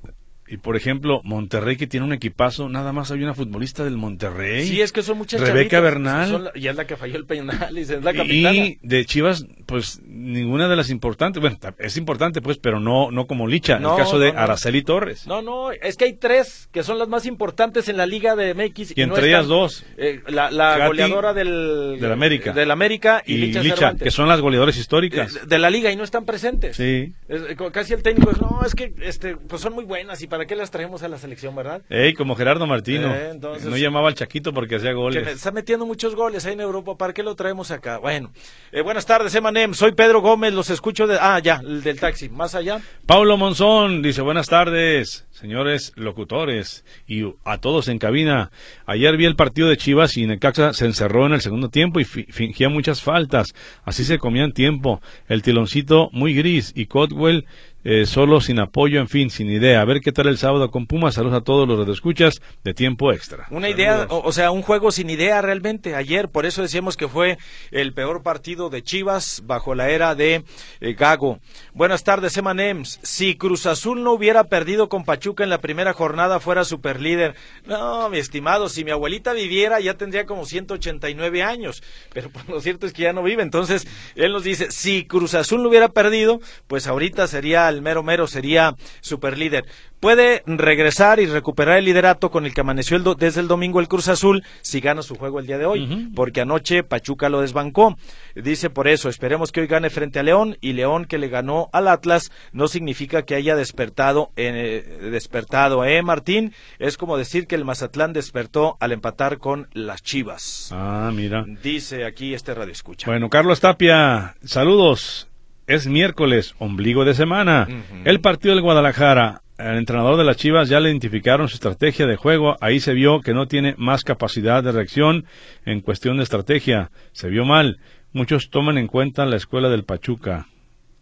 y 0.52 0.58
por 0.58 0.76
ejemplo, 0.76 1.22
Monterrey 1.24 1.78
que 1.78 1.86
tiene 1.86 2.04
un 2.04 2.12
equipazo, 2.12 2.68
nada 2.68 2.92
más 2.92 3.10
hay 3.10 3.22
una 3.22 3.32
futbolista 3.32 3.84
del 3.84 3.96
Monterrey. 3.96 4.66
Sí, 4.66 4.82
es 4.82 4.92
que 4.92 5.02
son 5.02 5.16
muchas 5.16 5.40
Rebeca 5.40 5.80
Bernal. 5.80 6.52
y 6.54 6.68
es 6.68 6.76
la 6.76 6.86
que 6.86 6.98
falló 6.98 7.16
el 7.16 7.24
penal, 7.24 7.78
y 7.78 7.80
es 7.80 7.88
la 7.88 8.12
capitana. 8.12 8.52
Y 8.54 8.78
de 8.82 9.06
Chivas, 9.06 9.46
pues 9.64 10.02
ninguna 10.04 10.68
de 10.68 10.76
las 10.76 10.90
importantes, 10.90 11.40
bueno, 11.40 11.56
es 11.78 11.96
importante 11.96 12.42
pues, 12.42 12.58
pero 12.58 12.80
no 12.80 13.10
no 13.10 13.26
como 13.26 13.46
Licha, 13.46 13.78
en 13.78 13.84
el 13.86 13.96
caso 13.96 14.18
de 14.18 14.34
Araceli 14.36 14.82
Torres. 14.82 15.26
No, 15.26 15.40
no, 15.40 15.72
es 15.72 15.96
que 15.96 16.04
hay 16.04 16.12
tres 16.12 16.68
que 16.70 16.82
son 16.82 16.98
las 16.98 17.08
más 17.08 17.24
importantes 17.24 17.88
en 17.88 17.96
la 17.96 18.04
Liga 18.04 18.36
de 18.36 18.52
MX. 18.52 18.94
Y, 18.94 19.00
entre 19.00 19.28
ellas 19.28 19.46
dos. 19.46 19.86
Eh, 19.96 20.20
la, 20.26 20.86
goleadora 20.86 21.32
del, 21.32 21.96
del 21.98 22.12
América. 22.12 22.52
Del 22.52 22.70
América 22.70 23.22
y, 23.24 23.38
Licha, 23.38 23.94
que 23.94 24.10
son 24.10 24.28
las 24.28 24.42
goleadoras 24.42 24.76
históricas. 24.76 25.48
De, 25.48 25.58
la 25.58 25.70
Liga 25.70 25.90
y 25.90 25.96
no 25.96 26.04
están 26.04 26.26
presentes. 26.26 26.76
Sí. 26.76 27.14
Eh, 27.30 27.56
casi 27.72 27.94
el 27.94 28.02
técnico, 28.02 28.32
no, 28.38 28.60
es 28.66 28.74
que 28.74 28.92
este, 29.00 29.38
pues 29.38 29.62
son 29.62 29.72
muy 29.72 29.84
buenas 29.84 30.20
y 30.20 30.26
para 30.26 30.41
¿para 30.42 30.48
qué 30.48 30.56
las 30.56 30.72
traemos 30.72 31.04
a 31.04 31.08
la 31.08 31.18
selección, 31.18 31.54
verdad? 31.54 31.82
Ey, 31.88 32.14
como 32.14 32.34
Gerardo 32.34 32.66
Martino. 32.66 33.14
Eh, 33.14 33.38
no 33.38 33.76
llamaba 33.76 34.08
al 34.08 34.16
Chaquito 34.16 34.52
porque 34.52 34.74
hacía 34.74 34.92
goles. 34.92 35.24
está 35.28 35.52
metiendo 35.52 35.86
muchos 35.86 36.16
goles 36.16 36.44
ahí 36.46 36.54
en 36.54 36.60
Europa, 36.62 36.96
¿para 36.96 37.12
qué 37.12 37.22
lo 37.22 37.36
traemos 37.36 37.70
acá? 37.70 37.98
Bueno, 37.98 38.32
eh, 38.72 38.80
buenas 38.80 39.06
tardes, 39.06 39.32
Emanem. 39.36 39.72
Soy 39.72 39.92
Pedro 39.92 40.20
Gómez, 40.20 40.52
los 40.52 40.68
escucho 40.68 41.06
de... 41.06 41.16
Ah, 41.20 41.38
ya, 41.38 41.60
el 41.62 41.84
del 41.84 42.00
taxi. 42.00 42.28
Más 42.28 42.56
allá. 42.56 42.80
Paulo 43.06 43.36
Monzón 43.36 44.02
dice, 44.02 44.20
buenas 44.20 44.48
tardes, 44.48 45.28
señores 45.30 45.92
locutores 45.94 46.84
y 47.06 47.22
a 47.44 47.58
todos 47.58 47.86
en 47.86 48.00
cabina. 48.00 48.50
Ayer 48.84 49.16
vi 49.16 49.26
el 49.26 49.36
partido 49.36 49.68
de 49.68 49.76
Chivas 49.76 50.16
y 50.16 50.26
Necaxa 50.26 50.72
se 50.72 50.86
encerró 50.86 51.26
en 51.26 51.34
el 51.34 51.40
segundo 51.40 51.68
tiempo 51.68 52.00
y 52.00 52.04
fingía 52.04 52.68
muchas 52.68 53.00
faltas. 53.00 53.54
Así 53.84 54.02
se 54.02 54.18
comían 54.18 54.50
tiempo. 54.50 55.00
El 55.28 55.42
tiloncito 55.42 56.08
muy 56.10 56.34
gris 56.34 56.72
y 56.74 56.86
Cotwell 56.86 57.46
eh, 57.84 58.06
solo 58.06 58.40
sin 58.40 58.60
apoyo, 58.60 59.00
en 59.00 59.08
fin, 59.08 59.30
sin 59.30 59.50
idea. 59.50 59.80
A 59.80 59.84
ver 59.84 60.00
qué 60.00 60.12
tal 60.12 60.28
el 60.28 60.38
sábado 60.38 60.70
con 60.70 60.86
Pumas. 60.86 61.14
Saludos 61.14 61.38
a 61.38 61.44
todos 61.44 61.66
los 61.66 61.88
escuchas 61.88 62.40
de 62.62 62.74
tiempo 62.74 63.12
extra. 63.12 63.46
Una 63.50 63.68
idea, 63.68 64.06
o, 64.08 64.32
sea, 64.32 64.52
un 64.52 64.62
juego 64.62 64.92
sin 64.92 65.10
idea 65.10 65.42
realmente 65.42 65.96
ayer. 65.96 66.28
Por 66.28 66.46
eso 66.46 66.62
decíamos 66.62 66.96
que 66.96 67.08
fue 67.08 67.38
el 67.70 67.92
peor 67.92 68.22
partido 68.22 68.70
de 68.70 68.82
Chivas 68.82 69.42
bajo 69.46 69.74
la 69.74 69.90
era 69.90 70.14
de 70.14 70.44
eh, 70.80 70.94
Gago. 70.94 71.40
Buenas 71.74 72.04
tardes, 72.04 72.36
Emanems. 72.36 73.00
Si 73.02 73.36
Cruz 73.36 73.66
Azul 73.66 74.04
no 74.04 74.12
hubiera 74.12 74.44
perdido 74.44 74.88
con 74.88 75.04
Pachuca 75.04 75.42
en 75.42 75.50
la 75.50 75.58
primera 75.58 75.92
jornada, 75.92 76.38
fuera 76.38 76.64
superlíder. 76.64 77.34
No, 77.66 78.08
mi 78.10 78.18
estimado, 78.18 78.68
si 78.68 78.84
mi 78.84 78.92
abuelita 78.92 79.32
viviera 79.32 79.80
ya 79.80 79.94
tendría 79.94 80.24
como 80.24 80.46
189 80.46 81.42
años. 81.42 81.82
Pero 82.12 82.30
pues, 82.30 82.48
lo 82.48 82.60
cierto 82.60 82.86
es 82.86 82.92
que 82.92 83.02
ya 83.02 83.12
no 83.12 83.24
vive. 83.24 83.42
Entonces, 83.42 83.88
él 84.14 84.32
nos 84.32 84.44
dice, 84.44 84.70
si 84.70 85.04
Cruz 85.04 85.34
Azul 85.34 85.62
no 85.62 85.68
hubiera 85.68 85.88
perdido, 85.88 86.40
pues 86.68 86.86
ahorita 86.86 87.26
sería 87.26 87.71
el 87.72 87.82
mero 87.82 88.02
mero 88.02 88.26
sería 88.26 88.76
superlíder. 89.00 89.66
Puede 90.00 90.42
regresar 90.46 91.20
y 91.20 91.26
recuperar 91.26 91.78
el 91.78 91.84
liderato 91.84 92.30
con 92.30 92.44
el 92.44 92.54
que 92.54 92.60
amaneció 92.60 92.98
desde 93.14 93.40
el 93.40 93.46
domingo 93.46 93.78
el 93.78 93.86
Cruz 93.86 94.08
Azul 94.08 94.42
si 94.60 94.80
gana 94.80 95.02
su 95.02 95.14
juego 95.14 95.38
el 95.38 95.46
día 95.46 95.58
de 95.58 95.66
hoy, 95.66 96.10
porque 96.16 96.40
anoche 96.40 96.82
Pachuca 96.82 97.28
lo 97.28 97.40
desbancó. 97.40 97.96
Dice 98.34 98.68
por 98.68 98.88
eso, 98.88 99.08
esperemos 99.08 99.52
que 99.52 99.60
hoy 99.60 99.68
gane 99.68 99.90
frente 99.90 100.18
a 100.18 100.24
León 100.24 100.58
y 100.60 100.72
León 100.72 101.04
que 101.04 101.18
le 101.18 101.28
ganó 101.28 101.70
al 101.72 101.86
Atlas 101.86 102.32
no 102.52 102.68
significa 102.68 103.22
que 103.22 103.34
haya 103.34 103.56
despertado, 103.56 104.32
eh, 104.36 105.10
despertado, 105.12 105.84
¿eh, 105.84 106.02
Martín? 106.02 106.52
Es 106.78 106.96
como 106.96 107.16
decir 107.16 107.46
que 107.46 107.54
el 107.54 107.64
Mazatlán 107.64 108.12
despertó 108.12 108.76
al 108.80 108.92
empatar 108.92 109.38
con 109.38 109.68
las 109.72 110.02
Chivas. 110.02 110.70
Ah, 110.72 111.10
mira. 111.14 111.44
Dice 111.62 112.04
aquí 112.04 112.34
este 112.34 112.54
radio 112.54 112.72
escucha. 112.72 113.06
Bueno, 113.06 113.28
Carlos 113.30 113.60
Tapia, 113.60 114.34
saludos. 114.44 115.28
Es 115.72 115.86
miércoles, 115.86 116.54
ombligo 116.58 117.06
de 117.06 117.14
semana. 117.14 117.66
El 118.04 118.20
partido 118.20 118.54
del 118.54 118.62
Guadalajara, 118.62 119.40
el 119.56 119.78
entrenador 119.78 120.18
de 120.18 120.24
las 120.24 120.36
Chivas 120.36 120.68
ya 120.68 120.80
le 120.80 120.90
identificaron 120.90 121.48
su 121.48 121.54
estrategia 121.54 122.06
de 122.06 122.16
juego. 122.16 122.58
Ahí 122.60 122.78
se 122.78 122.92
vio 122.92 123.22
que 123.22 123.32
no 123.32 123.48
tiene 123.48 123.74
más 123.78 124.04
capacidad 124.04 124.62
de 124.62 124.70
reacción 124.70 125.24
en 125.64 125.80
cuestión 125.80 126.18
de 126.18 126.24
estrategia. 126.24 126.90
Se 127.12 127.30
vio 127.30 127.46
mal. 127.46 127.78
Muchos 128.12 128.50
toman 128.50 128.76
en 128.76 128.86
cuenta 128.86 129.24
la 129.24 129.36
escuela 129.36 129.70
del 129.70 129.84
Pachuca. 129.84 130.46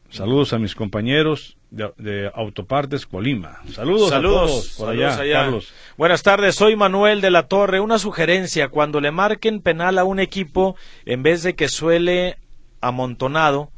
Saludos 0.08 0.52
a 0.52 0.60
mis 0.60 0.76
compañeros 0.76 1.56
de, 1.72 2.30
Autopartes 2.32 3.06
Colima. 3.06 3.58
Saludos, 3.72 4.10
saludos 4.10 4.76
por 4.78 4.90
allá, 4.90 5.18
Carlos. 5.32 5.72
Buenas 5.96 6.22
tardes, 6.22 6.54
soy 6.54 6.76
Manuel 6.76 7.20
de 7.20 7.32
la 7.32 7.48
Torre. 7.48 7.80
Una 7.80 7.98
sugerencia, 7.98 8.68
cuando 8.68 9.00
le 9.00 9.10
marquen 9.10 9.62
penal 9.62 9.98
a 9.98 10.04
un 10.04 10.20
equipo, 10.20 10.76
en 11.06 11.24
vez 11.24 11.42
de 11.42 11.56
que 11.56 11.66
suele 11.66 12.38
amontonado, 12.80 13.72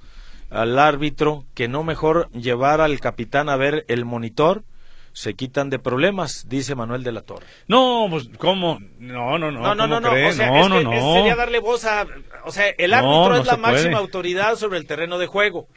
al 0.52 0.78
árbitro 0.78 1.44
que 1.54 1.68
no 1.68 1.82
mejor 1.82 2.30
llevar 2.30 2.80
al 2.80 3.00
capitán 3.00 3.48
a 3.48 3.56
ver 3.56 3.84
el 3.88 4.04
monitor 4.04 4.64
se 5.12 5.34
quitan 5.34 5.68
de 5.68 5.78
problemas, 5.78 6.46
dice 6.48 6.74
Manuel 6.74 7.02
de 7.04 7.12
la 7.12 7.20
Torre. 7.20 7.46
No, 7.68 8.06
pues 8.10 8.30
cómo, 8.38 8.78
no, 8.98 9.38
no, 9.38 9.50
no, 9.50 9.60
no, 9.60 9.74
no, 9.74 9.86
no, 9.86 10.00
no, 10.00 10.08
o 10.10 10.32
sea, 10.32 10.50
no, 10.50 10.68
no, 10.68 10.82
no. 10.82 11.14
sería 11.14 11.36
darle 11.36 11.58
voz 11.58 11.84
a, 11.84 12.06
o 12.44 12.50
sea, 12.50 12.68
el 12.68 12.94
árbitro 12.94 13.36
es 13.36 13.46
la 13.46 13.56
máxima 13.56 13.98
autoridad 13.98 14.56
sobre 14.56 14.78
el 14.78 14.86
terreno 14.86 15.18
de 15.18 15.26
juego. 15.26 15.68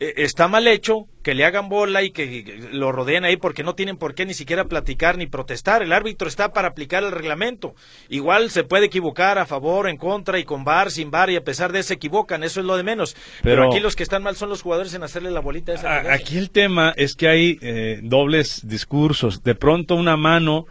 Eh, 0.00 0.14
está 0.16 0.48
mal 0.48 0.66
hecho 0.66 1.06
que 1.22 1.34
le 1.34 1.44
hagan 1.44 1.68
bola 1.68 2.02
y 2.02 2.10
que 2.10 2.70
lo 2.72 2.90
rodeen 2.90 3.24
ahí 3.24 3.36
porque 3.36 3.62
no 3.62 3.74
tienen 3.74 3.98
por 3.98 4.14
qué 4.14 4.24
ni 4.24 4.32
siquiera 4.32 4.64
platicar 4.64 5.18
ni 5.18 5.26
protestar. 5.26 5.82
El 5.82 5.92
árbitro 5.92 6.26
está 6.26 6.54
para 6.54 6.68
aplicar 6.68 7.04
el 7.04 7.12
reglamento. 7.12 7.74
Igual 8.08 8.50
se 8.50 8.64
puede 8.64 8.86
equivocar 8.86 9.36
a 9.38 9.44
favor, 9.44 9.90
en 9.90 9.98
contra 9.98 10.38
y 10.38 10.44
con 10.44 10.64
bar, 10.64 10.90
sin 10.90 11.10
bar 11.10 11.28
y 11.28 11.36
a 11.36 11.44
pesar 11.44 11.70
de 11.70 11.80
eso 11.80 11.88
se 11.88 11.94
equivocan. 11.94 12.42
Eso 12.42 12.60
es 12.60 12.66
lo 12.66 12.78
de 12.78 12.82
menos. 12.82 13.14
Pero, 13.42 13.68
aquí 13.68 13.78
los 13.78 13.94
que 13.94 14.02
están 14.02 14.22
mal 14.22 14.36
son 14.36 14.48
los 14.48 14.62
jugadores 14.62 14.94
en 14.94 15.02
hacerle 15.02 15.30
la 15.30 15.40
bolita. 15.40 15.74
esa 15.74 16.12
aquí 16.12 16.38
el 16.38 16.50
tema 16.50 16.94
es 16.96 17.14
que 17.14 17.28
hay 17.28 17.58
eh, 17.60 18.00
dobles 18.02 18.66
discursos. 18.66 19.42
De 19.42 19.54
pronto 19.54 19.96
una 19.96 20.16
mano 20.16 20.64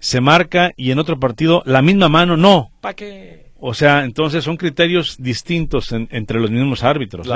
se 0.00 0.20
marca 0.20 0.72
y 0.76 0.90
en 0.90 0.98
otro 0.98 1.20
partido 1.20 1.62
la 1.64 1.80
misma 1.80 2.08
mano 2.08 2.36
no. 2.36 2.72
¿Para 2.80 2.94
qué? 2.94 3.44
O 3.60 3.72
sea, 3.72 4.04
entonces 4.04 4.42
son 4.42 4.56
criterios 4.56 5.16
distintos 5.18 5.92
entre 5.92 6.40
los 6.40 6.50
mismos 6.50 6.82
árbitros. 6.82 7.26
¿eh? 7.26 7.30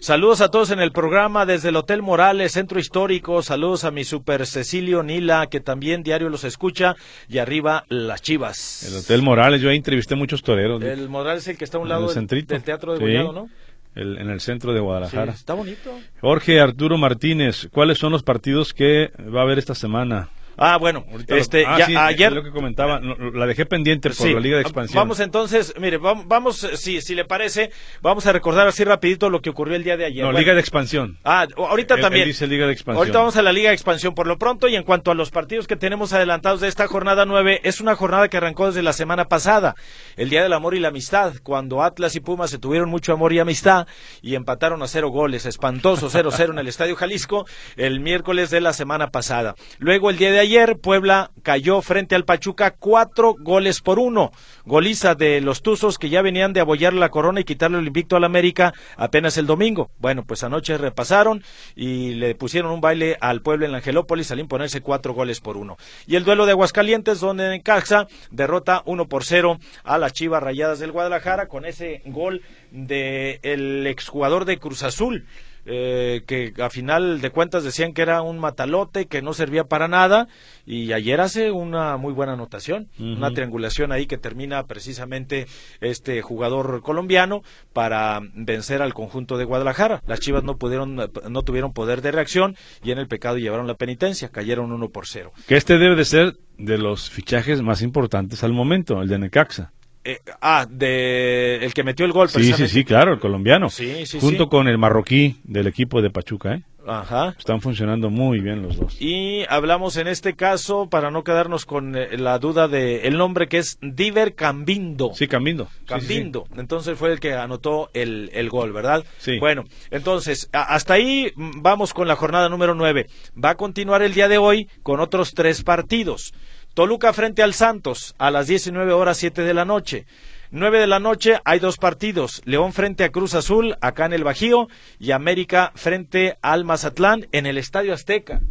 Saludos 0.00 0.40
a 0.40 0.50
todos 0.50 0.70
en 0.70 0.80
el 0.80 0.92
programa 0.92 1.46
desde 1.46 1.70
el 1.70 1.76
Hotel 1.76 2.02
Morales, 2.02 2.52
Centro 2.52 2.78
Histórico. 2.78 3.42
Saludos 3.42 3.84
a 3.84 3.90
mi 3.90 4.04
super 4.04 4.46
Cecilio 4.46 5.02
Nila, 5.02 5.46
que 5.46 5.60
también 5.60 6.02
diario 6.02 6.28
los 6.28 6.44
escucha. 6.44 6.96
Y 7.28 7.38
arriba, 7.38 7.84
las 7.88 8.22
chivas. 8.22 8.84
El 8.84 8.96
Hotel 8.96 9.22
Morales, 9.22 9.60
yo 9.60 9.70
ahí 9.70 9.76
entrevisté 9.76 10.14
muchos 10.14 10.42
toreros. 10.42 10.82
El 10.82 11.08
Morales 11.08 11.42
es 11.42 11.48
el 11.48 11.58
que 11.58 11.64
está 11.64 11.78
a 11.78 11.80
un 11.80 11.88
lado 11.88 12.12
del, 12.12 12.46
Teatro 12.46 12.98
de 12.98 13.06
sí. 13.06 13.32
¿no? 13.32 13.48
en 13.96 14.28
el 14.28 14.40
centro 14.40 14.74
de 14.74 14.80
Guadalajara. 14.80 15.32
está 15.32 15.54
bonito. 15.54 15.90
Jorge 16.20 16.60
Arturo 16.60 16.98
Martínez, 16.98 17.68
¿cuáles 17.72 17.96
son 17.96 18.12
los 18.12 18.22
partidos 18.22 18.74
que 18.74 19.10
va 19.34 19.40
a 19.40 19.44
haber 19.44 19.58
esta 19.58 19.74
semana? 19.74 20.28
Ah, 20.56 20.78
bueno, 20.78 21.04
este, 21.28 21.66
ah, 21.66 21.78
ya, 21.86 22.06
ayer 22.06 22.32
lo 22.32 22.42
que 22.42 22.50
comentaba, 22.50 23.00
la 23.00 23.46
dejé 23.46 23.66
pendiente 23.66 24.10
por 24.10 24.30
la 24.30 24.40
Liga 24.40 24.56
de 24.56 24.62
Expansión. 24.62 24.98
Vamos 24.98 25.20
entonces, 25.20 25.74
mire, 25.78 25.98
vamos, 25.98 26.66
si, 26.74 27.00
si 27.00 27.14
le 27.14 27.24
parece, 27.24 27.70
vamos 28.00 28.26
a 28.26 28.32
recordar 28.32 28.66
así 28.66 28.84
rapidito 28.84 29.28
lo 29.28 29.40
que 29.40 29.50
ocurrió 29.50 29.76
el 29.76 29.84
día 29.84 29.96
de 29.96 30.06
ayer. 30.06 30.24
No, 30.24 30.32
Liga 30.32 30.54
de 30.54 30.60
Expansión. 30.60 31.18
Ah, 31.24 31.46
ahorita 31.56 31.98
también. 31.98 32.26
dice 32.26 32.46
Liga 32.46 32.66
de 32.66 32.72
Expansión. 32.72 32.98
Ahorita 32.98 33.18
vamos 33.18 33.36
a 33.36 33.42
la 33.42 33.52
Liga 33.52 33.68
de 33.70 33.74
Expansión 33.74 34.14
por 34.14 34.26
lo 34.26 34.38
pronto 34.38 34.68
y 34.68 34.76
en 34.76 34.82
cuanto 34.82 35.10
a 35.10 35.14
los 35.14 35.30
partidos 35.30 35.66
que 35.66 35.76
tenemos 35.76 36.12
adelantados 36.12 36.60
de 36.60 36.68
esta 36.68 36.86
jornada 36.86 37.26
nueve, 37.26 37.60
es 37.64 37.80
una 37.80 37.94
jornada 37.94 38.28
que 38.28 38.36
arrancó 38.36 38.66
desde 38.66 38.82
la 38.82 38.92
semana 38.92 39.28
pasada, 39.28 39.74
el 40.16 40.30
Día 40.30 40.42
del 40.42 40.52
Amor 40.52 40.74
y 40.74 40.80
la 40.80 40.88
Amistad, 40.88 41.34
cuando 41.42 41.82
Atlas 41.82 42.16
y 42.16 42.20
Pumas 42.20 42.50
se 42.50 42.58
tuvieron 42.58 42.88
mucho 42.88 43.12
amor 43.12 43.32
y 43.32 43.38
amistad 43.38 43.86
y 44.22 44.34
empataron 44.34 44.82
a 44.82 44.88
cero 44.88 45.08
goles, 45.08 45.46
espantoso 45.46 46.10
0-0 46.10 46.50
en 46.50 46.58
el 46.58 46.68
Estadio 46.68 46.96
Jalisco 46.96 47.46
el 47.76 48.00
miércoles 48.00 48.50
de 48.50 48.60
la 48.60 48.72
semana 48.72 49.10
pasada. 49.10 49.54
Luego 49.78 50.10
el 50.10 50.16
día 50.16 50.32
de 50.32 50.40
ayer, 50.40 50.45
Puebla 50.80 51.30
cayó 51.42 51.82
frente 51.82 52.14
al 52.14 52.24
Pachuca 52.24 52.70
cuatro 52.70 53.34
goles 53.38 53.80
por 53.80 53.98
uno. 53.98 54.32
Goliza 54.64 55.14
de 55.14 55.40
los 55.40 55.62
Tuzos 55.62 55.98
que 55.98 56.08
ya 56.08 56.22
venían 56.22 56.52
de 56.52 56.60
abollar 56.60 56.92
la 56.92 57.08
corona 57.08 57.40
y 57.40 57.44
quitarle 57.44 57.78
el 57.78 57.86
invicto 57.86 58.16
al 58.16 58.24
América 58.24 58.72
apenas 58.96 59.36
el 59.38 59.46
domingo. 59.46 59.90
Bueno, 59.98 60.24
pues 60.24 60.44
anoche 60.44 60.78
repasaron 60.78 61.42
y 61.74 62.14
le 62.14 62.34
pusieron 62.34 62.70
un 62.70 62.80
baile 62.80 63.16
al 63.20 63.42
Puebla 63.42 63.66
en 63.66 63.72
la 63.72 63.78
Angelópolis 63.78 64.30
al 64.30 64.40
imponerse 64.40 64.80
cuatro 64.80 65.14
goles 65.14 65.40
por 65.40 65.56
uno. 65.56 65.76
Y 66.06 66.16
el 66.16 66.24
duelo 66.24 66.46
de 66.46 66.52
Aguascalientes, 66.52 67.20
donde 67.20 67.54
en 67.54 67.62
Caxa 67.62 68.06
derrota 68.30 68.82
uno 68.86 69.08
por 69.08 69.24
cero 69.24 69.58
a 69.82 69.98
las 69.98 70.12
Chivas 70.12 70.42
Rayadas 70.42 70.78
del 70.78 70.92
Guadalajara 70.92 71.48
con 71.48 71.64
ese 71.64 72.02
gol 72.06 72.42
del 72.70 73.40
el 73.42 73.86
exjugador 73.86 74.44
de 74.44 74.58
Cruz 74.58 74.82
Azul. 74.82 75.26
Eh, 75.68 76.22
que 76.26 76.54
a 76.62 76.70
final 76.70 77.20
de 77.20 77.30
cuentas 77.30 77.64
decían 77.64 77.92
que 77.92 78.02
era 78.02 78.22
un 78.22 78.38
matalote, 78.38 79.06
que 79.06 79.20
no 79.20 79.34
servía 79.34 79.64
para 79.64 79.88
nada, 79.88 80.28
y 80.64 80.92
ayer 80.92 81.20
hace 81.20 81.50
una 81.50 81.96
muy 81.96 82.12
buena 82.12 82.34
anotación, 82.34 82.88
una 82.98 83.32
triangulación 83.32 83.90
ahí 83.90 84.06
que 84.06 84.16
termina 84.16 84.64
precisamente 84.66 85.46
este 85.80 86.22
jugador 86.22 86.82
colombiano 86.82 87.42
para 87.72 88.20
vencer 88.34 88.80
al 88.80 88.94
conjunto 88.94 89.38
de 89.38 89.44
Guadalajara. 89.44 90.02
Las 90.06 90.20
Chivas 90.20 90.44
no 90.44 90.56
pudieron, 90.56 90.94
no 90.94 91.42
tuvieron 91.42 91.72
poder 91.72 92.00
de 92.00 92.12
reacción 92.12 92.56
y 92.84 92.92
en 92.92 92.98
el 92.98 93.08
pecado 93.08 93.36
llevaron 93.36 93.66
la 93.66 93.74
penitencia, 93.74 94.28
cayeron 94.28 94.70
uno 94.70 94.88
por 94.90 95.06
cero. 95.06 95.32
Que 95.48 95.56
este 95.56 95.78
debe 95.78 95.96
de 95.96 96.04
ser 96.04 96.36
de 96.58 96.78
los 96.78 97.10
fichajes 97.10 97.60
más 97.62 97.82
importantes 97.82 98.44
al 98.44 98.52
momento, 98.52 99.02
el 99.02 99.08
de 99.08 99.18
Necaxa. 99.18 99.72
Eh, 100.08 100.20
ah, 100.40 100.66
de 100.70 101.56
el 101.56 101.74
que 101.74 101.82
metió 101.82 102.06
el 102.06 102.12
gol. 102.12 102.28
Sí, 102.28 102.52
sí, 102.52 102.68
sí, 102.68 102.84
claro, 102.84 103.14
el 103.14 103.18
colombiano. 103.18 103.68
Sí, 103.68 104.06
sí, 104.06 104.20
Junto 104.20 104.48
con 104.48 104.68
el 104.68 104.78
marroquí 104.78 105.40
del 105.42 105.66
equipo 105.66 106.00
de 106.00 106.10
Pachuca, 106.10 106.54
¿eh? 106.54 106.62
Ajá. 106.86 107.34
Están 107.36 107.60
funcionando 107.60 108.10
muy 108.10 108.38
bien 108.38 108.62
los 108.62 108.76
dos. 108.76 109.02
Y 109.02 109.44
hablamos 109.48 109.96
en 109.96 110.06
este 110.06 110.36
caso, 110.36 110.88
para 110.88 111.10
no 111.10 111.24
quedarnos 111.24 111.66
con 111.66 111.96
eh, 111.96 112.16
la 112.16 112.38
duda 112.38 112.68
de 112.68 113.08
el 113.08 113.18
nombre 113.18 113.48
que 113.48 113.58
es 113.58 113.78
Diver 113.82 114.36
Cambindo. 114.36 115.10
Sí, 115.12 115.26
Cambindo. 115.26 115.68
Cambindo. 115.86 116.46
Entonces 116.56 116.96
fue 116.96 117.10
el 117.10 117.18
que 117.18 117.34
anotó 117.34 117.90
el, 117.92 118.30
el 118.32 118.48
gol, 118.48 118.72
¿verdad? 118.72 119.04
Sí. 119.18 119.40
Bueno, 119.40 119.64
entonces, 119.90 120.48
hasta 120.52 120.94
ahí 120.94 121.32
mm, 121.34 121.62
vamos 121.62 121.92
con 121.92 122.06
la 122.06 122.14
jornada 122.14 122.48
número 122.48 122.76
nueve. 122.76 123.08
Va 123.42 123.50
a 123.50 123.56
continuar 123.56 124.02
el 124.02 124.14
día 124.14 124.28
de 124.28 124.38
hoy 124.38 124.68
con 124.84 125.00
otros 125.00 125.34
tres 125.34 125.64
partidos. 125.64 126.32
Toluca 126.76 127.14
frente 127.14 127.42
al 127.42 127.54
Santos 127.54 128.14
a 128.18 128.30
las 128.30 128.48
19 128.48 128.92
horas 128.92 129.16
7 129.16 129.40
de 129.40 129.54
la 129.54 129.64
noche. 129.64 130.04
9 130.50 130.78
de 130.78 130.86
la 130.86 131.00
noche 131.00 131.40
hay 131.46 131.58
dos 131.58 131.78
partidos. 131.78 132.42
León 132.44 132.74
frente 132.74 133.02
a 133.02 133.08
Cruz 133.08 133.32
Azul 133.32 133.78
acá 133.80 134.04
en 134.04 134.12
el 134.12 134.24
Bajío 134.24 134.68
y 134.98 135.12
América 135.12 135.72
frente 135.74 136.36
al 136.42 136.66
Mazatlán 136.66 137.28
en 137.32 137.46
el 137.46 137.56
Estadio 137.56 137.94
Azteca. 137.94 138.42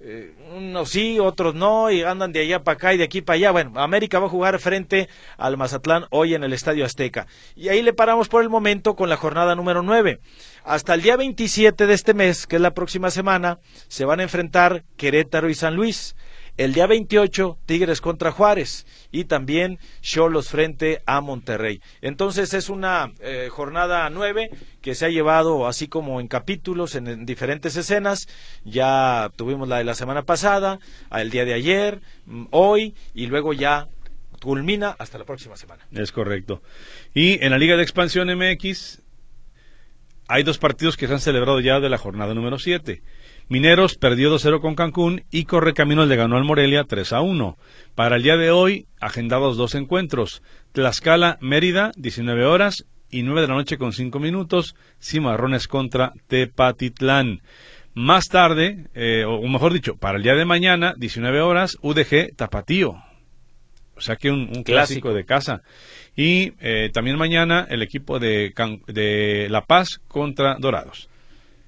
Eh, 0.00 0.34
unos 0.56 0.88
sí, 0.90 1.20
otros 1.20 1.54
no, 1.54 1.88
y 1.92 2.02
andan 2.02 2.32
de 2.32 2.40
allá 2.40 2.64
para 2.64 2.74
acá 2.74 2.94
y 2.94 2.96
de 2.96 3.04
aquí 3.04 3.22
para 3.22 3.36
allá. 3.36 3.52
Bueno, 3.52 3.80
América 3.80 4.18
va 4.18 4.26
a 4.26 4.30
jugar 4.30 4.58
frente 4.58 5.08
al 5.36 5.56
Mazatlán 5.56 6.06
hoy 6.10 6.34
en 6.34 6.42
el 6.42 6.52
Estadio 6.52 6.84
Azteca. 6.84 7.28
Y 7.54 7.68
ahí 7.68 7.80
le 7.82 7.92
paramos 7.92 8.28
por 8.28 8.42
el 8.42 8.48
momento 8.48 8.96
con 8.96 9.08
la 9.08 9.16
jornada 9.16 9.54
número 9.54 9.84
9. 9.84 10.18
Hasta 10.64 10.94
el 10.94 11.02
día 11.02 11.16
27 11.16 11.86
de 11.86 11.94
este 11.94 12.12
mes, 12.12 12.48
que 12.48 12.56
es 12.56 12.62
la 12.62 12.74
próxima 12.74 13.12
semana, 13.12 13.60
se 13.86 14.04
van 14.04 14.18
a 14.18 14.24
enfrentar 14.24 14.82
Querétaro 14.96 15.48
y 15.48 15.54
San 15.54 15.76
Luis. 15.76 16.16
El 16.58 16.74
día 16.74 16.86
28, 16.86 17.58
Tigres 17.64 18.02
contra 18.02 18.30
Juárez 18.30 18.86
y 19.10 19.24
también 19.24 19.78
Cholos 20.02 20.48
frente 20.50 21.02
a 21.06 21.22
Monterrey. 21.22 21.80
Entonces 22.02 22.52
es 22.52 22.68
una 22.68 23.12
eh, 23.20 23.48
jornada 23.50 24.08
nueve 24.10 24.50
que 24.82 24.94
se 24.94 25.06
ha 25.06 25.08
llevado 25.08 25.66
así 25.66 25.88
como 25.88 26.20
en 26.20 26.28
capítulos, 26.28 26.94
en, 26.94 27.24
diferentes 27.24 27.76
escenas. 27.76 28.28
Ya 28.64 29.30
tuvimos 29.36 29.66
la 29.66 29.78
de 29.78 29.84
la 29.84 29.94
semana 29.94 30.24
pasada, 30.24 30.78
el 31.10 31.30
día 31.30 31.46
de 31.46 31.54
ayer, 31.54 32.02
mm, 32.26 32.46
hoy 32.50 32.94
y 33.14 33.26
luego 33.26 33.54
ya 33.54 33.88
culmina 34.42 34.94
hasta 34.98 35.16
la 35.16 35.24
próxima 35.24 35.56
semana. 35.56 35.86
Es 35.92 36.12
correcto. 36.12 36.62
Y 37.14 37.42
en 37.42 37.50
la 37.50 37.58
Liga 37.58 37.76
de 37.76 37.82
Expansión 37.82 38.28
MX 38.28 39.00
hay 40.28 40.42
dos 40.42 40.58
partidos 40.58 40.96
que 40.96 41.06
se 41.06 41.14
han 41.14 41.20
celebrado 41.20 41.60
ya 41.60 41.80
de 41.80 41.88
la 41.88 41.98
jornada 41.98 42.34
número 42.34 42.58
7. 42.58 43.02
Mineros 43.48 43.96
perdió 43.96 44.34
2-0 44.34 44.60
con 44.60 44.74
Cancún 44.74 45.24
y 45.30 45.44
Correcaminos 45.44 46.08
le 46.08 46.16
ganó 46.16 46.36
al 46.36 46.44
Morelia 46.44 46.84
3-1. 46.84 47.56
Para 47.94 48.16
el 48.16 48.22
día 48.22 48.36
de 48.36 48.50
hoy, 48.50 48.86
agendados 49.00 49.56
dos 49.56 49.74
encuentros. 49.74 50.42
Tlaxcala, 50.72 51.38
Mérida, 51.40 51.92
19 51.96 52.44
horas 52.44 52.86
y 53.10 53.22
9 53.22 53.42
de 53.42 53.48
la 53.48 53.54
noche 53.54 53.78
con 53.78 53.92
5 53.92 54.18
minutos. 54.18 54.74
Cimarrones 55.00 55.68
contra 55.68 56.12
Tepatitlán. 56.28 57.42
Más 57.94 58.28
tarde, 58.28 58.86
eh, 58.94 59.24
o 59.26 59.46
mejor 59.48 59.74
dicho, 59.74 59.96
para 59.96 60.16
el 60.16 60.22
día 60.22 60.34
de 60.34 60.46
mañana, 60.46 60.94
19 60.96 61.42
horas, 61.42 61.76
UDG 61.82 62.34
Tapatío. 62.34 63.02
O 63.94 64.00
sea 64.00 64.16
que 64.16 64.30
un, 64.30 64.46
clásico. 64.64 65.12
de 65.12 65.24
casa. 65.24 65.62
Y 66.16 66.54
eh, 66.60 66.90
también 66.92 67.18
mañana 67.18 67.66
el 67.68 67.82
equipo 67.82 68.18
de, 68.18 68.54
de 68.86 69.48
La 69.50 69.66
Paz 69.66 70.00
contra 70.08 70.56
Dorados. 70.58 71.08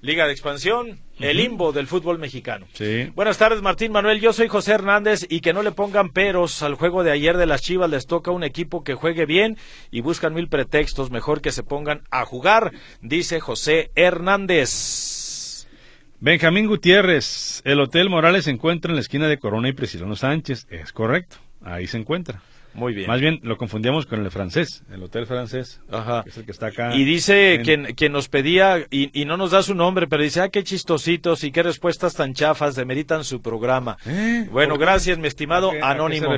Liga 0.05 0.27
de 0.27 0.33
Expansión, 0.33 0.99
el 1.19 1.37
limbo 1.37 1.71
del 1.71 1.87
fútbol 1.87 2.19
mexicano. 2.19 2.67
Sí. 2.73 3.11
Buenas 3.15 3.39
tardes, 3.39 3.63
Martín 3.63 3.91
Manuel. 3.91 4.21
Yo 4.21 4.33
soy 4.33 4.47
José 4.47 4.73
Hernández 4.73 5.25
y 5.27 5.39
que 5.39 5.51
no 5.51 5.63
le 5.63 5.71
pongan 5.71 6.11
peros 6.11 6.61
al 6.61 6.75
juego 6.75 7.03
de 7.03 7.11
ayer 7.11 7.37
de 7.37 7.47
las 7.47 7.63
Chivas. 7.63 7.89
Les 7.89 8.05
toca 8.05 8.29
un 8.29 8.43
equipo 8.43 8.83
que 8.83 8.93
juegue 8.93 9.25
bien 9.25 9.57
y 9.89 10.01
buscan 10.01 10.35
mil 10.35 10.47
pretextos. 10.47 11.09
Mejor 11.09 11.41
que 11.41 11.51
se 11.51 11.63
pongan 11.63 12.03
a 12.11 12.23
jugar, 12.23 12.71
dice 13.01 13.39
José 13.39 13.89
Hernández. 13.95 15.65
Benjamín 16.19 16.67
Gutiérrez, 16.67 17.63
el 17.65 17.79
Hotel 17.79 18.11
Morales 18.11 18.45
se 18.45 18.51
encuentra 18.51 18.91
en 18.91 18.97
la 18.97 19.01
esquina 19.01 19.27
de 19.27 19.39
Corona 19.39 19.69
y 19.69 19.73
Prisciliano 19.73 20.15
Sánchez. 20.15 20.67
Es 20.69 20.93
correcto, 20.93 21.37
ahí 21.63 21.87
se 21.87 21.97
encuentra. 21.97 22.43
Muy 22.75 22.93
bien. 22.93 23.07
Más 23.07 23.21
bien 23.21 23.39
lo 23.41 23.57
confundíamos 23.57 24.05
con 24.05 24.23
el 24.23 24.31
francés, 24.31 24.83
el 24.91 25.01
hotel 25.01 25.25
francés. 25.25 25.81
Ajá. 25.89 26.23
es 26.27 26.37
el 26.37 26.45
que 26.45 26.51
está 26.51 26.67
acá. 26.67 26.95
Y 26.95 27.05
dice 27.05 27.61
quien, 27.63 28.11
nos 28.11 28.27
pedía, 28.27 28.85
y, 28.91 29.25
no 29.25 29.37
nos 29.37 29.51
da 29.51 29.63
su 29.63 29.73
nombre, 29.73 30.07
pero 30.07 30.23
dice, 30.23 30.41
ah, 30.41 30.49
qué 30.49 30.63
chistositos 30.63 31.43
y 31.43 31.51
qué 31.51 31.63
respuestas 31.63 32.13
tan 32.13 32.33
chafas 32.33 32.75
demeritan 32.75 33.23
su 33.23 33.41
programa. 33.41 33.97
¿Eh? 34.05 34.47
Bueno, 34.51 34.77
gracias, 34.77 35.17
mi 35.17 35.27
estimado 35.27 35.71
Anónimo. 35.81 36.29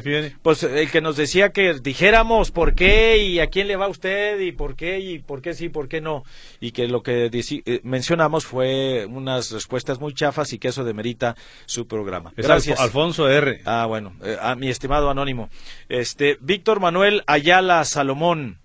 Pues 0.41 0.63
el 0.63 0.89
que 0.91 1.01
nos 1.01 1.17
decía 1.17 1.49
que 1.49 1.73
dijéramos 1.81 2.51
por 2.51 2.75
qué 2.75 3.17
y 3.17 3.39
a 3.39 3.47
quién 3.47 3.67
le 3.67 3.75
va 3.75 3.87
usted 3.87 4.39
y 4.39 4.51
por 4.51 4.75
qué 4.75 4.99
y 4.99 5.19
por 5.19 5.41
qué 5.41 5.53
sí, 5.53 5.69
por 5.69 5.87
qué 5.87 6.01
no. 6.01 6.23
Y 6.59 6.71
que 6.71 6.87
lo 6.87 7.03
que 7.03 7.29
eh, 7.33 7.81
mencionamos 7.83 8.45
fue 8.45 9.05
unas 9.05 9.51
respuestas 9.51 9.99
muy 9.99 10.13
chafas 10.13 10.53
y 10.53 10.59
que 10.59 10.69
eso 10.69 10.83
demerita 10.83 11.35
su 11.65 11.87
programa. 11.87 12.33
gracias. 12.35 12.79
Alfonso 12.79 13.29
R. 13.29 13.61
Ah, 13.65 13.85
bueno, 13.85 14.13
eh, 14.23 14.37
a 14.41 14.55
mi 14.55 14.69
estimado 14.69 15.09
Anónimo. 15.09 15.49
Este, 15.89 16.37
Víctor 16.41 16.79
Manuel 16.79 17.23
Ayala 17.27 17.83
Salomón. 17.85 18.59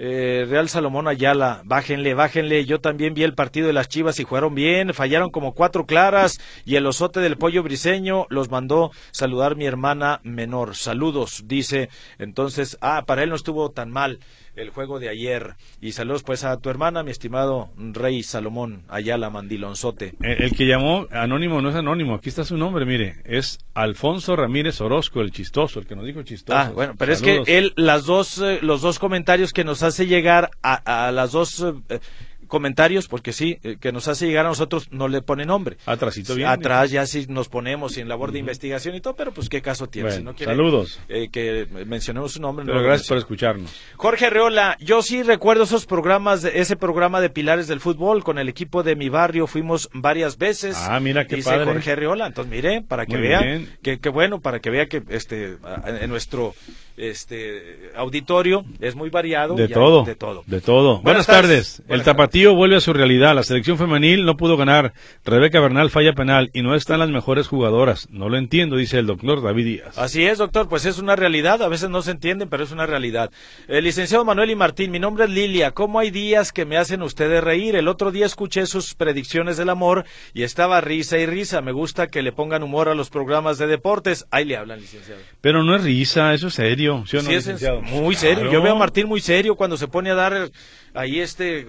Eh, 0.00 0.46
Real 0.48 0.68
Salomón 0.68 1.08
Ayala, 1.08 1.62
bájenle, 1.64 2.14
bájenle. 2.14 2.64
Yo 2.64 2.80
también 2.80 3.14
vi 3.14 3.24
el 3.24 3.34
partido 3.34 3.66
de 3.66 3.72
las 3.72 3.88
Chivas 3.88 4.20
y 4.20 4.24
jugaron 4.24 4.54
bien, 4.54 4.94
fallaron 4.94 5.30
como 5.30 5.54
cuatro 5.54 5.86
claras 5.86 6.38
y 6.64 6.76
el 6.76 6.86
osote 6.86 7.18
del 7.18 7.36
pollo 7.36 7.64
briseño 7.64 8.26
los 8.30 8.48
mandó 8.48 8.92
saludar 9.10 9.56
mi 9.56 9.66
hermana 9.66 10.20
menor. 10.22 10.76
Saludos, 10.76 11.42
dice. 11.46 11.88
Entonces, 12.18 12.78
ah, 12.80 13.04
para 13.06 13.24
él 13.24 13.30
no 13.30 13.34
estuvo 13.34 13.70
tan 13.70 13.90
mal 13.90 14.20
el 14.58 14.70
juego 14.70 14.98
de 14.98 15.08
ayer. 15.08 15.54
Y 15.80 15.92
saludos 15.92 16.22
pues 16.22 16.44
a 16.44 16.56
tu 16.58 16.70
hermana, 16.70 17.02
mi 17.02 17.10
estimado 17.10 17.70
Rey 17.76 18.22
Salomón 18.22 18.82
Ayala 18.88 19.30
Mandilonzote. 19.30 20.14
El, 20.20 20.42
el, 20.42 20.52
que 20.52 20.66
llamó 20.66 21.06
anónimo 21.10 21.62
no 21.62 21.70
es 21.70 21.76
anónimo, 21.76 22.14
aquí 22.14 22.28
está 22.28 22.44
su 22.44 22.56
nombre, 22.56 22.84
mire, 22.84 23.16
es 23.24 23.58
Alfonso 23.74 24.36
Ramírez 24.36 24.80
Orozco, 24.80 25.20
el 25.20 25.30
chistoso, 25.30 25.80
el 25.80 25.86
que 25.86 25.96
nos 25.96 26.04
dijo 26.04 26.22
chistoso. 26.22 26.58
Ah, 26.58 26.70
bueno, 26.74 26.94
pero 26.98 27.12
es 27.12 27.22
que 27.22 27.42
él, 27.46 27.72
las 27.76 28.04
dos, 28.04 28.38
eh, 28.38 28.58
los 28.62 28.82
dos 28.82 28.98
comentarios 28.98 29.52
que 29.52 29.64
nos 29.64 29.82
hace 29.82 30.06
llegar 30.06 30.50
a, 30.62 31.06
a 31.06 31.12
las 31.12 31.32
dos 31.32 31.64
eh, 31.88 32.00
comentarios, 32.48 33.08
porque 33.08 33.32
sí, 33.32 33.58
eh, 33.62 33.76
que 33.80 33.92
nos 33.92 34.08
hace 34.08 34.26
llegar 34.26 34.46
a 34.46 34.48
nosotros, 34.48 34.88
no 34.90 35.08
le 35.08 35.22
pone 35.22 35.44
nombre. 35.44 35.76
Atrásito 35.86 36.34
bien. 36.34 36.48
Atrás 36.48 36.90
ya 36.90 37.06
sí 37.06 37.26
nos 37.28 37.48
ponemos 37.48 37.96
en 37.96 38.08
labor 38.08 38.32
de 38.32 38.40
investigación 38.40 38.94
y 38.94 39.00
todo, 39.00 39.14
pero 39.14 39.32
pues 39.32 39.48
qué 39.48 39.62
caso 39.62 39.88
tiene. 39.88 40.10
si 40.12 40.22
no 40.22 40.34
quiere, 40.34 40.52
saludos. 40.52 40.98
Eh, 41.08 41.28
que 41.30 41.66
mencionemos 41.86 42.32
su 42.32 42.40
nombre. 42.40 42.66
Pero 42.66 42.82
gracias 42.82 43.08
por 43.08 43.18
escucharnos. 43.18 43.70
Jorge 43.96 44.26
Arreola, 44.26 44.76
yo 44.80 45.02
sí 45.02 45.22
recuerdo 45.22 45.64
esos 45.64 45.86
programas, 45.86 46.44
ese 46.44 46.76
programa 46.76 47.20
de 47.20 47.30
Pilares 47.30 47.68
del 47.68 47.80
Fútbol 47.80 48.24
con 48.24 48.38
el 48.38 48.48
equipo 48.48 48.82
de 48.82 48.96
mi 48.96 49.08
barrio, 49.08 49.46
fuimos 49.46 49.88
varias 49.92 50.38
veces. 50.38 50.76
Ah, 50.76 50.98
mira 51.00 51.26
qué 51.26 51.36
dice 51.36 51.50
padre. 51.50 51.66
Jorge 51.66 51.92
Arreola, 51.92 52.26
entonces 52.26 52.50
mire, 52.50 52.82
para 52.82 53.06
que 53.06 53.16
vea, 53.16 53.60
que, 53.82 54.08
bueno, 54.08 54.40
para 54.40 54.60
que 54.60 54.70
vea 54.70 54.86
que 54.86 55.02
este 55.08 55.58
en 55.86 56.10
nuestro 56.10 56.54
este 56.98 57.90
auditorio 57.94 58.64
es 58.80 58.94
muy 58.94 59.10
variado. 59.10 59.54
De 59.54 59.68
todo. 59.68 60.04
De 60.04 60.14
todo. 60.14 60.42
De 60.46 60.60
todo. 60.60 61.00
Buenas, 61.00 61.02
Buenas 61.02 61.26
tardes. 61.26 61.76
tardes. 61.76 61.82
El 61.88 62.02
tapatío 62.02 62.54
vuelve 62.54 62.76
a 62.76 62.80
su 62.80 62.92
realidad. 62.92 63.34
La 63.34 63.42
selección 63.42 63.78
femenil 63.78 64.24
no 64.24 64.36
pudo 64.36 64.56
ganar. 64.56 64.92
Rebeca 65.24 65.60
Bernal 65.60 65.90
falla 65.90 66.12
penal 66.12 66.50
y 66.52 66.62
no 66.62 66.74
están 66.74 66.98
las 66.98 67.10
mejores 67.10 67.46
jugadoras. 67.46 68.08
No 68.10 68.28
lo 68.28 68.36
entiendo, 68.36 68.76
dice 68.76 68.98
el 68.98 69.06
doctor 69.06 69.42
David 69.42 69.64
Díaz. 69.64 69.98
Así 69.98 70.24
es, 70.24 70.38
doctor, 70.38 70.68
pues 70.68 70.84
es 70.86 70.98
una 70.98 71.16
realidad, 71.16 71.62
a 71.62 71.68
veces 71.68 71.90
no 71.90 72.02
se 72.02 72.10
entienden, 72.10 72.48
pero 72.48 72.64
es 72.64 72.72
una 72.72 72.86
realidad. 72.86 73.30
El 73.68 73.84
licenciado 73.84 74.24
Manuel 74.24 74.50
y 74.50 74.56
Martín, 74.56 74.90
mi 74.90 74.98
nombre 74.98 75.24
es 75.24 75.30
Lilia, 75.30 75.72
¿cómo 75.72 75.98
hay 75.98 76.10
días 76.10 76.52
que 76.52 76.64
me 76.64 76.76
hacen 76.76 77.02
ustedes 77.02 77.42
reír? 77.42 77.76
El 77.76 77.88
otro 77.88 78.10
día 78.10 78.26
escuché 78.26 78.66
sus 78.66 78.94
predicciones 78.94 79.56
del 79.56 79.68
amor 79.68 80.04
y 80.34 80.42
estaba 80.42 80.80
risa 80.80 81.18
y 81.18 81.26
risa, 81.26 81.60
me 81.60 81.72
gusta 81.72 82.08
que 82.08 82.22
le 82.22 82.32
pongan 82.32 82.62
humor 82.62 82.88
a 82.88 82.94
los 82.94 83.10
programas 83.10 83.58
de 83.58 83.66
deportes. 83.66 84.26
Ahí 84.30 84.44
le 84.44 84.56
hablan, 84.56 84.80
licenciado. 84.80 85.20
Pero 85.40 85.62
no 85.62 85.76
es 85.76 85.84
risa, 85.84 86.34
eso 86.34 86.48
es 86.48 86.54
serio. 86.54 86.87
¿Sí 87.06 87.16
o 87.16 87.22
no, 87.22 87.28
Sí, 87.28 87.34
es 87.34 87.46
muy 87.82 88.14
serio. 88.14 88.36
Claro. 88.44 88.52
Yo 88.52 88.62
veo 88.62 88.72
a 88.72 88.78
Martín 88.78 89.06
muy 89.06 89.20
serio 89.20 89.54
cuando 89.56 89.76
se 89.76 89.88
pone 89.88 90.10
a 90.10 90.14
dar 90.14 90.50
ahí 90.94 91.20
este 91.20 91.66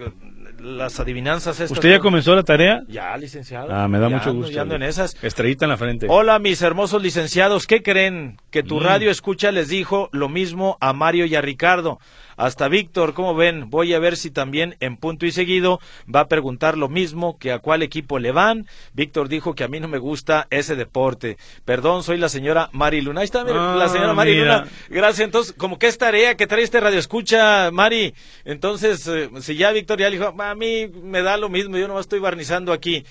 las 0.60 1.00
adivinanzas 1.00 1.58
estas. 1.60 1.70
¿Usted 1.72 1.90
ya 1.90 1.98
comenzó 2.00 2.34
la 2.34 2.42
tarea? 2.42 2.82
Ya, 2.88 3.16
licenciado. 3.16 3.68
Ah, 3.72 3.88
me 3.88 3.98
da 3.98 4.08
Ya 4.10 4.16
mucho 4.16 4.30
ando- 4.30 4.36
gusto. 4.36 4.52
ya 4.52 4.62
ando 4.62 4.74
en 4.74 4.82
esas. 4.82 5.16
Estrellita 5.22 5.64
en 5.64 5.70
la 5.70 5.76
frente. 5.78 6.06
Hola, 6.08 6.38
mis 6.38 6.60
hermosos 6.62 7.02
licenciados. 7.02 7.66
¿Qué 7.66 7.82
creen? 7.82 8.36
Que 8.50 8.62
tu 8.62 8.76
Mm. 8.78 8.82
radio 8.82 9.10
escucha 9.10 9.52
les 9.52 9.68
dijo 9.68 10.08
lo 10.12 10.28
mismo 10.28 10.76
a 10.80 10.92
Mario 10.92 11.24
y 11.26 11.34
a 11.34 11.40
Ricardo. 11.40 11.98
Hasta 12.40 12.68
Víctor, 12.68 13.12
¿cómo 13.12 13.34
ven? 13.34 13.68
Voy 13.68 13.92
a 13.92 13.98
ver 13.98 14.16
si 14.16 14.30
también 14.30 14.74
en 14.80 14.96
punto 14.96 15.26
y 15.26 15.30
seguido 15.30 15.78
va 16.12 16.20
a 16.20 16.26
preguntar 16.28 16.78
lo 16.78 16.88
mismo 16.88 17.36
que 17.38 17.52
a 17.52 17.58
cuál 17.58 17.82
equipo 17.82 18.18
le 18.18 18.32
van. 18.32 18.66
Víctor 18.94 19.28
dijo 19.28 19.54
que 19.54 19.62
a 19.62 19.68
mí 19.68 19.78
no 19.78 19.88
me 19.88 19.98
gusta 19.98 20.46
ese 20.48 20.74
deporte. 20.74 21.36
Perdón, 21.66 22.02
soy 22.02 22.16
la 22.16 22.30
señora 22.30 22.70
Mari 22.72 23.02
Luna. 23.02 23.20
Ahí 23.20 23.26
está 23.26 23.44
mira, 23.44 23.74
Ah, 23.74 23.76
la 23.76 23.90
señora 23.90 24.14
Mari 24.14 24.36
mira. 24.36 24.60
Luna. 24.60 24.70
Gracias. 24.88 25.26
Entonces, 25.26 25.52
como 25.52 25.78
que 25.78 25.86
es 25.88 25.98
tarea 25.98 26.34
que 26.34 26.46
trae 26.46 26.62
este 26.62 26.80
radio 26.80 26.98
escucha, 26.98 27.70
Mari. 27.72 28.14
Entonces, 28.46 29.06
eh, 29.06 29.28
si 29.40 29.56
ya 29.56 29.70
Víctor 29.72 29.98
ya 29.98 30.08
le 30.08 30.16
dijo, 30.16 30.34
a 30.40 30.54
mí 30.54 30.88
me 31.02 31.20
da 31.20 31.36
lo 31.36 31.50
mismo, 31.50 31.76
yo 31.76 31.88
no 31.88 32.00
estoy 32.00 32.20
barnizando 32.20 32.72
aquí. 32.72 33.04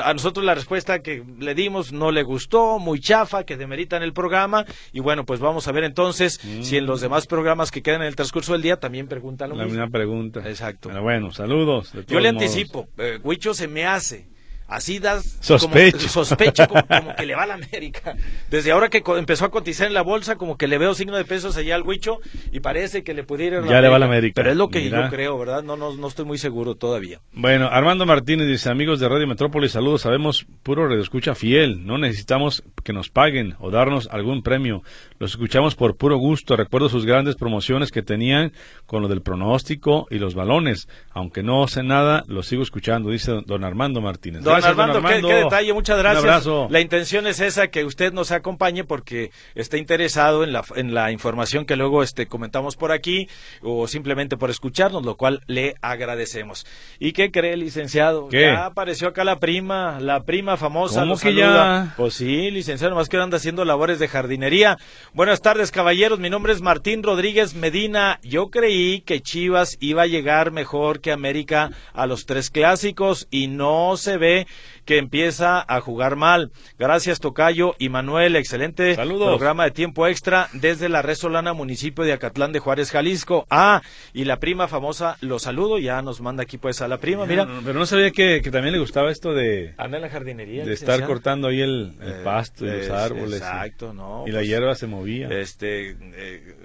A 0.00 0.12
nosotros 0.12 0.44
la 0.46 0.54
respuesta 0.54 1.00
que 1.00 1.24
le 1.40 1.56
dimos 1.56 1.90
no 1.90 2.12
le 2.12 2.22
gustó, 2.22 2.78
muy 2.78 3.00
chafa, 3.00 3.42
que 3.42 3.56
demeritan 3.56 4.04
el 4.04 4.12
programa. 4.12 4.64
Y 4.92 5.00
bueno, 5.00 5.26
pues 5.26 5.40
vamos 5.40 5.66
a 5.66 5.72
ver 5.72 5.82
entonces 5.82 6.40
si 6.62 6.76
en 6.76 6.86
los 6.86 7.00
demás 7.00 7.26
programas 7.26 7.72
que 7.72 7.82
quedan 7.82 8.02
en 8.02 8.06
el 8.06 8.14
transcurso 8.14 8.52
del 8.52 8.62
día 8.62 8.75
también 8.78 9.08
preguntan 9.08 9.50
lo 9.50 9.56
La 9.56 9.64
mismo. 9.64 9.80
misma 9.80 9.90
pregunta. 9.92 10.40
Exacto. 10.48 10.88
Pero 10.88 11.02
bueno, 11.02 11.30
saludos. 11.30 11.92
de 11.92 12.04
Yo 12.06 12.20
le 12.20 12.32
modos. 12.32 12.42
anticipo, 12.48 12.88
eh, 12.98 13.18
Huicho 13.22 13.54
se 13.54 13.68
me 13.68 13.84
hace. 13.86 14.28
Así 14.68 14.98
das 14.98 15.38
Sospecho. 15.40 15.98
como, 15.98 16.08
sospecho 16.08 16.66
como, 16.68 16.86
como 16.86 17.14
que 17.14 17.26
le 17.26 17.34
va 17.34 17.44
a 17.44 17.46
la 17.46 17.54
América. 17.54 18.16
Desde 18.50 18.72
ahora 18.72 18.88
que 18.88 19.02
empezó 19.16 19.44
a 19.44 19.50
cotizar 19.50 19.86
en 19.86 19.94
la 19.94 20.02
bolsa, 20.02 20.36
como 20.36 20.56
que 20.56 20.66
le 20.66 20.78
veo 20.78 20.94
signo 20.94 21.16
de 21.16 21.24
pesos 21.24 21.56
allá 21.56 21.76
al 21.76 21.82
Huicho 21.82 22.18
y 22.52 22.60
parece 22.60 23.04
que 23.04 23.14
le 23.14 23.22
pudiera 23.22 23.58
ir 23.58 23.64
Ya 23.68 23.80
le 23.80 23.88
va 23.88 23.96
a 23.96 23.98
la 24.00 24.06
América. 24.06 24.34
Pero 24.34 24.50
es 24.50 24.56
lo 24.56 24.68
que 24.68 24.80
Mira. 24.80 25.04
yo 25.04 25.10
creo, 25.10 25.38
¿verdad? 25.38 25.62
No, 25.62 25.76
no, 25.76 25.94
no 25.94 26.08
estoy 26.08 26.24
muy 26.24 26.38
seguro 26.38 26.74
todavía. 26.74 27.20
Bueno, 27.32 27.68
Armando 27.70 28.06
Martínez 28.06 28.48
dice, 28.48 28.68
amigos 28.70 28.98
de 28.98 29.08
Radio 29.08 29.26
Metrópolis, 29.26 29.72
saludos, 29.72 30.02
sabemos 30.02 30.46
puro 30.62 30.88
radio 30.88 31.02
escucha 31.02 31.34
fiel, 31.34 31.86
no 31.86 31.98
necesitamos 31.98 32.64
que 32.82 32.92
nos 32.92 33.08
paguen 33.08 33.54
o 33.60 33.70
darnos 33.70 34.08
algún 34.10 34.42
premio, 34.42 34.82
los 35.18 35.32
escuchamos 35.32 35.74
por 35.74 35.96
puro 35.96 36.16
gusto, 36.18 36.56
recuerdo 36.56 36.88
sus 36.88 37.06
grandes 37.06 37.36
promociones 37.36 37.92
que 37.92 38.02
tenían 38.02 38.52
con 38.86 39.02
lo 39.02 39.08
del 39.08 39.22
pronóstico 39.22 40.06
y 40.10 40.18
los 40.18 40.34
balones, 40.34 40.88
aunque 41.10 41.42
no 41.42 41.66
sé 41.68 41.82
nada, 41.82 42.24
los 42.26 42.46
sigo 42.46 42.62
escuchando, 42.62 43.10
dice 43.10 43.32
don 43.46 43.64
Armando 43.64 44.00
Martínez. 44.00 44.42
Don 44.42 44.55
Gracias, 44.64 44.78
Armando, 44.78 45.08
qué- 45.08 45.20
Qué, 45.28 45.34
detalle, 45.44 45.72
muchas 45.72 45.98
gracias. 45.98 46.22
Un 46.22 46.28
abrazo. 46.30 46.66
La 46.70 46.80
intención 46.80 47.26
es 47.26 47.40
esa, 47.40 47.68
que 47.68 47.84
usted 47.84 48.12
nos 48.12 48.32
acompañe 48.32 48.84
porque 48.84 49.30
está 49.54 49.76
interesado 49.78 50.44
en 50.44 50.52
la, 50.52 50.64
en 50.76 50.94
la 50.94 51.10
información 51.12 51.64
que 51.66 51.76
luego 51.76 52.02
este, 52.02 52.26
comentamos 52.26 52.76
por 52.76 52.92
aquí 52.92 53.28
o 53.62 53.86
simplemente 53.88 54.36
por 54.36 54.50
escucharnos, 54.50 55.04
lo 55.04 55.16
cual 55.16 55.40
le 55.46 55.74
agradecemos. 55.82 56.66
¿Y 56.98 57.12
qué 57.12 57.30
cree, 57.30 57.56
licenciado? 57.56 58.28
¿Qué? 58.28 58.42
Ya 58.42 58.66
apareció 58.66 59.08
acá 59.08 59.24
la 59.24 59.38
prima, 59.38 59.98
la 60.00 60.22
prima 60.24 60.56
famosa. 60.56 61.00
¿Cómo 61.00 61.14
que 61.14 61.20
saluda. 61.20 61.84
ya? 61.86 61.94
Pues 61.96 62.14
sí, 62.14 62.50
licenciado, 62.50 62.94
más 62.94 63.08
que 63.08 63.16
anda 63.16 63.36
haciendo 63.38 63.64
labores 63.64 63.98
de 63.98 64.08
jardinería. 64.08 64.76
Buenas 65.12 65.40
tardes, 65.42 65.70
caballeros. 65.70 66.18
Mi 66.18 66.30
nombre 66.30 66.52
es 66.52 66.60
Martín 66.60 67.02
Rodríguez 67.02 67.54
Medina. 67.54 68.18
Yo 68.22 68.50
creí 68.50 69.00
que 69.00 69.20
Chivas 69.20 69.76
iba 69.80 70.02
a 70.02 70.06
llegar 70.06 70.50
mejor 70.50 71.00
que 71.00 71.12
América 71.12 71.70
a 71.92 72.06
los 72.06 72.26
tres 72.26 72.50
clásicos 72.50 73.26
y 73.30 73.48
no 73.48 73.96
se 73.96 74.16
ve 74.18 74.45
que 74.84 74.98
empieza 74.98 75.64
a 75.66 75.80
jugar 75.80 76.16
mal. 76.16 76.52
Gracias, 76.78 77.20
Tocayo 77.20 77.74
y 77.78 77.88
Manuel. 77.88 78.36
Excelente 78.36 78.94
Saludos. 78.94 79.28
programa 79.28 79.64
de 79.64 79.70
tiempo 79.72 80.06
extra 80.06 80.48
desde 80.52 80.88
la 80.88 81.02
Resolana, 81.02 81.52
municipio 81.52 82.04
de 82.04 82.12
Acatlán 82.12 82.52
de 82.52 82.58
Juárez, 82.60 82.90
Jalisco. 82.90 83.46
Ah, 83.50 83.82
y 84.12 84.24
la 84.24 84.38
prima 84.38 84.68
famosa, 84.68 85.16
lo 85.20 85.38
saludo. 85.38 85.78
Ya 85.78 86.00
nos 86.02 86.20
manda 86.20 86.42
aquí 86.44 86.58
pues 86.58 86.80
a 86.82 86.88
la 86.88 86.98
prima. 86.98 87.26
Mira, 87.26 87.44
No, 87.44 87.60
pero 87.64 87.78
no 87.78 87.86
sabía 87.86 88.10
que, 88.10 88.40
que 88.42 88.50
también 88.50 88.72
le 88.74 88.78
gustaba 88.80 89.10
esto 89.10 89.34
de, 89.34 89.74
anda 89.78 89.96
en 89.98 90.02
la 90.02 90.08
jardinería. 90.10 90.64
de 90.64 90.72
estar 90.72 91.04
cortando 91.04 91.48
ahí 91.48 91.60
el, 91.60 91.94
el 92.00 92.08
Eh, 92.12 92.20
pasto 92.24 92.64
y 92.64 92.68
los 92.70 92.76
es- 92.86 92.90
árboles. 92.90 93.32
y- 93.32 93.36
Exacto, 93.36 93.92
no. 93.92 94.24
Y 94.26 94.30
la 94.30 94.38
pues, 94.38 94.48
hierba 94.48 94.74
se 94.74 94.86
movía. 94.86 95.28
Este, 95.30 95.90
eh, 95.90 96.56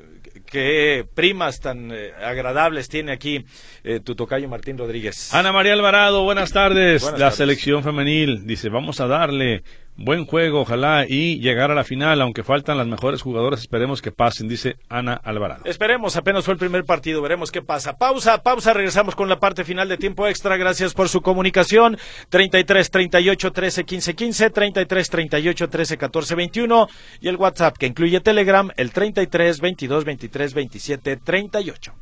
qué 0.52 1.06
primas 1.16 1.60
tan 1.60 1.91
eh, 1.91 2.12
agradables 2.24 2.89
tiene 2.89 3.14
aquí 3.14 3.45
eh, 3.84 3.99
tu 4.02 4.16
tocayo 4.16 4.47
Martín 4.49 4.78
Rodríguez. 4.78 5.34
Ana 5.34 5.52
María 5.52 5.74
Alvarado, 5.74 6.24
buenas 6.24 6.52
tardes. 6.52 7.02
Buenas 7.02 7.20
la 7.20 7.26
tardes. 7.28 7.38
selección 7.38 7.84
femenil 7.84 8.45
dice, 8.45 8.70
vamos 8.70 8.99
a 8.99 9.08
darle 9.08 9.64
buen 10.04 10.26
juego, 10.26 10.62
ojalá, 10.62 11.06
y 11.08 11.39
llegar 11.39 11.72
a 11.72 11.76
la 11.76 11.84
final, 11.84 12.22
aunque 12.22 12.43
faltan 12.43 12.78
las 12.78 12.88
mejores 12.88 13.22
jugadoras, 13.22 13.62
esperemos 13.62 14.02
que 14.02 14.12
pasen, 14.12 14.47
dice 14.47 14.76
Ana 14.89 15.14
Alvarado. 15.14 15.64
Esperemos, 15.66 16.16
apenas 16.16 16.45
fue 16.45 16.54
el 16.54 16.60
primer 16.60 16.84
partido, 16.86 17.22
veremos 17.22 17.52
qué 17.52 17.62
pasa. 17.62 17.97
Pausa, 17.97 18.43
pausa, 18.43 18.74
regresamos 18.74 19.16
con 19.16 19.30
la 19.30 19.39
parte 19.39 19.64
final 19.64 19.88
de 19.88 19.97
tiempo 19.97 20.28
extra. 20.28 20.58
Gracias 20.58 20.93
por 20.93 21.10
su 21.10 21.22
comunicación. 21.22 21.97
33 22.30 22.89
38 22.89 23.52
13 23.52 23.84
15 23.84 24.16
15, 24.16 24.49
33 24.49 25.10
38 25.10 25.70
13 25.70 25.97
14 25.97 26.36
21 26.36 26.88
y 27.22 27.28
el 27.28 27.38
WhatsApp 27.38 27.78
que 27.78 27.88
incluye 27.88 28.20
Telegram, 28.20 28.70
el 28.78 28.91
33 28.91 29.62
22 29.62 30.06
23 30.06 30.54
27 30.54 31.18
38. 31.18 31.93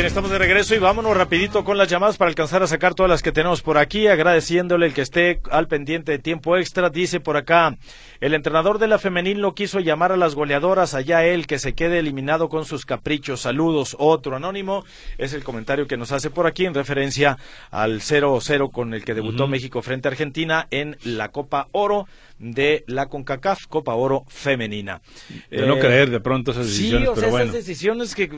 Bien, 0.00 0.06
estamos 0.08 0.30
de 0.30 0.38
regreso 0.38 0.74
y 0.74 0.78
vámonos 0.78 1.14
rapidito 1.14 1.62
con 1.62 1.76
las 1.76 1.86
llamadas 1.88 2.16
para 2.16 2.30
alcanzar 2.30 2.62
a 2.62 2.66
sacar 2.66 2.94
todas 2.94 3.10
las 3.10 3.20
que 3.22 3.32
tenemos 3.32 3.60
por 3.60 3.76
aquí, 3.76 4.06
agradeciéndole 4.06 4.86
el 4.86 4.94
que 4.94 5.02
esté 5.02 5.42
al 5.50 5.68
pendiente 5.68 6.10
de 6.12 6.18
tiempo 6.18 6.56
extra. 6.56 6.88
Dice 6.88 7.20
por 7.20 7.36
acá, 7.36 7.76
el 8.22 8.32
entrenador 8.32 8.78
de 8.78 8.88
la 8.88 8.98
femenil 8.98 9.42
no 9.42 9.54
quiso 9.54 9.78
llamar 9.78 10.10
a 10.10 10.16
las 10.16 10.34
goleadoras, 10.34 10.94
allá 10.94 11.26
él 11.26 11.46
que 11.46 11.58
se 11.58 11.74
quede 11.74 11.98
eliminado 11.98 12.48
con 12.48 12.64
sus 12.64 12.86
caprichos. 12.86 13.42
Saludos, 13.42 13.94
otro 13.98 14.36
anónimo. 14.36 14.84
Es 15.18 15.34
el 15.34 15.44
comentario 15.44 15.86
que 15.86 15.98
nos 15.98 16.12
hace 16.12 16.30
por 16.30 16.46
aquí 16.46 16.64
en 16.64 16.72
referencia 16.72 17.36
al 17.70 18.00
0-0 18.00 18.70
con 18.72 18.94
el 18.94 19.04
que 19.04 19.12
debutó 19.12 19.48
México 19.48 19.82
frente 19.82 20.08
a 20.08 20.12
Argentina 20.12 20.66
en 20.70 20.96
la 21.04 21.28
Copa 21.28 21.68
Oro 21.72 22.06
de 22.38 22.84
la 22.86 23.04
CONCACAF, 23.10 23.66
Copa 23.68 23.92
Oro 23.92 24.24
femenina. 24.28 25.02
De 25.50 25.66
no 25.66 25.76
Eh, 25.76 25.80
creer 25.80 26.08
de 26.08 26.20
pronto 26.20 26.52
esas 26.52 26.68
Sí, 26.68 26.84
decisiones, 26.84 27.08
o 27.10 27.12
sea, 27.12 27.20
pero 27.20 27.30
bueno. 27.32 27.44
esas 27.44 27.54
decisiones 27.56 28.14
que, 28.14 28.30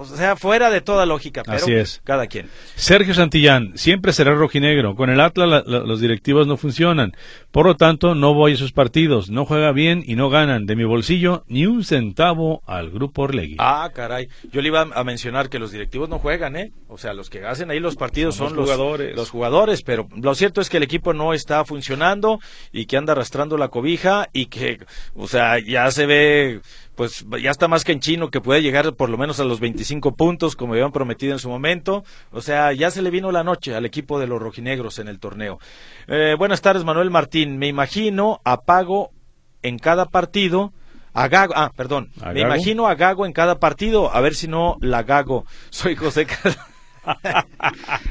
o 0.00 0.16
sea, 0.16 0.36
fuera 0.36 0.70
de 0.70 0.80
toda 0.80 1.06
lógica, 1.06 1.42
pero 1.44 1.56
Así 1.58 1.72
es. 1.72 2.00
cada 2.04 2.26
quien. 2.26 2.48
Sergio 2.76 3.14
Santillán, 3.14 3.72
siempre 3.76 4.12
será 4.12 4.34
rojinegro. 4.34 4.94
Con 4.96 5.10
el 5.10 5.20
Atlas 5.20 5.48
la- 5.48 5.62
la- 5.66 5.84
los 5.86 6.00
directivos 6.00 6.46
no 6.46 6.56
funcionan. 6.56 7.12
Por 7.50 7.66
lo 7.66 7.76
tanto, 7.76 8.14
no 8.14 8.34
voy 8.34 8.52
a 8.52 8.54
esos 8.54 8.72
partidos. 8.72 9.30
No 9.30 9.44
juega 9.44 9.72
bien 9.72 10.02
y 10.06 10.14
no 10.16 10.30
ganan. 10.30 10.66
De 10.66 10.76
mi 10.76 10.84
bolsillo, 10.84 11.44
ni 11.48 11.66
un 11.66 11.84
centavo 11.84 12.62
al 12.66 12.90
grupo 12.90 13.22
Orlegui. 13.22 13.56
Ah, 13.58 13.90
caray. 13.94 14.28
Yo 14.52 14.60
le 14.62 14.68
iba 14.68 14.80
a 14.82 15.04
mencionar 15.04 15.48
que 15.48 15.58
los 15.58 15.72
directivos 15.72 16.08
no 16.08 16.18
juegan, 16.18 16.56
¿eh? 16.56 16.72
O 16.88 16.98
sea, 16.98 17.12
los 17.14 17.30
que 17.30 17.44
hacen 17.44 17.70
ahí 17.70 17.80
los 17.80 17.96
partidos 17.96 18.34
Son 18.36 18.48
son, 18.48 18.56
los 18.56 18.66
los 18.68 18.76
jugadores. 18.76 19.16
Los 19.16 19.30
jugadores, 19.30 19.82
pero 19.82 20.08
lo 20.16 20.34
cierto 20.34 20.60
es 20.60 20.68
que 20.70 20.76
el 20.78 20.82
equipo 20.82 21.12
no 21.12 21.32
está 21.34 21.64
funcionando 21.64 22.40
y 22.72 22.86
que 22.86 22.96
anda 22.96 23.12
arrastrando 23.12 23.56
la 23.56 23.68
cobija 23.68 24.28
y 24.32 24.46
que, 24.46 24.78
o 25.14 25.26
sea, 25.28 25.58
ya 25.58 25.90
se 25.90 26.06
ve, 26.06 26.60
pues 27.00 27.24
ya 27.42 27.50
está 27.50 27.66
más 27.66 27.82
que 27.82 27.92
en 27.92 28.00
chino 28.00 28.30
que 28.30 28.42
puede 28.42 28.60
llegar 28.60 28.92
por 28.94 29.08
lo 29.08 29.16
menos 29.16 29.40
a 29.40 29.44
los 29.44 29.58
25 29.58 30.16
puntos 30.16 30.54
como 30.54 30.74
habían 30.74 30.92
prometido 30.92 31.32
en 31.32 31.38
su 31.38 31.48
momento. 31.48 32.04
O 32.30 32.42
sea, 32.42 32.74
ya 32.74 32.90
se 32.90 33.00
le 33.00 33.08
vino 33.08 33.32
la 33.32 33.42
noche 33.42 33.74
al 33.74 33.86
equipo 33.86 34.18
de 34.20 34.26
los 34.26 34.38
rojinegros 34.42 34.98
en 34.98 35.08
el 35.08 35.18
torneo. 35.18 35.58
Eh, 36.08 36.34
buenas 36.38 36.60
tardes, 36.60 36.84
Manuel 36.84 37.08
Martín. 37.10 37.56
Me 37.56 37.68
imagino 37.68 38.42
a 38.44 38.60
Pago 38.60 39.12
en 39.62 39.78
cada 39.78 40.04
partido. 40.04 40.74
A 41.14 41.28
Gago, 41.28 41.54
ah, 41.56 41.72
perdón. 41.74 42.10
¿A 42.20 42.32
Me 42.34 42.40
Gago? 42.42 42.54
imagino 42.54 42.86
a 42.86 42.94
Gago 42.96 43.24
en 43.24 43.32
cada 43.32 43.58
partido. 43.58 44.14
A 44.14 44.20
ver 44.20 44.34
si 44.34 44.46
no 44.46 44.76
la 44.82 45.02
Gago. 45.02 45.46
Soy 45.70 45.96
José 45.96 46.26
Cal- 46.26 46.54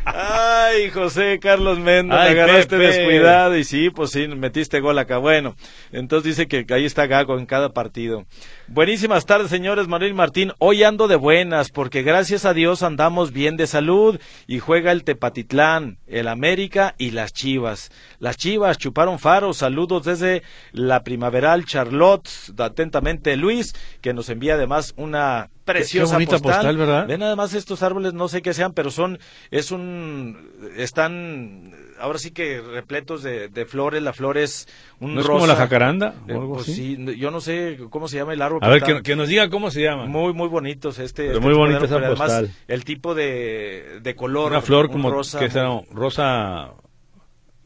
Ay, 0.05 0.89
José 0.91 1.39
Carlos 1.41 1.79
Méndez, 1.79 2.17
Ay, 2.19 2.31
agarraste 2.31 2.77
Pepe. 2.77 2.83
descuidado 2.97 3.57
y 3.57 3.63
sí, 3.63 3.89
pues 3.89 4.11
sí, 4.11 4.27
metiste 4.27 4.79
gol 4.79 4.97
acá. 4.99 5.17
Bueno, 5.17 5.55
entonces 5.91 6.35
dice 6.37 6.47
que 6.47 6.65
ahí 6.73 6.85
está 6.85 7.07
Gago 7.07 7.37
en 7.37 7.45
cada 7.45 7.69
partido. 7.73 8.25
Buenísimas 8.67 9.25
tardes, 9.25 9.49
señores 9.49 9.87
Manuel 9.87 10.13
Martín. 10.13 10.53
Hoy 10.59 10.83
ando 10.83 11.07
de 11.07 11.15
buenas 11.15 11.69
porque 11.69 12.03
gracias 12.03 12.45
a 12.45 12.53
Dios 12.53 12.83
andamos 12.83 13.31
bien 13.31 13.57
de 13.57 13.67
salud 13.67 14.19
y 14.47 14.59
juega 14.59 14.91
el 14.91 15.03
Tepatitlán, 15.03 15.97
el 16.07 16.27
América 16.27 16.95
y 16.97 17.11
las 17.11 17.33
Chivas. 17.33 17.91
Las 18.19 18.37
Chivas 18.37 18.77
chuparon 18.77 19.19
faros. 19.19 19.57
Saludos 19.57 20.03
desde 20.05 20.43
la 20.71 21.03
primaveral 21.03 21.65
Charlotte. 21.65 22.29
Atentamente 22.57 23.35
Luis, 23.35 23.73
que 24.01 24.13
nos 24.13 24.29
envía 24.29 24.55
además 24.55 24.93
una 24.97 25.49
preciosa 25.73 26.13
bonita 26.15 26.39
postal, 26.39 26.77
¿verdad? 26.77 27.07
Ven 27.07 27.19
nada 27.19 27.35
más 27.35 27.53
estos 27.53 27.83
árboles, 27.83 28.13
no 28.13 28.27
sé 28.27 28.41
qué 28.41 28.53
sean, 28.53 28.73
pero 28.73 28.91
son, 28.91 29.19
es 29.51 29.71
un, 29.71 30.51
están, 30.77 31.73
ahora 31.99 32.19
sí 32.19 32.31
que 32.31 32.61
repletos 32.61 33.23
de, 33.23 33.47
de 33.49 33.65
flores, 33.65 34.01
la 34.01 34.13
flor 34.13 34.37
es 34.37 34.67
un 34.99 35.15
¿No 35.15 35.21
es 35.21 35.25
rosa. 35.27 35.37
como 35.39 35.47
la 35.47 35.55
jacaranda 35.55 36.15
o 36.27 36.31
Eh, 36.31 36.39
pues 36.49 36.61
así? 36.63 36.95
sí, 36.95 37.17
yo 37.17 37.31
no 37.31 37.41
sé 37.41 37.77
cómo 37.89 38.07
se 38.07 38.17
llama 38.17 38.33
el 38.33 38.41
árbol. 38.41 38.59
A 38.61 38.69
ver, 38.69 38.81
que, 38.83 39.01
que 39.01 39.15
nos 39.15 39.27
diga 39.27 39.49
cómo 39.49 39.71
se 39.71 39.81
llama. 39.81 40.05
Muy, 40.05 40.33
muy 40.33 40.47
bonitos 40.47 40.99
este. 40.99 41.27
Pero 41.27 41.39
este 41.39 41.45
muy 41.49 41.53
árbol, 41.55 41.75
esa 41.85 41.95
pero 41.95 42.05
además 42.07 42.27
postal. 42.31 42.51
el 42.67 42.83
tipo 42.85 43.15
de, 43.15 43.99
de 44.01 44.15
color. 44.15 44.51
Una 44.51 44.61
flor 44.61 44.87
un 44.87 44.91
como 44.91 45.09
rosa. 45.11 45.39
que 45.39 45.49
será 45.49 45.69
rosa 45.91 46.71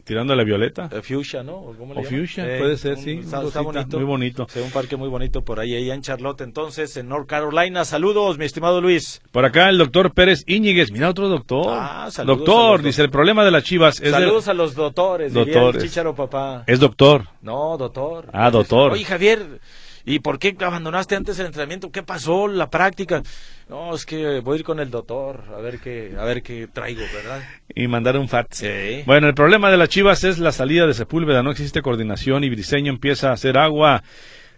tirando 0.03 0.33
a 0.33 0.35
la 0.35 0.43
violeta. 0.43 0.89
eh, 0.91 1.01
fuchsia, 1.01 1.43
¿no? 1.43 1.53
¿O, 1.55 1.73
cómo 1.77 1.93
le 1.93 2.01
O 2.01 2.03
fuchsia, 2.03 2.45
Eh, 2.47 2.59
puede 2.59 2.77
ser, 2.77 2.95
un- 2.97 3.03
sí. 3.03 3.11
Está, 3.23 3.41
está 3.43 3.61
bonito. 3.61 3.97
Muy 3.97 4.05
bonito. 4.05 4.47
Sí, 4.49 4.59
un 4.59 4.71
parque 4.71 4.95
muy 4.97 5.09
bonito 5.09 5.43
por 5.43 5.59
ahí, 5.59 5.73
ahí 5.75 5.91
en 5.91 6.01
Charlotte. 6.01 6.41
Entonces, 6.41 6.95
en 6.97 7.07
North 7.09 7.27
Carolina. 7.27 7.85
Saludos, 7.85 8.37
mi 8.37 8.45
estimado 8.45 8.81
Luis. 8.81 9.21
Por 9.31 9.45
acá 9.45 9.69
el 9.69 9.77
doctor 9.77 10.13
Pérez 10.13 10.43
Íñiguez. 10.47 10.91
Mira 10.91 11.09
otro 11.09 11.29
doctor. 11.29 11.67
Ah, 11.79 12.07
saludos 12.11 12.39
doctor, 12.39 12.81
dice, 12.81 13.01
el 13.01 13.09
problema 13.09 13.43
de 13.45 13.51
las 13.51 13.63
chivas 13.63 13.95
es, 13.95 14.01
de- 14.01 14.11
Saludos 14.11 14.47
a 14.47 14.53
los 14.53 14.75
doctores. 14.75 15.33
diría 15.33 15.53
Doctores. 15.53 15.83
el 15.83 15.89
Chicharo 15.89 16.15
papá. 16.15 16.63
es 16.67 16.79
doctor. 16.79 17.25
No, 17.41 17.77
doctor. 17.77 18.27
Ah, 18.33 18.49
doctor. 18.51 18.91
Oye, 18.93 19.03
Javier, 19.05 19.59
¿y 20.05 20.19
por 20.19 20.39
qué 20.39 20.55
abandonaste 20.59 21.15
antes 21.15 21.39
el 21.39 21.45
entrenamiento? 21.47 21.91
¿Qué 21.91 22.03
pasó? 22.03 22.47
La 22.47 22.69
práctica. 22.69 23.23
No, 23.69 23.95
es 23.95 24.05
que 24.05 24.39
voy 24.41 24.57
a 24.57 24.59
ir 24.59 24.65
con 24.65 24.79
el 24.79 24.91
doctor 24.91 25.43
a 25.55 25.61
ver 25.61 25.79
qué, 25.79 26.13
a 26.19 26.23
ver 26.25 26.43
qué 26.43 26.67
traigo, 26.67 27.01
¿verdad? 27.13 27.41
Y 27.73 27.87
mandar 27.87 28.17
un 28.17 28.27
fax. 28.27 28.57
Sí. 28.57 29.03
Bueno, 29.05 29.27
el 29.27 29.33
problema 29.33 29.71
de 29.71 29.77
las 29.77 29.89
chivas 29.89 30.23
es 30.23 30.39
la 30.39 30.51
salida 30.51 30.85
de 30.85 30.93
Sepúlveda. 30.93 31.41
No 31.43 31.51
existe 31.51 31.81
coordinación 31.81 32.43
y 32.43 32.49
Briseño 32.49 32.91
empieza 32.91 33.29
a 33.29 33.33
hacer 33.33 33.57
agua. 33.57 34.03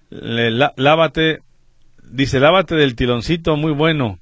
Le- 0.10 0.52
lá- 0.52 0.74
lávate, 0.78 1.40
dice, 2.04 2.40
lávate 2.40 2.76
del 2.76 2.96
tiloncito, 2.96 3.56
muy 3.56 3.72
bueno. 3.72 4.20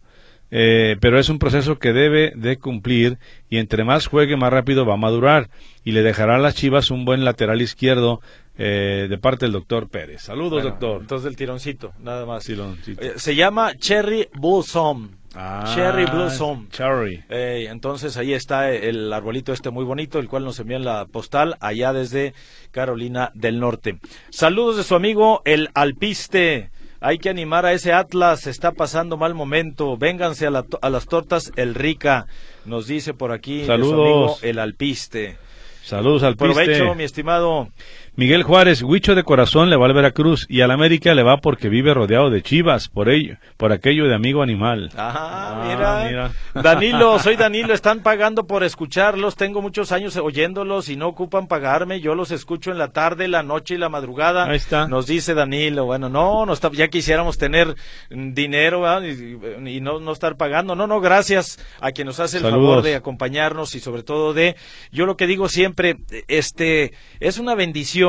Eh, 0.56 0.98
pero 1.00 1.18
es 1.18 1.30
un 1.30 1.40
proceso 1.40 1.80
que 1.80 1.94
debe 1.94 2.32
de 2.36 2.58
cumplir 2.58 3.18
y 3.50 3.58
entre 3.58 3.84
más 3.84 4.06
juegue 4.06 4.38
más 4.38 4.54
rápido 4.54 4.86
va 4.86 4.94
a 4.94 4.98
madurar 4.98 5.50
y 5.84 5.94
le 5.94 6.04
dejará 6.04 6.36
a 6.36 6.40
las 6.40 6.54
chivas 6.54 6.92
un 6.92 7.06
buen 7.06 7.26
lateral 7.26 7.60
izquierdo 7.64 8.22
eh, 8.58 9.08
de 9.10 9.18
parte 9.18 9.46
del 9.46 9.54
doctor 9.54 9.90
Pérez. 9.90 10.22
Saludos, 10.22 10.62
Bueno, 10.62 10.70
doctor. 10.70 11.02
Entonces 11.02 11.28
el 11.28 11.36
tironcito, 11.36 11.92
nada 12.00 12.26
más. 12.26 12.48
Eh, 12.50 13.14
se 13.16 13.36
llama 13.36 13.76
Cherry 13.76 14.30
Blossom. 14.36 15.10
Ah, 15.36 15.64
Cherry 15.74 16.06
Blossom. 16.06 16.70
Cherry. 16.70 17.24
Eh, 17.30 17.68
entonces 17.72 18.18
ahí 18.18 18.34
está 18.34 18.72
el 18.72 19.12
arbolito 19.12 19.52
este 19.52 19.72
muy 19.72 19.84
bonito, 19.84 20.20
el 20.20 20.28
cual 20.28 20.44
nos 20.44 20.60
envían 20.60 20.86
la 20.86 21.06
postal 21.06 21.58
allá 21.60 21.92
desde 21.92 22.36
Carolina 22.70 23.32
del 23.34 23.60
Norte. 23.60 23.98
Saludos 24.30 24.78
de 24.78 24.84
su 24.84 24.94
amigo 24.94 25.42
el 25.46 25.70
Alpiste. 25.74 26.70
Hay 27.02 27.18
que 27.18 27.30
animar 27.30 27.66
a 27.66 27.74
ese 27.74 27.92
Atlas, 27.92 28.48
está 28.48 28.72
pasando 28.72 29.18
mal 29.18 29.34
momento. 29.34 29.98
Vénganse 29.98 30.46
a, 30.48 30.52
la 30.52 30.66
a 30.82 30.90
las 30.90 31.08
tortas 31.08 31.52
El 31.58 31.74
Rica, 31.76 32.28
nos 32.66 32.88
dice 32.88 33.14
por 33.14 33.32
aquí 33.32 33.58
de 33.58 33.66
su 33.66 33.68
Saludos. 33.68 33.98
amigo 33.98 34.38
el 34.44 34.60
Alpiste. 34.60 35.38
Saludos 35.84 36.24
al 36.24 36.38
Provecho, 36.38 36.96
mi 36.96 37.04
estimado. 37.04 37.68
Miguel 38.16 38.44
Juárez, 38.44 38.84
Huicho 38.84 39.16
de 39.16 39.24
corazón 39.24 39.72
le 39.72 39.76
va 39.76 39.88
al 39.88 39.94
Veracruz 39.94 40.46
y 40.48 40.62
al 40.62 40.70
América 40.70 41.16
le 41.16 41.24
va 41.24 41.38
porque 41.38 41.68
vive 41.68 41.96
rodeado 41.96 42.30
de 42.30 42.44
chivas, 42.44 42.88
por 42.88 43.10
ello, 43.10 43.38
por 43.58 43.72
aquello 43.72 44.06
de 44.08 44.14
amigo 44.14 44.44
animal. 44.44 44.92
Ah, 44.96 45.14
Ah, 45.16 45.66
mira. 45.68 46.06
mira. 46.08 46.32
Danilo, 46.62 47.18
soy 47.18 47.38
Danilo, 47.38 47.74
están 47.74 48.02
pagando 48.02 48.46
por 48.46 48.64
escucharlos, 48.64 49.36
tengo 49.36 49.64
muchos 49.64 49.92
años 49.92 50.16
oyéndolos 50.18 50.90
y 50.90 50.96
no 50.96 51.08
ocupan 51.08 51.48
pagarme, 51.48 52.02
yo 52.02 52.14
los 52.14 52.30
escucho 52.30 52.70
en 52.72 52.78
la 52.78 52.90
tarde, 52.92 53.28
la 53.28 53.42
noche 53.42 53.74
y 53.74 53.78
la 53.80 53.90
madrugada. 53.90 54.46
Ahí 54.46 54.58
está. 54.58 54.88
Nos 54.88 55.08
dice 55.08 55.34
Danilo, 55.34 55.86
bueno, 55.86 56.08
no, 56.08 56.46
no 56.46 56.54
está, 56.54 56.70
ya 56.72 56.90
quisiéramos 56.90 57.40
tener 57.40 57.76
mm, 58.12 58.34
dinero 58.34 58.84
y, 59.04 59.40
y 59.78 59.82
no, 59.82 60.00
no 60.00 60.12
estar 60.12 60.38
pagando. 60.38 60.76
No, 60.76 60.86
no, 60.86 61.02
gracias 61.02 61.58
a 61.82 61.92
quien 61.92 62.06
nos 62.06 62.20
hace 62.20 62.38
el 62.38 62.44
Saludos. 62.44 62.68
favor 62.70 62.84
de 62.84 62.96
acompañarnos 62.96 63.74
y 63.74 63.80
sobre 63.80 64.04
todo 64.04 64.36
de, 64.36 64.56
yo 64.92 65.08
lo 65.08 65.18
que 65.18 65.26
digo 65.26 65.50
siempre, 65.50 65.98
este, 66.28 66.94
es 67.20 67.40
una 67.40 67.56
bendición 67.56 68.03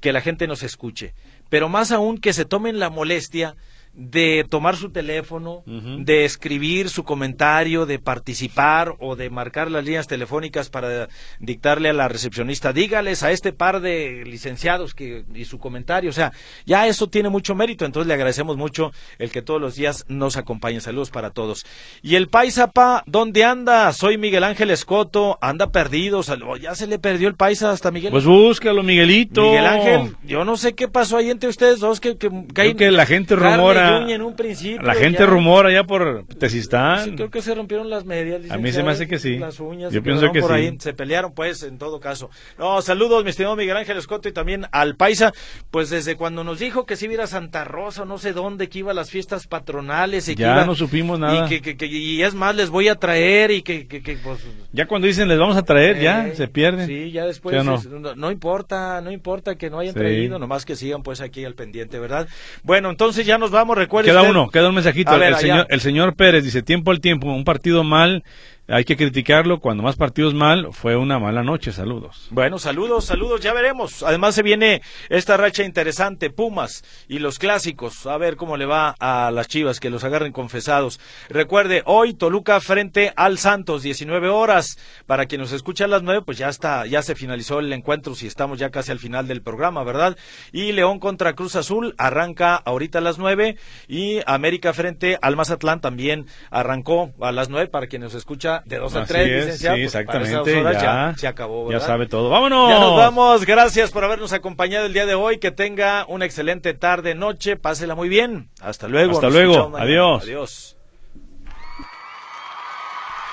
que 0.00 0.12
la 0.12 0.20
gente 0.20 0.46
nos 0.46 0.62
escuche, 0.62 1.14
pero 1.48 1.68
más 1.68 1.92
aún 1.92 2.18
que 2.18 2.32
se 2.32 2.44
tomen 2.44 2.78
la 2.78 2.90
molestia 2.90 3.54
de 3.94 4.46
tomar 4.48 4.76
su 4.76 4.90
teléfono, 4.90 5.62
de 5.66 6.24
escribir 6.24 6.88
su 6.88 7.04
comentario, 7.04 7.84
de 7.84 7.98
participar 7.98 8.94
o 9.00 9.16
de 9.16 9.28
marcar 9.28 9.70
las 9.70 9.84
líneas 9.84 10.06
telefónicas 10.06 10.70
para 10.70 11.08
dictarle 11.40 11.90
a 11.90 11.92
la 11.92 12.08
recepcionista, 12.08 12.72
dígales 12.72 13.22
a 13.22 13.32
este 13.32 13.52
par 13.52 13.80
de 13.80 14.24
licenciados 14.24 14.94
que 14.94 15.24
y 15.34 15.44
su 15.44 15.58
comentario, 15.58 16.08
o 16.10 16.12
sea, 16.14 16.32
ya 16.64 16.86
eso 16.86 17.08
tiene 17.08 17.28
mucho 17.28 17.54
mérito, 17.54 17.84
entonces 17.84 18.08
le 18.08 18.14
agradecemos 18.14 18.56
mucho 18.56 18.92
el 19.18 19.30
que 19.30 19.42
todos 19.42 19.60
los 19.60 19.74
días 19.74 20.04
nos 20.08 20.36
acompañe. 20.36 20.80
Saludos 20.80 21.10
para 21.10 21.30
todos. 21.30 21.66
Y 22.02 22.14
el 22.16 22.28
paisa 22.28 22.70
pa, 22.70 23.02
¿dónde 23.06 23.44
anda? 23.44 23.92
Soy 23.92 24.16
Miguel 24.16 24.44
Ángel 24.44 24.70
Escoto, 24.70 25.38
anda 25.42 25.70
perdido, 25.70 26.22
sal- 26.22 26.42
oh, 26.44 26.56
ya 26.56 26.74
se 26.74 26.86
le 26.86 26.98
perdió 26.98 27.28
el 27.28 27.34
paisa 27.34 27.70
hasta 27.72 27.90
Miguel. 27.90 28.10
Pues 28.10 28.24
búscalo, 28.24 28.82
Miguelito. 28.82 29.42
Miguel 29.42 29.66
Ángel, 29.66 30.16
yo 30.24 30.44
no 30.44 30.56
sé 30.56 30.74
qué 30.74 30.88
pasó 30.88 31.18
ahí 31.18 31.30
entre 31.30 31.48
ustedes 31.50 31.80
dos, 31.80 32.00
que, 32.00 32.16
que, 32.16 32.28
que 32.30 32.46
Creo 32.54 32.68
hay 32.68 32.74
que 32.74 32.90
la 32.90 33.04
gente 33.06 33.36
carne 33.36 33.81
rumora. 33.84 34.00
y 34.00 34.04
uña 34.04 34.14
en 34.16 34.22
un 34.22 34.36
principio, 34.36 34.82
La 34.86 34.94
gente 34.94 35.20
ya. 35.20 35.26
rumora 35.26 35.72
ya 35.72 35.84
por 35.84 36.24
Tesistán. 36.38 37.04
Sí, 37.04 37.10
creo 37.16 37.30
que 37.30 37.42
se 37.42 37.54
rompieron 37.54 37.88
las 37.90 38.04
medias. 38.04 38.50
A 38.50 38.56
mí 38.58 38.72
se 38.72 38.82
me 38.82 38.90
hace 38.92 39.06
que 39.08 39.18
sí. 39.18 39.38
Las 39.38 39.60
uñas. 39.60 39.92
Yo 39.92 40.00
se 40.00 40.02
pienso 40.02 40.30
que 40.32 40.40
por 40.40 40.50
sí. 40.50 40.56
ahí. 40.56 40.76
Se 40.78 40.92
pelearon, 40.94 41.32
pues, 41.32 41.62
en 41.62 41.78
todo 41.78 42.00
caso. 42.00 42.30
No, 42.58 42.80
saludos, 42.82 43.24
mi 43.24 43.30
estimado 43.30 43.56
Miguel 43.56 43.76
Ángel 43.76 43.96
Escoto 43.96 44.28
y 44.28 44.32
también 44.32 44.66
al 44.72 44.96
Paisa. 44.96 45.32
Pues 45.70 45.90
desde 45.90 46.16
cuando 46.16 46.44
nos 46.44 46.58
dijo 46.58 46.86
que 46.86 46.96
se 46.96 47.06
iba 47.06 47.24
a 47.24 47.26
Santa 47.26 47.64
Rosa, 47.64 48.04
no 48.04 48.18
sé 48.18 48.32
dónde, 48.32 48.68
que 48.68 48.80
iba 48.80 48.90
a 48.92 48.94
las 48.94 49.10
fiestas 49.10 49.46
patronales. 49.46 50.28
Y 50.28 50.34
que 50.36 50.42
Ya 50.42 50.54
iba- 50.54 50.64
no 50.66 50.74
supimos 50.74 51.18
nada. 51.18 51.46
Y, 51.46 51.48
que, 51.48 51.62
que- 51.62 51.76
que- 51.76 51.86
y 51.86 52.22
es 52.22 52.34
más, 52.34 52.54
les 52.56 52.70
voy 52.70 52.88
a 52.88 52.94
traer 52.96 53.50
y 53.50 53.62
que, 53.62 53.86
que, 53.86 54.02
que, 54.02 54.16
pues, 54.16 54.38
Ya 54.72 54.86
cuando 54.86 55.06
dicen 55.06 55.28
les 55.28 55.38
vamos 55.38 55.56
a 55.56 55.62
traer, 55.62 56.00
ya 56.00 56.28
eh, 56.28 56.34
se 56.34 56.48
pierden. 56.48 56.86
Sí, 56.86 57.10
ya 57.12 57.24
después. 57.26 57.54
¿Sí 57.54 57.60
o 57.60 57.64
no? 57.64 57.74
es- 57.76 57.86
no? 57.86 58.14
no 58.14 58.30
importa, 58.30 59.00
no 59.00 59.10
importa 59.10 59.56
que 59.56 59.68
no 59.70 59.78
hayan 59.78 59.94
Sí. 59.94 60.00
traído, 60.00 60.38
nomás 60.38 60.64
que 60.64 60.76
sigan 60.76 61.02
pues 61.02 61.20
aquí 61.20 61.44
al 61.44 61.54
pendiente, 61.54 61.98
¿verdad? 61.98 62.28
Bueno, 62.62 62.90
entonces 62.90 63.26
ya 63.26 63.38
nos 63.38 63.50
vamos, 63.50 63.71
Queda 64.10 64.20
usted- 64.20 64.30
uno, 64.30 64.50
queda 64.50 64.68
un 64.68 64.74
mensajito. 64.74 65.10
Ver, 65.18 65.28
el, 65.30 65.36
señor, 65.36 65.66
el 65.68 65.80
señor 65.80 66.14
Pérez 66.14 66.44
dice, 66.44 66.62
tiempo 66.62 66.90
al 66.90 67.00
tiempo, 67.00 67.28
un 67.32 67.44
partido 67.44 67.84
mal, 67.84 68.24
hay 68.68 68.84
que 68.84 68.96
criticarlo. 68.96 69.60
Cuando 69.60 69.82
más 69.82 69.96
partidos 69.96 70.34
mal, 70.34 70.68
fue 70.72 70.96
una 70.96 71.18
mala 71.18 71.42
noche. 71.42 71.72
Saludos. 71.72 72.28
Bueno, 72.30 72.58
saludos, 72.58 73.04
saludos, 73.04 73.40
ya 73.40 73.52
veremos. 73.52 74.02
Además 74.02 74.34
se 74.34 74.42
viene 74.42 74.82
esta 75.08 75.36
racha 75.36 75.64
interesante, 75.64 76.30
Pumas 76.30 76.84
y 77.08 77.18
los 77.18 77.38
clásicos. 77.38 78.06
A 78.06 78.16
ver 78.18 78.36
cómo 78.36 78.56
le 78.56 78.66
va 78.66 78.94
a 78.98 79.30
las 79.30 79.48
Chivas, 79.48 79.80
que 79.80 79.90
los 79.90 80.04
agarren 80.04 80.32
confesados. 80.32 81.00
Recuerde, 81.28 81.82
hoy 81.86 82.14
Toluca 82.14 82.60
frente 82.60 83.12
al 83.16 83.38
Santos, 83.38 83.82
19 83.82 84.28
horas. 84.28 84.78
Para 85.06 85.26
quien 85.26 85.40
nos 85.40 85.52
escucha 85.52 85.84
a 85.84 85.88
las 85.88 86.02
9, 86.02 86.22
pues 86.24 86.38
ya 86.38 86.48
está, 86.48 86.86
ya 86.86 87.02
se 87.02 87.14
finalizó 87.14 87.58
el 87.58 87.72
encuentro, 87.72 88.14
si 88.14 88.26
estamos 88.26 88.58
ya 88.58 88.70
casi 88.70 88.92
al 88.92 88.98
final 88.98 89.26
del 89.26 89.42
programa, 89.42 89.82
¿verdad? 89.84 90.16
Y 90.52 90.72
León 90.72 90.98
contra 90.98 91.34
Cruz 91.34 91.56
Azul 91.56 91.94
arranca 91.98 92.56
ahorita 92.56 92.98
a 92.98 93.02
las 93.02 93.18
9 93.18 93.56
y 93.88 94.20
América 94.26 94.72
frente 94.72 95.18
al 95.20 95.36
Mazatlán 95.36 95.80
también 95.80 96.26
arrancó 96.50 97.12
a 97.20 97.32
las 97.32 97.48
9 97.48 97.68
para 97.68 97.86
quien 97.86 98.02
nos 98.02 98.14
escucha 98.14 98.51
de 98.64 98.76
2 98.78 98.94
a 98.96 99.02
Así 99.02 99.12
3, 99.12 99.26
es, 99.26 99.44
licenciado. 99.46 99.76
sí, 99.76 99.82
pues, 99.82 99.92
para 99.92 100.02
esas 100.02 100.28
exactamente. 100.28 100.60
horas 100.60 100.82
Ya, 100.82 101.14
se 101.16 101.26
acabó, 101.26 101.70
ya 101.72 101.80
sabe 101.80 102.06
todo. 102.06 102.28
¡Vámonos! 102.28 102.68
Ya 102.68 102.78
nos 102.78 102.96
vamos. 102.96 103.46
Gracias 103.46 103.90
por 103.90 104.04
habernos 104.04 104.32
acompañado 104.32 104.86
el 104.86 104.92
día 104.92 105.06
de 105.06 105.14
hoy. 105.14 105.38
Que 105.38 105.50
tenga 105.50 106.04
una 106.08 106.24
excelente 106.26 106.74
tarde, 106.74 107.14
noche. 107.14 107.56
Pásela 107.56 107.94
muy 107.94 108.08
bien. 108.08 108.50
Hasta 108.60 108.88
luego. 108.88 109.12
Hasta 109.14 109.26
Nos 109.28 109.34
luego. 109.34 109.76
Adiós. 109.76 110.22
Adiós. 110.22 110.76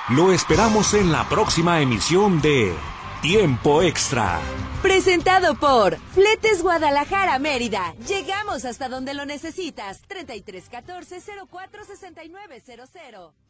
Lo 0.09 0.31
esperamos 0.31 0.93
en 0.95 1.11
la 1.11 1.29
próxima 1.29 1.81
emisión 1.81 2.41
de 2.41 2.73
Tiempo 3.21 3.83
Extra. 3.83 4.39
Presentado 4.81 5.53
por 5.55 5.97
Fletes 5.97 6.63
Guadalajara 6.63 7.37
Mérida. 7.37 7.93
Llegamos 8.07 8.65
hasta 8.65 8.89
donde 8.89 9.13
lo 9.13 9.25
necesitas. 9.25 10.01
3314 10.07 11.19
046900. 11.51 13.48